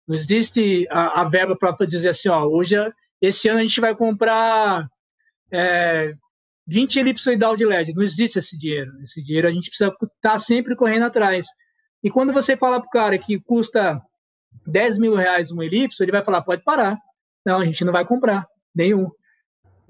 [0.08, 2.76] Não existe a, a verba para dizer assim, ó, hoje,
[3.22, 4.88] esse ano a gente vai comprar
[5.52, 6.14] é,
[6.68, 7.94] 20 elipsoidal de LED.
[7.94, 8.92] Não existe esse dinheiro.
[9.02, 11.48] Esse dinheiro a gente precisa estar tá sempre correndo atrás.
[12.04, 14.02] E quando você fala para o cara que custa
[14.68, 16.98] 10 mil reais um elipso, ele vai falar, pode parar.
[17.46, 19.10] Não, a gente não vai comprar nenhum.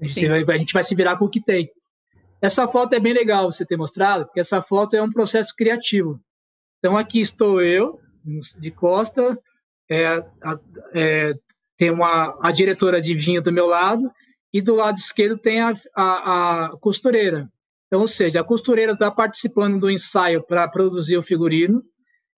[0.00, 1.70] A gente, vai, a gente vai se virar com o que tem.
[2.42, 6.20] Essa foto é bem legal você ter mostrado, porque essa foto é um processo criativo.
[6.78, 8.00] Então, aqui estou eu,
[8.58, 9.38] de costa,
[9.88, 10.20] é,
[10.92, 11.34] é,
[11.76, 14.10] tem uma, a diretora de vinho do meu lado,
[14.52, 17.48] e do lado esquerdo tem a, a, a costureira.
[17.86, 21.82] Então, ou seja, a costureira está participando do ensaio para produzir o figurino,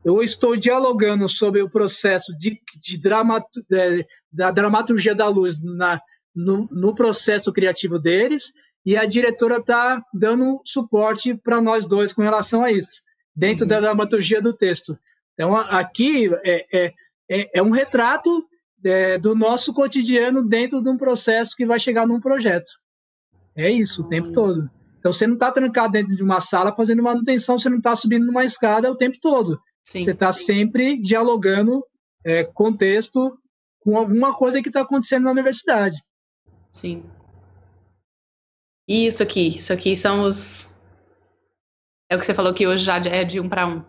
[0.05, 5.99] eu estou dialogando sobre o processo de, de, de da dramaturgia da luz na,
[6.35, 8.53] no, no, processo criativo deles,
[8.85, 13.01] e a diretora está dando suporte para nós dois com relação a isso,
[13.35, 13.69] dentro uhum.
[13.69, 14.99] da dramaturgia do texto.
[15.33, 16.93] Então, aqui é, é,
[17.29, 18.47] é, é um retrato
[18.85, 22.71] é, do nosso cotidiano dentro de um processo que vai chegar num projeto.
[23.57, 24.71] É isso, o tempo todo.
[24.99, 28.27] Então, você não está trancado dentro de uma sala fazendo manutenção, você não está subindo
[28.27, 29.59] numa escada o tempo todo.
[29.83, 30.03] Sim.
[30.03, 31.85] Você está sempre dialogando
[32.25, 33.37] é, contexto
[33.81, 35.97] com alguma coisa que está acontecendo na universidade.
[36.71, 37.03] Sim.
[38.87, 40.69] Isso aqui, isso aqui são os.
[42.09, 43.85] É o que você falou que hoje já é de um para um.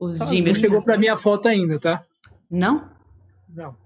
[0.00, 2.06] Os ah, Não chegou para minha foto ainda, tá?
[2.50, 2.90] Não?
[3.48, 3.76] Não.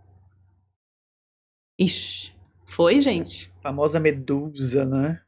[1.78, 2.34] Ixi,
[2.66, 3.50] foi, gente?
[3.58, 5.22] A famosa medusa, né?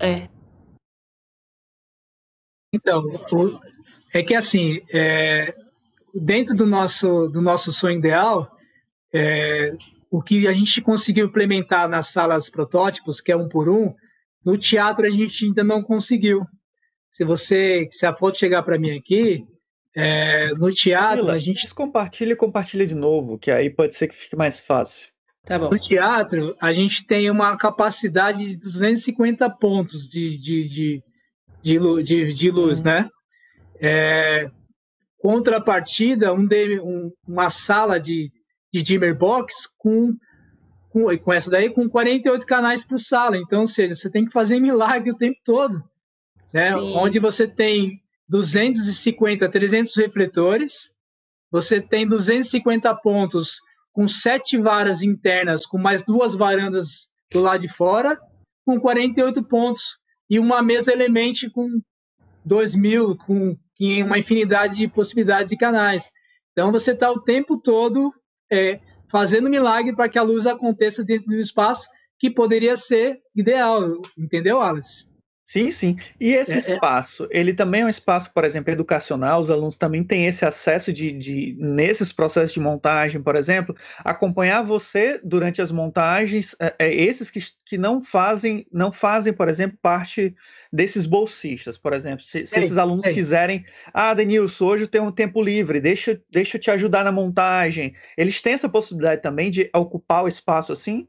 [0.00, 0.28] É.
[2.72, 3.02] Então,
[4.12, 5.54] é que assim, é,
[6.14, 8.56] dentro do nosso, do nosso sonho ideal,
[9.12, 9.76] é,
[10.10, 13.94] o que a gente conseguiu implementar nas salas protótipos, que é um por um,
[14.44, 16.44] no teatro a gente ainda não conseguiu.
[17.10, 19.44] Se você, se a foto chegar para mim aqui,
[19.94, 24.08] é, no teatro Mila, a gente compartilha e compartilha de novo, que aí pode ser
[24.08, 25.08] que fique mais fácil.
[25.44, 31.02] Tá no teatro a gente tem uma capacidade de 250 pontos de, de, de,
[31.62, 32.84] de, de, de luz, uhum.
[32.84, 33.08] né?
[33.80, 34.50] É,
[35.18, 36.46] contrapartida, um,
[36.82, 38.30] um, uma sala de,
[38.76, 40.14] de dimmer box com,
[40.90, 43.38] com, com essa daí com 48 canais por sala.
[43.38, 45.82] Então, ou seja, você tem que fazer milagre o tempo todo.
[46.52, 46.76] Né?
[46.76, 50.94] Onde você tem 250, 300 refletores,
[51.50, 53.60] você tem 250 pontos
[53.92, 58.20] com sete varas internas, com mais duas varandas do lado de fora,
[58.66, 59.96] com 48 pontos,
[60.28, 61.80] e uma mesa Element com
[62.44, 63.56] 2 mil, com
[64.04, 66.10] uma infinidade de possibilidades de canais.
[66.52, 68.12] Então, você está o tempo todo
[68.50, 74.00] é, fazendo milagre para que a luz aconteça dentro do espaço que poderia ser ideal,
[74.18, 75.06] entendeu, Alice?
[75.46, 75.96] Sim, sim.
[76.20, 76.58] E esse é, é.
[76.58, 80.92] espaço, ele também é um espaço, por exemplo, educacional, os alunos também têm esse acesso
[80.92, 86.92] de, de, nesses processos de montagem, por exemplo, acompanhar você durante as montagens, é, é,
[86.92, 90.34] esses que, que não fazem, não fazem, por exemplo, parte
[90.72, 92.24] desses bolsistas, por exemplo.
[92.24, 93.14] Se, se esses alunos ei.
[93.14, 97.12] quiserem, ah, Denilson, hoje eu tenho um tempo livre, deixa, deixa eu te ajudar na
[97.12, 97.94] montagem.
[98.16, 101.06] Eles têm essa possibilidade também de ocupar o espaço assim?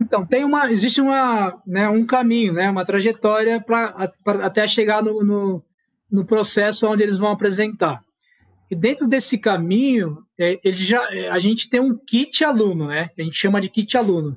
[0.00, 4.10] Então, tem uma, existe uma, né, um caminho, né, uma trajetória para
[4.42, 5.64] até chegar no, no,
[6.10, 8.02] no, processo onde eles vão apresentar.
[8.70, 13.22] E dentro desse caminho, é, já, é, a gente tem um kit aluno, né, a
[13.22, 14.36] gente chama de kit aluno,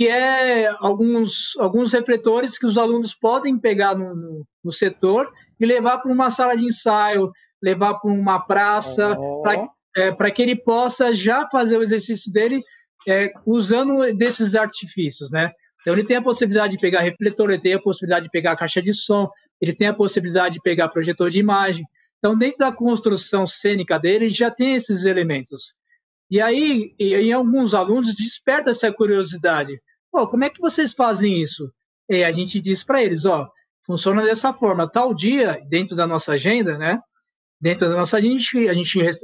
[0.00, 5.66] que é alguns, alguns refletores que os alunos podem pegar no, no, no setor e
[5.66, 7.30] levar para uma sala de ensaio,
[7.62, 9.42] levar para uma praça, oh.
[9.42, 12.62] para é, que ele possa já fazer o exercício dele
[13.06, 15.52] é, usando desses artifícios, né?
[15.82, 18.80] Então ele tem a possibilidade de pegar refletor, ele tem a possibilidade de pegar caixa
[18.80, 19.28] de som,
[19.60, 21.84] ele tem a possibilidade de pegar projetor de imagem.
[22.16, 25.74] Então dentro da construção cênica dele já tem esses elementos.
[26.30, 29.78] E aí, em alguns alunos desperta essa curiosidade.
[30.10, 31.72] Pô, como é que vocês fazem isso?
[32.08, 33.48] E a gente diz para eles, ó,
[33.86, 34.90] funciona dessa forma.
[34.90, 37.00] Tal dia, dentro da nossa agenda, né?
[37.60, 39.14] Dentro da nossa agenda, a gente, a gente, a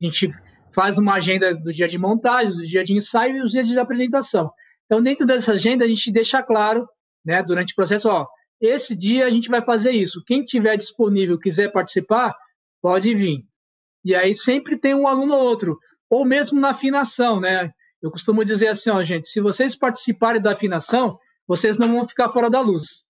[0.00, 0.30] gente
[0.74, 3.78] faz uma agenda do dia de montagem, do dia de ensaio e os dias de
[3.78, 4.50] apresentação.
[4.86, 6.86] Então, dentro dessa agenda, a gente deixa claro,
[7.24, 8.26] né, durante o processo, ó,
[8.60, 10.22] esse dia a gente vai fazer isso.
[10.24, 12.34] Quem tiver disponível, quiser participar,
[12.80, 13.44] pode vir.
[14.04, 15.78] E aí sempre tem um aluno ou outro,
[16.10, 17.72] ou mesmo na afinação, né?
[18.02, 21.16] Eu costumo dizer assim, ó, gente, se vocês participarem da afinação,
[21.46, 23.04] vocês não vão ficar fora da luz.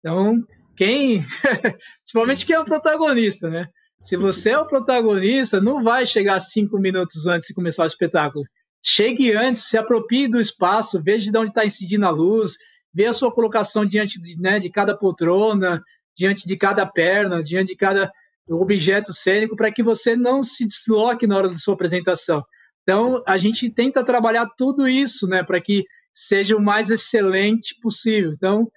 [0.00, 0.38] Então,
[0.76, 1.24] quem,
[2.02, 3.66] principalmente quem é o protagonista, né?
[4.00, 8.44] Se você é o protagonista, não vai chegar cinco minutos antes de começar o espetáculo.
[8.84, 12.52] Chegue antes, se aproprie do espaço, veja de onde está incidindo a luz,
[12.94, 15.82] veja a sua colocação diante de, né, de cada poltrona,
[16.16, 18.12] diante de cada perna, diante de cada
[18.48, 22.44] objeto cênico, para que você não se desloque na hora da sua apresentação.
[22.86, 25.84] Então, a gente tenta trabalhar tudo isso, né, para que
[26.14, 28.32] seja o mais excelente possível.
[28.32, 28.70] Então,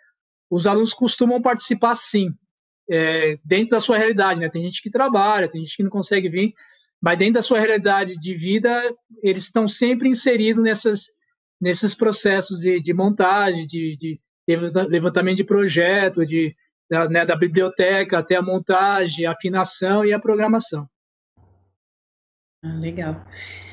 [0.49, 2.33] os alunos costumam participar sim
[2.89, 4.49] é, dentro da sua realidade, né?
[4.49, 6.53] Tem gente que trabalha, tem gente que não consegue vir,
[6.99, 8.91] mas dentro da sua realidade de vida,
[9.21, 11.03] eles estão sempre inseridos nessas,
[11.61, 14.19] nesses processos de, de montagem, de, de,
[14.89, 16.55] levantamento de projeto, de,
[16.89, 20.89] da, né, da biblioteca até a montagem, a afinação e a programação.
[22.63, 23.23] Ah, legal.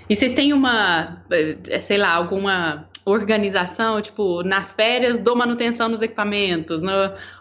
[0.08, 6.02] E vocês têm uma, eh, sei lá, alguma organização, tipo, nas férias dou manutenção nos
[6.02, 6.92] equipamentos, no,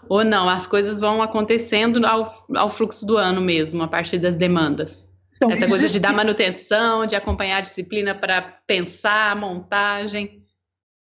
[0.08, 4.38] ou não, as coisas vão acontecendo ao, ao fluxo do ano mesmo, a partir das
[4.38, 5.10] demandas.
[5.36, 5.70] Então, Essa existe...
[5.70, 10.44] coisa de dar manutenção, de acompanhar a disciplina para pensar a montagem.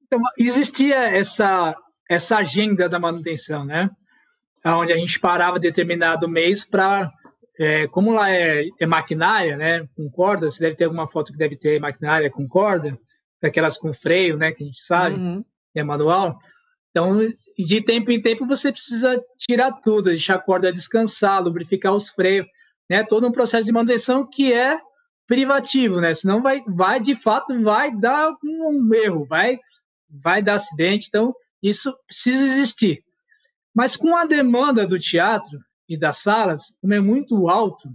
[0.05, 1.75] Então, existia essa,
[2.09, 3.89] essa agenda da manutenção, né?
[4.63, 7.11] Onde a gente parava determinado mês para.
[7.59, 9.87] É, como lá é, é maquinária, né?
[9.95, 12.97] Com corda, você deve ter alguma foto que deve ter maquinária com corda
[13.41, 15.43] aquelas com freio, né, que a gente sabe, uhum.
[15.75, 16.37] é manual.
[16.89, 17.19] Então,
[17.57, 22.45] de tempo em tempo, você precisa tirar tudo, deixar a corda descansar, lubrificar os freios,
[22.89, 23.01] né?
[23.03, 24.77] Todo um processo de manutenção que é
[25.25, 26.13] privativo, né?
[26.13, 29.57] Senão vai, vai de fato, vai dar um, um erro, vai,
[30.09, 31.07] vai dar acidente.
[31.07, 31.33] Então,
[31.63, 33.01] Isso precisa existir.
[33.73, 35.57] Mas com a demanda do teatro
[35.91, 37.89] e das salas, como é muito alto,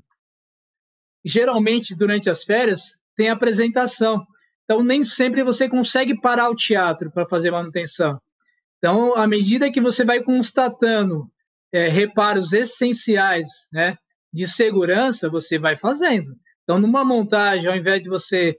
[1.25, 4.27] geralmente durante as férias tem apresentação.
[4.65, 8.21] Então nem sempre você consegue parar o teatro para fazer manutenção.
[8.77, 11.27] Então, à medida que você vai constatando
[11.73, 13.97] é, reparos essenciais, né,
[14.31, 16.37] de segurança, você vai fazendo.
[16.65, 18.59] Então, numa montagem, ao invés de você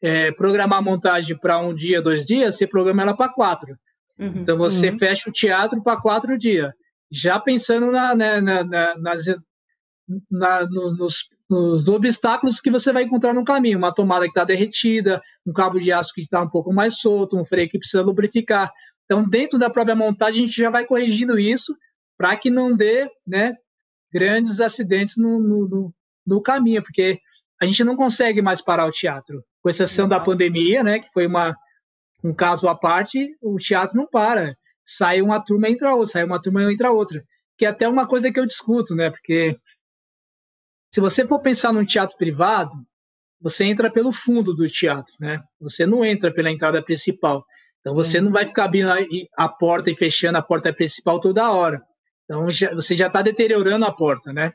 [0.00, 3.76] é, programar a montagem para um dia, dois dias, você programa ela para quatro.
[4.16, 4.34] Uhum.
[4.36, 4.98] Então, você uhum.
[4.98, 6.72] fecha o teatro para quatro dias,
[7.10, 9.24] já pensando na, né, na, na, nas,
[10.30, 13.78] na, nos, nos, obstáculos que você vai encontrar no caminho.
[13.78, 17.38] Uma tomada que está derretida, um cabo de aço que está um pouco mais solto,
[17.38, 18.72] um freio que precisa lubrificar.
[19.04, 21.76] Então, dentro da própria montagem, a gente já vai corrigindo isso
[22.18, 23.54] para que não dê né,
[24.12, 25.94] grandes acidentes no, no, no,
[26.26, 27.20] no caminho, porque
[27.60, 31.26] a gente não consegue mais parar o teatro, com exceção da pandemia, né, que foi
[31.26, 31.56] uma,
[32.24, 34.56] um caso à parte, o teatro não para.
[34.86, 37.24] Sai uma turma entra outra, sai uma turma entra outra,
[37.58, 39.58] que é até uma coisa que eu discuto, né, porque
[40.94, 42.72] se você for pensar num teatro privado,
[43.40, 45.42] você entra pelo fundo do teatro, né?
[45.60, 47.44] Você não entra pela entrada principal.
[47.80, 48.90] Então você não vai ficar abrindo
[49.36, 51.82] a porta e fechando a porta principal toda hora.
[52.24, 54.54] Então já, você já está deteriorando a porta, né?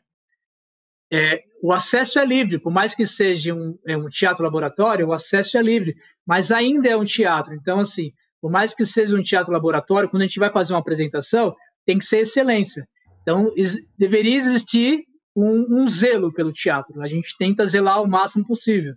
[1.13, 5.13] É, o acesso é livre, por mais que seja um, é um teatro laboratório, o
[5.13, 5.95] acesso é livre,
[6.25, 7.53] mas ainda é um teatro.
[7.53, 8.11] Então, assim,
[8.41, 11.55] por mais que seja um teatro laboratório, quando a gente vai fazer uma apresentação,
[11.85, 12.87] tem que ser excelência.
[13.21, 13.53] Então,
[13.97, 15.05] deveria existir
[15.35, 17.01] um, um, zelo pelo teatro.
[17.01, 18.95] A gente tenta zelar o máximo possível,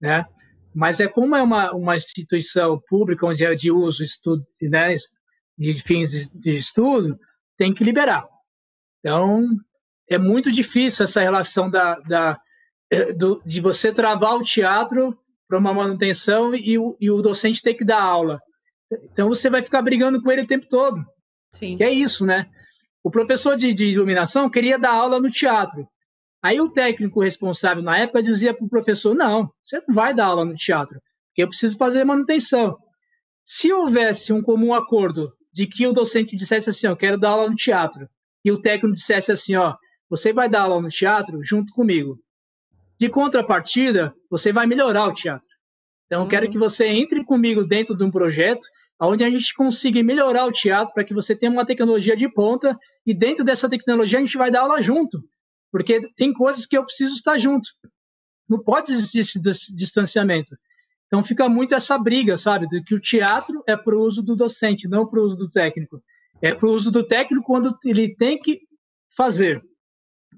[0.00, 0.24] né?
[0.74, 4.94] Mas é como é uma, uma instituição pública onde é de uso estudo, né,
[5.56, 7.18] de fins de, de estudo,
[7.56, 8.26] tem que liberar.
[9.00, 9.46] Então,
[10.08, 12.40] é muito difícil essa relação da, da
[13.16, 15.16] do, de você travar o teatro
[15.48, 18.40] para uma manutenção e o, e o docente ter que dar aula.
[18.92, 21.04] Então, você vai ficar brigando com ele o tempo todo.
[21.52, 21.76] Sim.
[21.76, 22.48] Que é isso, né?
[23.02, 25.86] O professor de, de iluminação queria dar aula no teatro.
[26.42, 30.26] Aí o técnico responsável na época dizia para o professor: não, você não vai dar
[30.26, 32.76] aula no teatro, porque eu preciso fazer manutenção.
[33.44, 37.48] Se houvesse um comum acordo de que o docente dissesse assim, eu quero dar aula
[37.48, 38.08] no teatro,
[38.44, 39.74] e o técnico dissesse assim, ó,
[40.08, 42.18] você vai dar aula no teatro junto comigo.
[42.98, 45.48] De contrapartida, você vai melhorar o teatro.
[46.06, 46.52] Então, eu quero uhum.
[46.52, 48.66] que você entre comigo dentro de um projeto
[49.00, 52.78] onde a gente consiga melhorar o teatro para que você tenha uma tecnologia de ponta
[53.04, 55.22] e dentro dessa tecnologia a gente vai dar aula junto.
[55.70, 57.68] Porque tem coisas que eu preciso estar junto.
[58.48, 60.56] Não pode existir esse distanciamento.
[61.06, 62.68] Então fica muito essa briga, sabe?
[62.68, 65.50] De que o teatro é para o uso do docente, não para o uso do
[65.50, 66.02] técnico.
[66.40, 68.60] É para o uso do técnico quando ele tem que
[69.16, 69.62] fazer,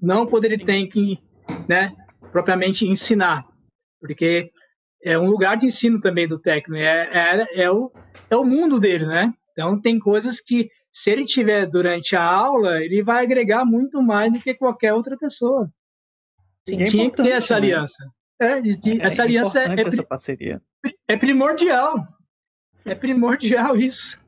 [0.01, 1.19] não quando ele tem que,
[1.67, 1.91] né,
[2.31, 3.45] propriamente ensinar.
[3.99, 4.51] Porque
[5.07, 7.91] é um lugar de ensino também do técnico, é, é, é, o,
[8.29, 9.33] é o mundo dele, né?
[9.51, 14.31] Então tem coisas que, se ele tiver durante a aula, ele vai agregar muito mais
[14.31, 15.71] do que qualquer outra pessoa.
[16.67, 17.59] Sim, Tinha que ter essa né?
[17.59, 18.11] aliança.
[18.39, 20.61] É, de, é, essa aliança é, essa parceria.
[21.07, 22.05] é primordial.
[22.85, 24.19] É primordial isso.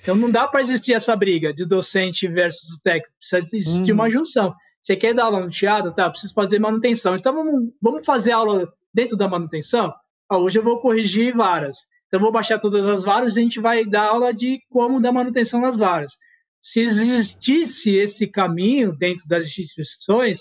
[0.00, 3.14] Então não dá para existir essa briga de docente versus técnico.
[3.18, 3.96] Precisa existir hum.
[3.96, 4.54] uma junção.
[4.80, 5.92] Você quer dar aula no teatro?
[5.92, 7.16] Tá, preciso fazer manutenção.
[7.16, 9.92] Então vamos, vamos fazer aula dentro da manutenção?
[10.28, 11.78] Ah, hoje eu vou corrigir varas.
[12.08, 15.12] Então vou baixar todas as varas e a gente vai dar aula de como dar
[15.12, 16.12] manutenção nas varas.
[16.60, 20.40] Se existisse esse caminho dentro das instituições,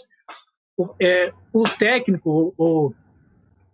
[0.77, 2.93] o, é, o técnico, o,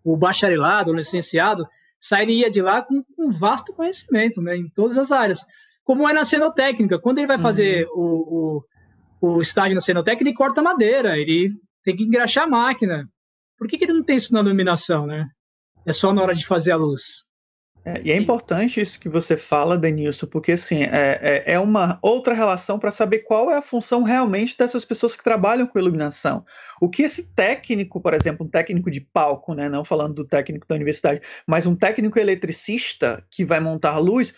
[0.04, 1.68] o bacharelado, o licenciado,
[2.00, 5.46] sairia de lá com um vasto conhecimento né, em todas as áreas.
[5.84, 8.64] Como é na cenotécnica, quando ele vai fazer uhum.
[9.22, 11.52] o, o, o, estágio na cenotécnica, ele corta madeira, ele
[11.84, 13.10] tem que engraxar a máquina.
[13.58, 15.28] Por que, que ele não tem isso na iluminação, né?
[15.90, 17.24] É só na hora de fazer a luz.
[17.86, 21.98] É, e é importante isso que você fala, Denilson, porque assim, é, é, é uma
[22.02, 26.46] outra relação para saber qual é a função realmente dessas pessoas que trabalham com iluminação.
[26.82, 30.68] O que esse técnico, por exemplo, um técnico de palco, né, não falando do técnico
[30.68, 34.34] da universidade, mas um técnico eletricista que vai montar luz,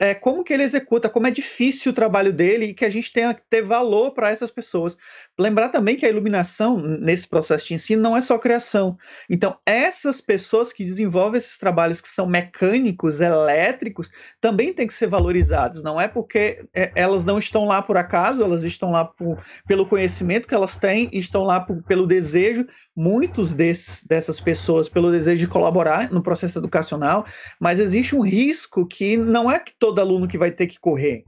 [0.00, 2.90] é, é como que ele executa, como é difícil o trabalho dele e que a
[2.90, 4.96] gente tenha que ter valor para essas pessoas.
[5.38, 8.98] Lembrar também que a iluminação, nesse processo de ensino, não é só criação.
[9.30, 14.10] Então, essas pessoas que desenvolvem esses trabalhos que são mecânicos, mecânicos, elétricos,
[14.40, 15.82] também têm que ser valorizados.
[15.82, 19.86] Não é porque é, elas não estão lá por acaso, elas estão lá por, pelo
[19.86, 25.40] conhecimento que elas têm, estão lá por, pelo desejo, muitos desses, dessas pessoas, pelo desejo
[25.40, 27.26] de colaborar no processo educacional,
[27.60, 31.24] mas existe um risco que não é que todo aluno que vai ter que correr.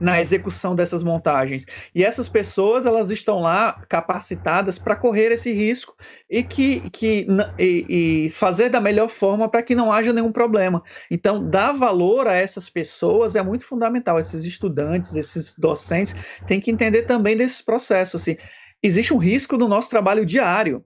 [0.00, 1.66] Na execução dessas montagens.
[1.94, 5.94] E essas pessoas, elas estão lá capacitadas para correr esse risco
[6.28, 7.26] e que, que
[7.58, 10.82] e, e fazer da melhor forma para que não haja nenhum problema.
[11.10, 14.18] Então, dar valor a essas pessoas é muito fundamental.
[14.18, 16.14] Esses estudantes, esses docentes
[16.46, 18.22] têm que entender também desses processos.
[18.22, 18.36] Assim,
[18.82, 20.82] existe um risco no nosso trabalho diário.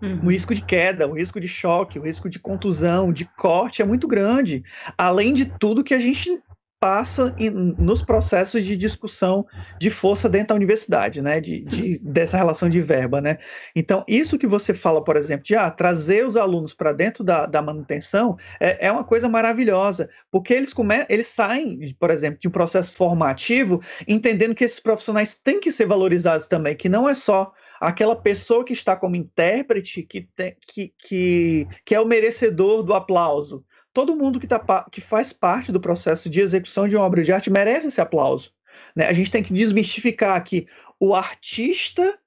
[0.00, 0.20] Uhum.
[0.24, 3.84] O risco de queda, o risco de choque, o risco de contusão, de corte é
[3.84, 4.62] muito grande.
[4.98, 6.42] Além de tudo que a gente
[6.82, 9.46] passa em, nos processos de discussão
[9.78, 13.38] de força dentro da universidade, né, de, de, dessa relação de verba, né.
[13.72, 17.46] Então, isso que você fala, por exemplo, de ah, trazer os alunos para dentro da,
[17.46, 22.48] da manutenção é, é, uma coisa maravilhosa, porque eles, come, eles saem, por exemplo, de
[22.48, 27.14] um processo formativo, entendendo que esses profissionais têm que ser valorizados também, que não é
[27.14, 32.82] só aquela pessoa que está como intérprete que, tem, que, que, que é o merecedor
[32.82, 37.04] do aplauso, todo mundo que, tá, que faz parte do processo de execução de uma
[37.04, 38.52] obra de arte merece esse aplauso.
[38.96, 39.06] Né?
[39.06, 40.66] A gente tem que desmistificar que
[40.98, 42.18] o artista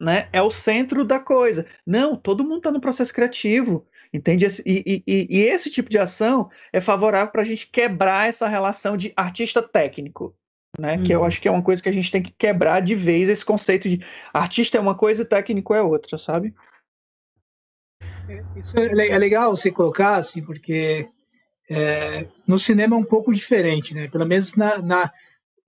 [0.00, 1.66] né, é o centro da coisa.
[1.86, 3.86] Não, todo mundo está no processo criativo.
[4.12, 4.46] Entende?
[4.66, 8.94] E, e, e, esse tipo de ação é favorável para a gente quebrar essa relação
[8.94, 10.36] de artista técnico.
[10.78, 10.96] Né?
[10.96, 11.04] Hum.
[11.04, 11.26] Que eu uhum.
[11.26, 13.88] acho que é uma coisa que a gente tem que quebrar de vez esse conceito
[13.88, 16.54] de artista é uma coisa e técnico é outra, sabe?
[18.56, 21.08] Isso é, é legal você colocar, assim, porque
[21.70, 24.08] é, no cinema é um pouco diferente, né?
[24.08, 25.12] Pelo menos na, na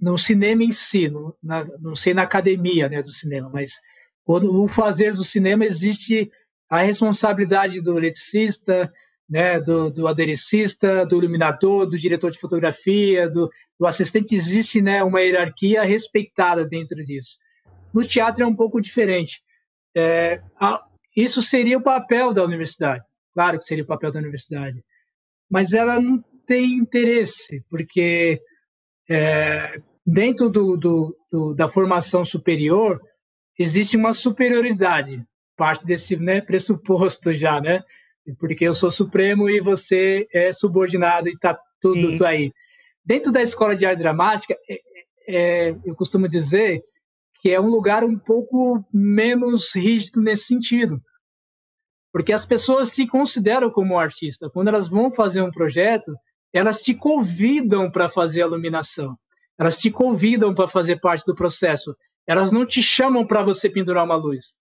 [0.01, 3.81] no cinema em si, no, na, não sei na academia né, do cinema, mas
[4.25, 6.31] quando o fazer do cinema existe
[6.69, 8.93] a responsabilidade do eletricista,
[9.29, 13.49] né, do, do aderecista, do iluminador, do diretor de fotografia, do,
[13.79, 17.39] do assistente, existe né, uma hierarquia respeitada dentro disso.
[17.93, 19.43] No teatro é um pouco diferente.
[19.97, 20.85] É, a,
[21.17, 23.05] isso seria o papel da universidade.
[23.33, 24.83] Claro que seria o papel da universidade.
[25.51, 28.41] Mas ela não tem interesse, porque
[29.09, 33.01] é, dentro do, do, do, da formação superior
[33.59, 35.23] existe uma superioridade,
[35.57, 37.83] parte desse né, pressuposto já, né?
[38.39, 42.51] Porque eu sou supremo e você é subordinado e está tudo, tudo, aí.
[43.05, 44.81] Dentro da escola de arte dramática, é,
[45.29, 46.83] é, eu costumo dizer
[47.45, 50.99] que é um lugar um pouco menos rígido nesse sentido.
[52.11, 54.49] Porque as pessoas te consideram como artista.
[54.49, 56.11] Quando elas vão fazer um projeto,
[56.55, 59.15] elas te convidam para fazer a iluminação.
[59.59, 61.95] Elas te convidam para fazer parte do processo.
[62.27, 64.57] Elas não te chamam para você pendurar uma luz.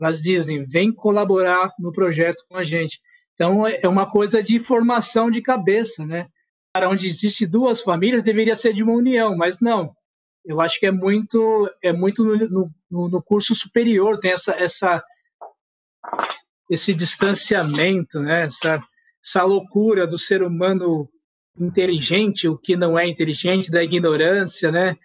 [0.00, 2.98] Elas dizem: vem colaborar no projeto com a gente.
[3.34, 6.26] Então, é uma coisa de formação de cabeça, né?
[6.72, 9.94] Para onde existe duas famílias, deveria ser de uma união, mas não
[10.46, 15.04] eu acho que é muito é muito no, no, no curso superior tem essa essa
[16.70, 18.44] esse distanciamento né?
[18.44, 18.82] Essa
[19.24, 21.08] essa loucura do ser humano
[21.58, 24.96] inteligente o que não é inteligente da ignorância né?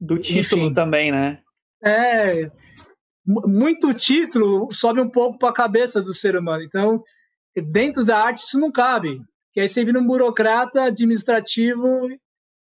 [0.00, 1.42] Do título Enfim, também né?
[1.84, 2.50] É
[3.26, 6.62] muito título sobe um pouco para a cabeça do ser humano.
[6.62, 7.02] Então
[7.54, 9.20] dentro da arte isso não cabe
[9.52, 12.08] que aí você vira um burocrata administrativo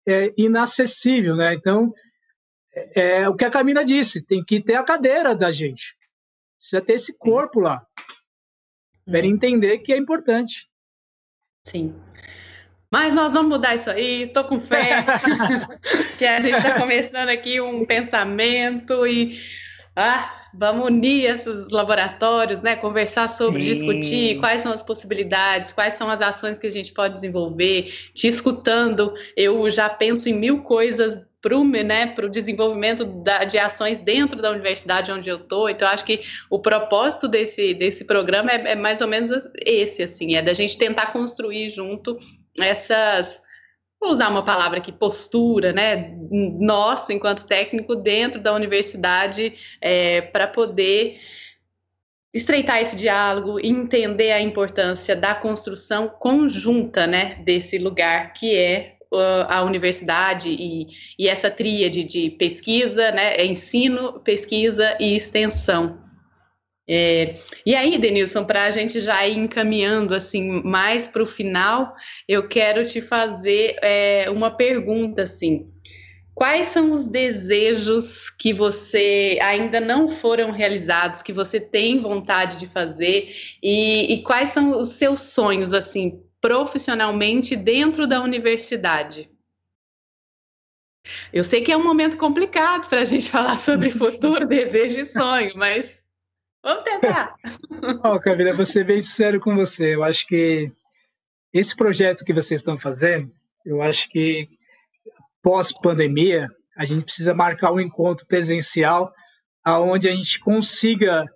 [0.07, 1.55] é, inacessível, né?
[1.55, 1.93] Então,
[2.75, 5.97] é, é, o que a Camila disse, tem que ter a cadeira da gente.
[6.59, 7.85] Precisa ter esse corpo lá.
[9.05, 9.27] Para uhum.
[9.27, 10.69] entender que é importante.
[11.67, 11.95] Sim.
[12.91, 15.05] Mas nós vamos mudar isso aí, tô com fé
[16.17, 19.41] que a gente está começando aqui um pensamento e
[19.97, 22.77] ah, vamos unir esses laboratórios, né?
[22.77, 23.73] Conversar sobre, Sim.
[23.75, 27.93] discutir quais são as possibilidades, quais são as ações que a gente pode desenvolver.
[28.15, 34.01] Te escutando, eu já penso em mil coisas para o né, desenvolvimento da, de ações
[34.01, 35.69] dentro da universidade onde eu estou.
[35.69, 39.31] Então, acho que o propósito desse, desse programa é, é mais ou menos
[39.63, 42.19] esse, assim, é da gente tentar construir junto
[42.59, 43.44] essas
[44.05, 50.47] vou usar uma palavra aqui, postura, né, nossa, enquanto técnico, dentro da universidade, é, para
[50.47, 51.19] poder
[52.33, 59.47] estreitar esse diálogo entender a importância da construção conjunta, né, desse lugar que é uh,
[59.49, 60.87] a universidade e,
[61.19, 65.99] e essa tríade de pesquisa, né, ensino, pesquisa e extensão.
[66.87, 71.95] É, e aí, Denilson, para a gente já ir encaminhando assim mais para o final,
[72.29, 75.71] eu quero te fazer é, uma pergunta assim.
[76.35, 82.67] Quais são os desejos que você ainda não foram realizados, que você tem vontade de
[82.67, 83.33] fazer,
[83.63, 89.31] e, e quais são os seus sonhos assim profissionalmente dentro da universidade?
[91.33, 95.05] Eu sei que é um momento complicado para a gente falar sobre futuro, desejo e
[95.07, 96.04] sonho, mas
[96.65, 97.35] Vamos tentar.
[98.03, 99.95] Oh, Camila, vou ser bem sincero com você.
[99.95, 100.73] Eu acho que
[101.53, 103.31] esse projeto que vocês estão fazendo,
[103.67, 104.49] eu acho que
[105.43, 109.13] pós-pandemia, a gente precisa marcar um encontro presencial
[109.63, 111.27] aonde a gente consiga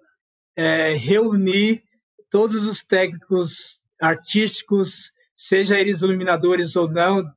[0.56, 1.84] é, reunir
[2.30, 7.30] todos os técnicos artísticos, seja eles iluminadores ou não,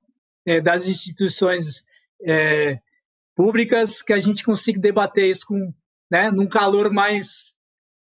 [0.45, 1.85] é, das instituições
[2.23, 2.79] é,
[3.35, 5.73] públicas, que a gente consiga debater isso com,
[6.09, 7.50] né, num calor mais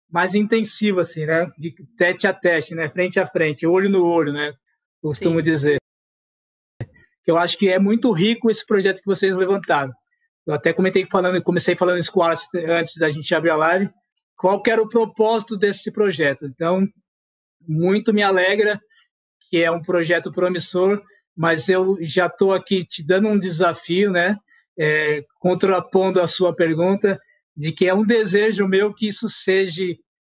[0.10, 4.32] mais intensivo assim, né, de tete a tete, né, frente a frente, olho no olho,
[4.32, 4.54] né,
[5.02, 5.44] costumo Sim.
[5.44, 5.78] dizer.
[7.26, 9.92] Eu acho que é muito rico esse projeto que vocês levantaram.
[10.46, 13.90] Eu até comentei falando, comecei falando isso com antes da gente abrir a live,
[14.38, 16.46] qual que era o propósito desse projeto.
[16.46, 16.88] Então,
[17.68, 18.80] muito me alegra
[19.50, 21.02] que é um projeto promissor,
[21.36, 24.38] mas eu já estou aqui te dando um desafio, né?
[24.78, 27.20] É, contrapondo a sua pergunta,
[27.56, 29.84] de que é um desejo meu que isso seja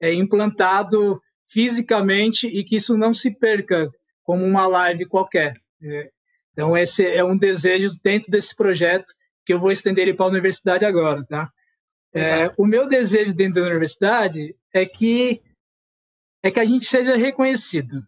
[0.02, 3.90] é, implantado fisicamente e que isso não se perca
[4.24, 5.54] como uma live qualquer.
[5.82, 6.10] É,
[6.54, 9.12] então, esse é um desejo dentro desse projeto
[9.46, 11.50] que eu vou estender ele para a universidade agora, tá?
[12.14, 15.42] É, o meu desejo dentro da universidade é que
[16.42, 18.06] é que a gente seja reconhecido,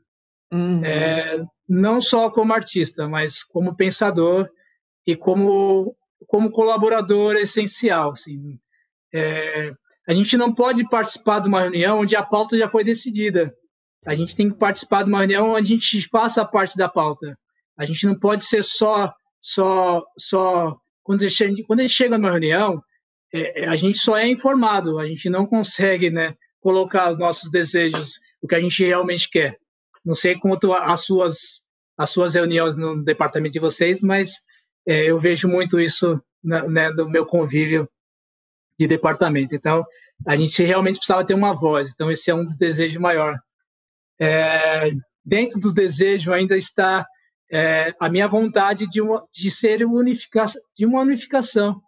[0.51, 0.83] uhum.
[0.83, 4.49] é, não só como artista, mas como pensador
[5.05, 5.95] e como
[6.27, 8.11] como colaborador essencial.
[8.11, 8.59] Assim.
[9.13, 9.71] É,
[10.07, 13.53] a gente não pode participar de uma reunião onde a pauta já foi decidida.
[14.05, 17.37] A gente tem que participar de uma reunião onde a gente faça parte da pauta.
[17.77, 22.17] A gente não pode ser só só só quando a gente, quando a gente chega
[22.17, 22.81] numa reunião,
[23.33, 27.49] é, é, a gente só é informado, a gente não consegue né, colocar os nossos
[27.49, 29.57] desejos, o que a gente realmente quer.
[30.05, 31.63] Não sei quanto as suas,
[31.97, 34.33] as suas reuniões no departamento de vocês, mas
[34.87, 37.89] é, eu vejo muito isso né, né, no meu convívio
[38.81, 39.53] de departamento.
[39.53, 39.85] Então,
[40.25, 41.91] a gente realmente precisava ter uma voz.
[41.93, 43.39] Então, esse é um desejo maior.
[44.19, 44.91] É,
[45.23, 47.05] dentro do desejo ainda está
[47.51, 50.45] é, a minha vontade de, uma, de ser unifica,
[50.75, 51.79] de uma unificação,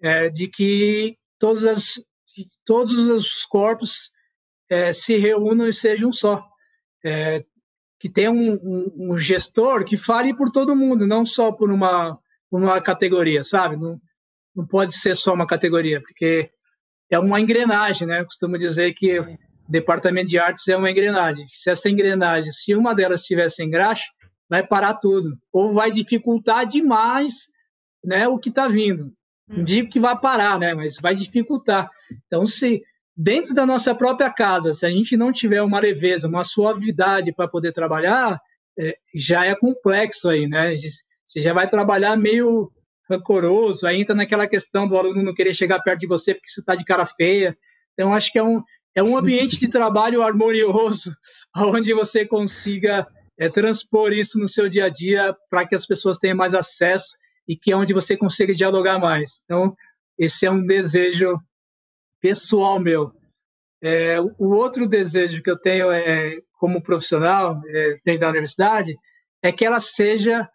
[0.00, 1.94] é, de que todas as,
[2.64, 4.10] todos os corpos
[4.70, 6.42] é, se reúnam e sejam só.
[7.04, 7.44] É,
[8.00, 12.18] que tenha um, um, um, gestor que fale por todo mundo, não só por uma,
[12.50, 13.76] uma categoria, sabe?
[13.76, 13.98] Não,
[14.54, 16.50] não pode ser só uma categoria, porque
[17.10, 18.20] é uma engrenagem, né?
[18.20, 19.26] Eu costumo dizer que o
[19.68, 21.44] departamento de artes é uma engrenagem.
[21.46, 24.04] Se essa engrenagem, se uma delas estiver sem graxa,
[24.48, 27.48] vai parar tudo, ou vai dificultar demais
[28.04, 29.12] né, o que está vindo.
[29.48, 29.64] Não hum.
[29.64, 31.90] digo que vai parar, né, mas vai dificultar.
[32.26, 32.82] Então, se
[33.16, 37.48] dentro da nossa própria casa, se a gente não tiver uma leveza, uma suavidade para
[37.48, 38.38] poder trabalhar,
[38.78, 40.74] é, já é complexo aí, né?
[41.24, 42.70] Você já vai trabalhar meio
[43.08, 46.60] rancoroso, aí entra naquela questão do aluno não querer chegar perto de você porque você
[46.60, 47.56] está de cara feia.
[47.92, 48.62] Então, acho que é um,
[48.94, 51.14] é um ambiente de trabalho harmonioso,
[51.56, 53.06] onde você consiga
[53.36, 57.16] é transpor isso no seu dia a dia para que as pessoas tenham mais acesso
[57.48, 59.40] e que é onde você consiga dialogar mais.
[59.44, 59.76] Então,
[60.18, 61.38] esse é um desejo
[62.20, 63.12] pessoal meu.
[63.82, 68.96] É, o outro desejo que eu tenho é, como profissional é, dentro da universidade
[69.42, 70.48] é que ela seja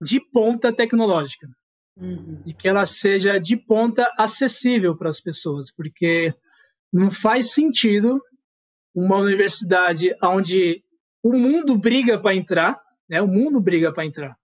[0.00, 1.48] de ponta tecnológica,
[1.96, 2.42] uhum.
[2.46, 6.34] e que ela seja de ponta acessível para as pessoas, porque
[6.92, 8.20] não faz sentido
[8.94, 10.82] uma universidade onde
[11.22, 13.20] o mundo briga para entrar, né?
[13.20, 14.36] O mundo briga para entrar.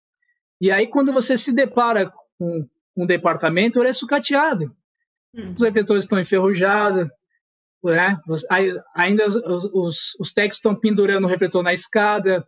[0.60, 4.74] E aí, quando você se depara com um departamento, ele é sucateado.
[5.34, 5.54] Hum.
[5.56, 7.08] Os refletores estão enferrujados,
[7.82, 8.18] né?
[8.94, 9.34] ainda os,
[9.72, 12.46] os, os técnicos estão pendurando o refletor na escada,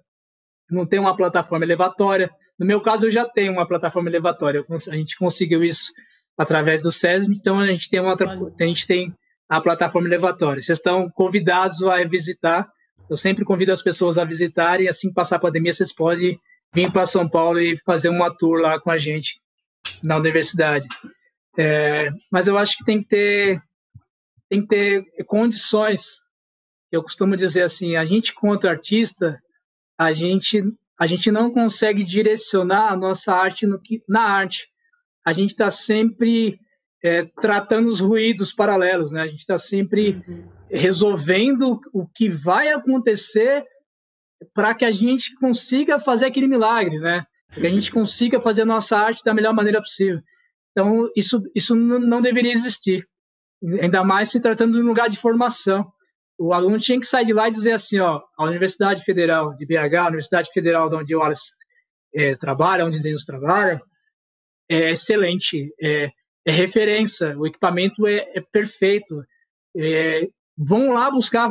[0.70, 2.30] não tem uma plataforma elevatória.
[2.58, 4.64] No meu caso, eu já tenho uma plataforma elevatória.
[4.88, 5.92] A gente conseguiu isso
[6.36, 9.14] através do SESM, então a gente tem, uma, a, gente tem
[9.48, 10.60] a plataforma elevatória.
[10.60, 12.68] Vocês estão convidados a visitar
[13.08, 16.38] eu sempre convido as pessoas a visitarem, assim que passar a pandemia, vocês podem
[16.72, 19.40] vir para São Paulo e fazer uma tour lá com a gente
[20.02, 20.86] na universidade.
[21.56, 23.62] É, mas eu acho que tem que ter
[24.48, 26.20] tem que ter condições.
[26.90, 29.38] Eu costumo dizer assim, a gente contra artista,
[29.98, 30.62] a gente
[30.98, 34.68] a gente não consegue direcionar a nossa arte no que, na arte.
[35.24, 36.58] A gente está sempre
[37.02, 39.22] é, tratando os ruídos paralelos, né?
[39.22, 43.64] A gente está sempre uhum resolvendo o que vai acontecer
[44.52, 47.24] para que a gente consiga fazer aquele milagre, né?
[47.52, 50.20] Que a gente consiga fazer a nossa arte da melhor maneira possível.
[50.72, 53.06] Então, isso, isso não deveria existir.
[53.80, 55.86] Ainda mais se tratando de um lugar de formação.
[56.38, 59.64] O aluno tinha que sair de lá e dizer assim, ó, a Universidade Federal de
[59.64, 61.50] BH, a Universidade Federal de onde o Wallace
[62.14, 63.80] é, trabalha, onde Deus trabalha,
[64.68, 66.10] é excelente, é,
[66.44, 69.22] é referência, o equipamento é, é perfeito,
[69.76, 71.50] é, vão lá buscar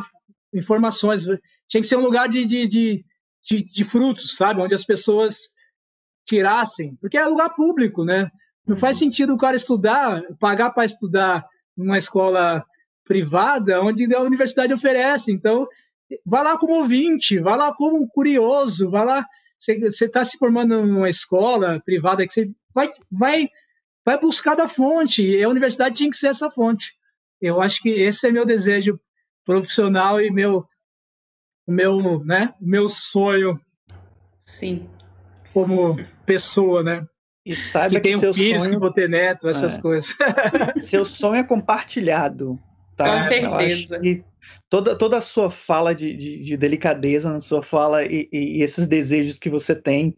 [0.54, 1.26] informações.
[1.68, 3.06] Tinha que ser um lugar de, de, de,
[3.42, 4.62] de, de frutos, sabe?
[4.62, 5.38] Onde as pessoas
[6.26, 8.30] tirassem, porque é lugar público, né?
[8.66, 9.08] Não faz uhum.
[9.08, 11.46] sentido o cara estudar, pagar para estudar
[11.76, 12.64] numa escola
[13.06, 15.32] privada onde a universidade oferece.
[15.32, 15.68] Então,
[16.26, 19.26] vá lá como ouvinte, vá lá como curioso, vá lá.
[19.58, 23.48] Você está se formando numa escola privada que você vai, vai,
[24.06, 25.26] vai buscar da fonte.
[25.26, 26.94] E a universidade tinha que ser essa fonte.
[27.42, 29.00] Eu acho que esse é meu desejo
[29.46, 30.66] profissional e meu,
[31.68, 33.60] meu, né, meu sonho.
[34.40, 34.90] Sim.
[35.54, 37.06] Como pessoa, né?
[37.46, 38.76] E saiba que, que seu filhos, sonho...
[38.76, 39.82] que vou ter neto, essas é.
[39.82, 40.16] coisas.
[40.80, 42.60] seu sonho é compartilhado.
[42.96, 43.22] Tá?
[43.22, 44.00] Com certeza.
[44.04, 44.24] E
[44.70, 48.88] toda, toda a sua fala de, de, de delicadeza na sua fala e, e, esses
[48.88, 50.16] desejos que você tem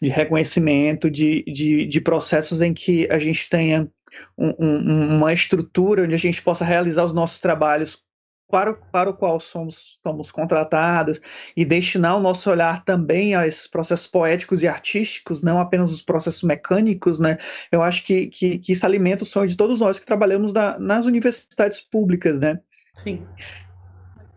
[0.00, 3.88] de reconhecimento, de, de, de processos em que a gente tenha
[4.36, 7.98] um, um, uma estrutura onde a gente possa realizar os nossos trabalhos
[8.48, 11.20] para, para o qual somos, somos contratados
[11.56, 16.02] e destinar o nosso olhar também a esses processos poéticos e artísticos, não apenas os
[16.02, 17.36] processos mecânicos, né?
[17.72, 20.78] Eu acho que, que, que isso alimenta o sonho de todos nós que trabalhamos na,
[20.78, 22.60] nas universidades públicas, né?
[22.96, 23.26] Sim.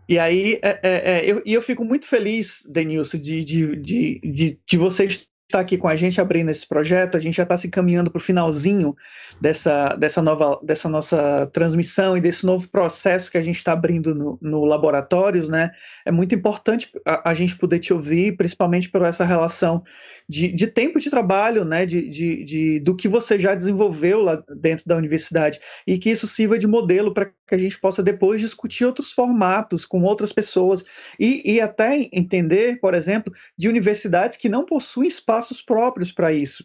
[0.08, 4.20] E aí, é, é, é, eu, e eu fico muito feliz, Denilson, de, de, de,
[4.20, 7.16] de, de vocês estar aqui com a gente abrindo esse projeto.
[7.16, 8.96] A gente já está se encaminhando para o finalzinho
[9.40, 14.14] dessa, dessa, nova, dessa nossa transmissão e desse novo processo que a gente está abrindo
[14.14, 15.70] no, no Laboratórios, né?
[16.06, 19.82] É muito importante a, a, gente poder te ouvir, principalmente por essa relação
[20.28, 21.84] de, de tempo de trabalho, né?
[21.84, 26.26] De, de, de, do que você já desenvolveu lá dentro da universidade e que isso
[26.26, 30.84] sirva de modelo para que a gente possa depois discutir outros formatos com outras pessoas
[31.18, 36.64] e, e até entender, por exemplo, de universidades que não possuem espaços próprios para isso.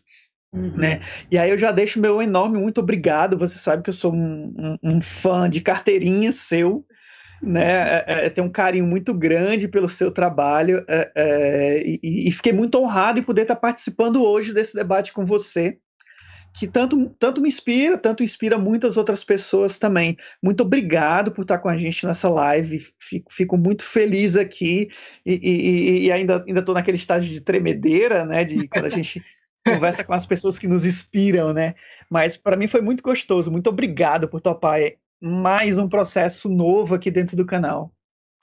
[0.54, 0.78] Uhum.
[0.78, 1.02] Né?
[1.30, 3.38] E aí eu já deixo meu enorme muito obrigado.
[3.38, 6.86] Você sabe que eu sou um, um, um fã de carteirinha seu,
[7.42, 8.04] né?
[8.08, 12.54] É, é, tenho um carinho muito grande pelo seu trabalho é, é e, e, fiquei
[12.54, 15.78] muito honrado em poder estar participando hoje desse debate com você
[16.56, 20.16] que tanto, tanto me inspira, tanto inspira muitas outras pessoas também.
[20.42, 22.80] Muito obrigado por estar com a gente nessa live.
[22.98, 24.90] Fico, fico muito feliz aqui
[25.26, 28.46] e, e, e ainda estou naquele estágio de tremedeira, né?
[28.46, 29.22] De quando a gente
[29.68, 31.76] conversa com as pessoas que nos inspiram, né?
[32.10, 33.52] Mas para mim foi muito gostoso.
[33.52, 34.80] Muito obrigado por topar
[35.22, 37.92] mais um processo novo aqui dentro do canal.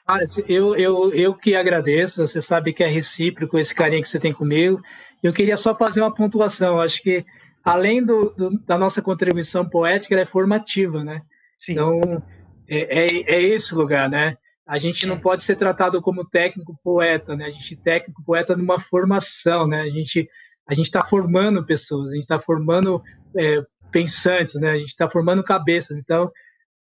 [0.06, 0.18] Ah,
[0.48, 2.26] eu, eu, eu que agradeço.
[2.26, 4.82] Você sabe que é recíproco esse carinho que você tem comigo.
[5.22, 6.78] Eu queria só fazer uma pontuação.
[6.78, 7.24] Acho que
[7.64, 11.22] além do, do, da nossa contribuição poética, ela é formativa, né?
[11.58, 11.72] Sim.
[11.72, 12.22] Então,
[12.68, 14.36] é, é, é, esse lugar, né?
[14.66, 17.46] A gente não pode ser tratado como técnico poeta, né?
[17.46, 19.82] A gente técnico poeta numa formação, né?
[19.82, 20.26] A gente
[20.66, 23.02] a gente está formando pessoas, a gente está formando
[23.36, 24.70] é, pensantes, né?
[24.70, 25.98] A gente está formando cabeças.
[25.98, 26.30] Então,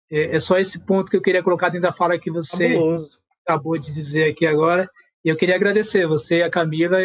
[0.10, 3.20] é, é, só esse ponto que eu queria colocar dentro da fala que você Fabuloso.
[3.46, 4.90] acabou de dizer aqui agora.
[5.26, 6.98] E eu queria agradecer você a Camila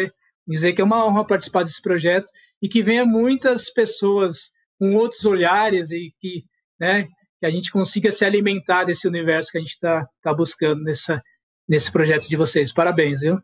[0.47, 4.49] dizer que é uma honra participar desse projeto e que venha muitas pessoas
[4.79, 6.43] com outros olhares e que,
[6.79, 7.07] né,
[7.39, 11.21] que a gente consiga se alimentar desse universo que a gente está tá buscando nessa,
[11.67, 12.73] nesse projeto de vocês.
[12.73, 13.37] Parabéns, viu?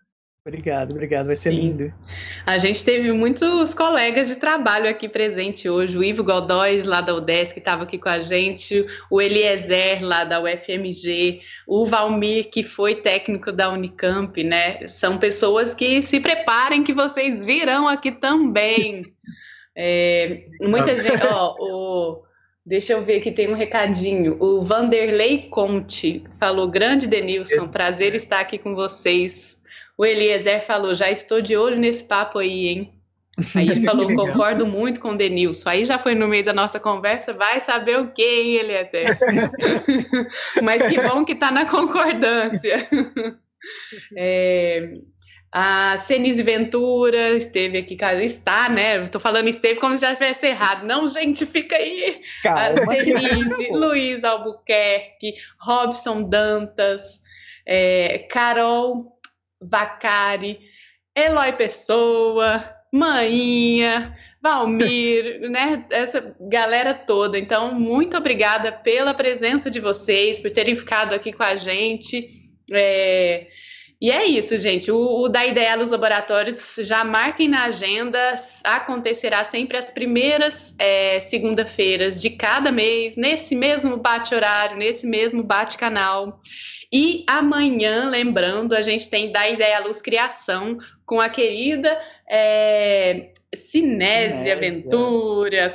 [0.46, 1.62] Obrigado, obrigado, vai ser Sim.
[1.62, 1.94] lindo.
[2.46, 7.16] A gente teve muitos colegas de trabalho aqui presente hoje, o Ivo Godóis, lá da
[7.16, 12.62] UDESC, que estava aqui com a gente, o Eliezer, lá da UFMG, o Valmir, que
[12.62, 14.86] foi técnico da Unicamp, né?
[14.86, 19.04] São pessoas que se preparem que vocês virão aqui também.
[19.76, 22.22] É, muita gente, ó, o...
[22.64, 24.38] Deixa eu ver aqui, tem um recadinho.
[24.40, 29.58] O Vanderlei Conte falou: Grande Denilson, prazer estar aqui com vocês.
[29.98, 32.94] O Eliezer falou: já estou de olho nesse papo aí, hein?
[33.56, 35.70] Aí ele falou: concordo muito com o Denilson.
[35.70, 39.06] Aí já foi no meio da nossa conversa, vai saber o quê, hein, Eliezer?
[40.62, 42.88] Mas que bom que está na concordância.
[44.18, 44.96] É,
[45.50, 49.02] a Senise Ventura esteve aqui, cara, está, né?
[49.06, 50.86] Estou falando esteve como se já tivesse errado.
[50.86, 52.20] Não, gente, fica aí.
[52.44, 57.22] Calma, a Senise, Luiz Albuquerque, Robson Dantas,
[57.66, 59.13] é, Carol
[59.70, 60.60] Vacari,
[61.16, 65.86] Eloy Pessoa, Maninha, Valmir, né?
[65.90, 67.38] Essa galera toda.
[67.38, 72.30] Então, muito obrigada pela presença de vocês, por terem ficado aqui com a gente.
[72.72, 73.48] É...
[74.04, 74.92] E é isso, gente.
[74.92, 78.36] O, o da Ideia nos Laboratórios já marquem na agenda.
[78.62, 86.42] Acontecerá sempre às primeiras é, segunda-feiras de cada mês, nesse mesmo bate-horário, nesse mesmo bate-canal.
[86.92, 91.98] E amanhã, lembrando, a gente tem da Ideia Luz Criação com a querida
[92.30, 95.74] é, Cinésia Ventura,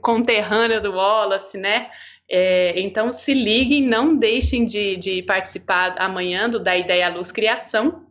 [0.00, 1.90] conterrânea do Wallace, né?
[2.30, 8.06] É, então se liguem, não deixem de, de, participar amanhã do da Ideia Luz Criação.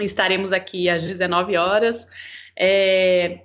[0.00, 2.06] Estaremos aqui às 19 horas.
[2.56, 3.40] É,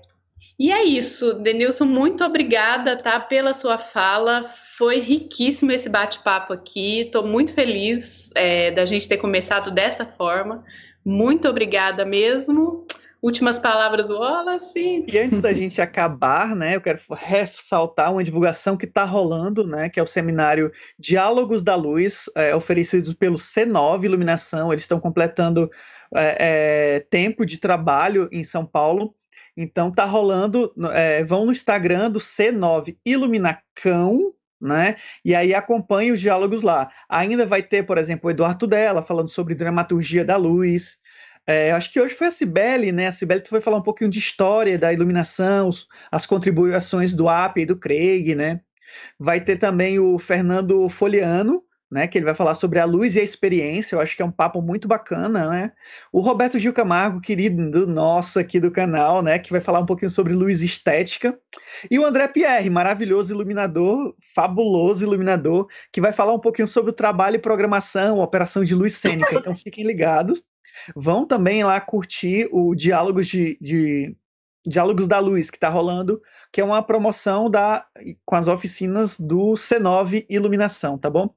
[0.60, 4.44] E é isso, Denilson, muito obrigada, tá, pela sua fala.
[4.78, 7.02] Foi riquíssimo esse bate-papo aqui.
[7.02, 10.64] Estou muito feliz é, da gente ter começado dessa forma.
[11.04, 12.86] Muito obrigada mesmo.
[13.22, 15.06] Últimas palavras do Wallace.
[15.08, 19.90] E antes da gente acabar, né, eu quero ressaltar uma divulgação que está rolando, né,
[19.90, 24.74] que é o seminário Diálogos da Luz, é, oferecidos pelo C9 Iluminação.
[24.74, 25.70] Eles estão completando
[26.16, 29.14] é, é, tempo de trabalho em São Paulo.
[29.56, 34.96] Então tá rolando, é, vão no Instagram do C9 Iluminacão, né?
[35.24, 36.90] E aí acompanhe os diálogos lá.
[37.08, 41.01] Ainda vai ter, por exemplo, o Eduardo Della falando sobre dramaturgia da luz.
[41.48, 43.08] É, acho que hoje foi a Cibele, né?
[43.08, 45.70] A Cibele foi falar um pouquinho de história da iluminação,
[46.12, 48.62] as contribuições do AP e do Craig, né?
[49.20, 53.20] Vai ter também o Fernando Foliano, né, que ele vai falar sobre a luz e
[53.20, 55.72] a experiência, eu acho que é um papo muito bacana, né?
[56.12, 60.10] O Roberto Gil Camargo, querido nosso aqui do canal, né, que vai falar um pouquinho
[60.10, 61.38] sobre luz estética.
[61.90, 66.94] E o André Pierre, maravilhoso iluminador, fabuloso iluminador, que vai falar um pouquinho sobre o
[66.94, 69.36] trabalho e programação, operação de luz cênica.
[69.36, 70.42] Então fiquem ligados.
[70.96, 74.16] Vão também lá curtir o Diálogos de, de
[74.66, 76.22] Diálogos da Luz, que está rolando,
[76.52, 77.86] que é uma promoção da,
[78.26, 81.34] com as oficinas do C9 Iluminação, tá bom?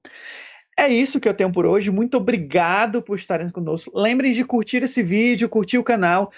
[0.76, 1.90] É isso que eu tenho por hoje.
[1.90, 3.92] Muito obrigado por estarem conosco.
[3.94, 6.32] Lembrem de curtir esse vídeo, curtir o canal.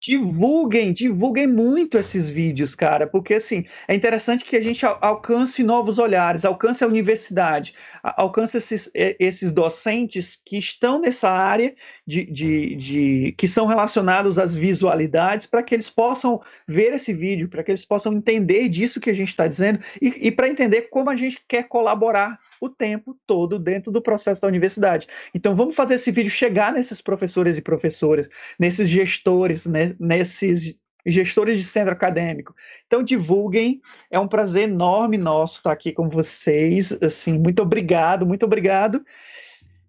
[0.00, 5.98] Divulguem, divulguem muito esses vídeos, cara, porque assim é interessante que a gente alcance novos
[5.98, 11.74] olhares, alcance a universidade, alcance esses, esses docentes que estão nessa área
[12.06, 17.48] de, de, de que são relacionados às visualidades, para que eles possam ver esse vídeo,
[17.48, 20.82] para que eles possam entender disso que a gente está dizendo e, e para entender
[20.90, 25.06] como a gente quer colaborar o tempo todo dentro do processo da universidade.
[25.34, 28.28] Então vamos fazer esse vídeo chegar nesses professores e professoras,
[28.58, 32.54] nesses gestores, né, nesses gestores de centro acadêmico.
[32.86, 33.80] Então divulguem,
[34.10, 39.04] é um prazer enorme nosso estar aqui com vocês, assim, muito obrigado, muito obrigado.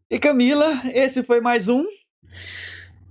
[0.09, 1.85] E Camila, esse foi mais um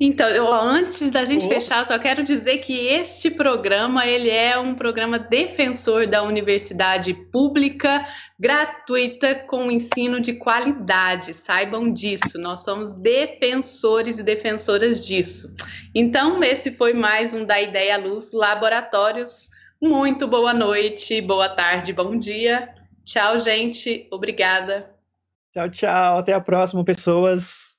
[0.01, 1.55] então, eu, antes da gente Nossa.
[1.55, 8.07] fechar, só quero dizer que este programa ele é um programa defensor da universidade pública,
[8.39, 11.35] gratuita, com ensino de qualidade.
[11.35, 15.53] Saibam disso, nós somos defensores e defensoras disso.
[15.93, 19.49] Então, esse foi mais um da Ideia Luz Laboratórios.
[19.83, 22.69] Muito boa noite, boa tarde, bom dia.
[23.05, 24.07] Tchau, gente.
[24.13, 24.91] Obrigada.
[25.53, 26.19] Tchau, tchau.
[26.19, 27.79] Até a próxima, pessoas.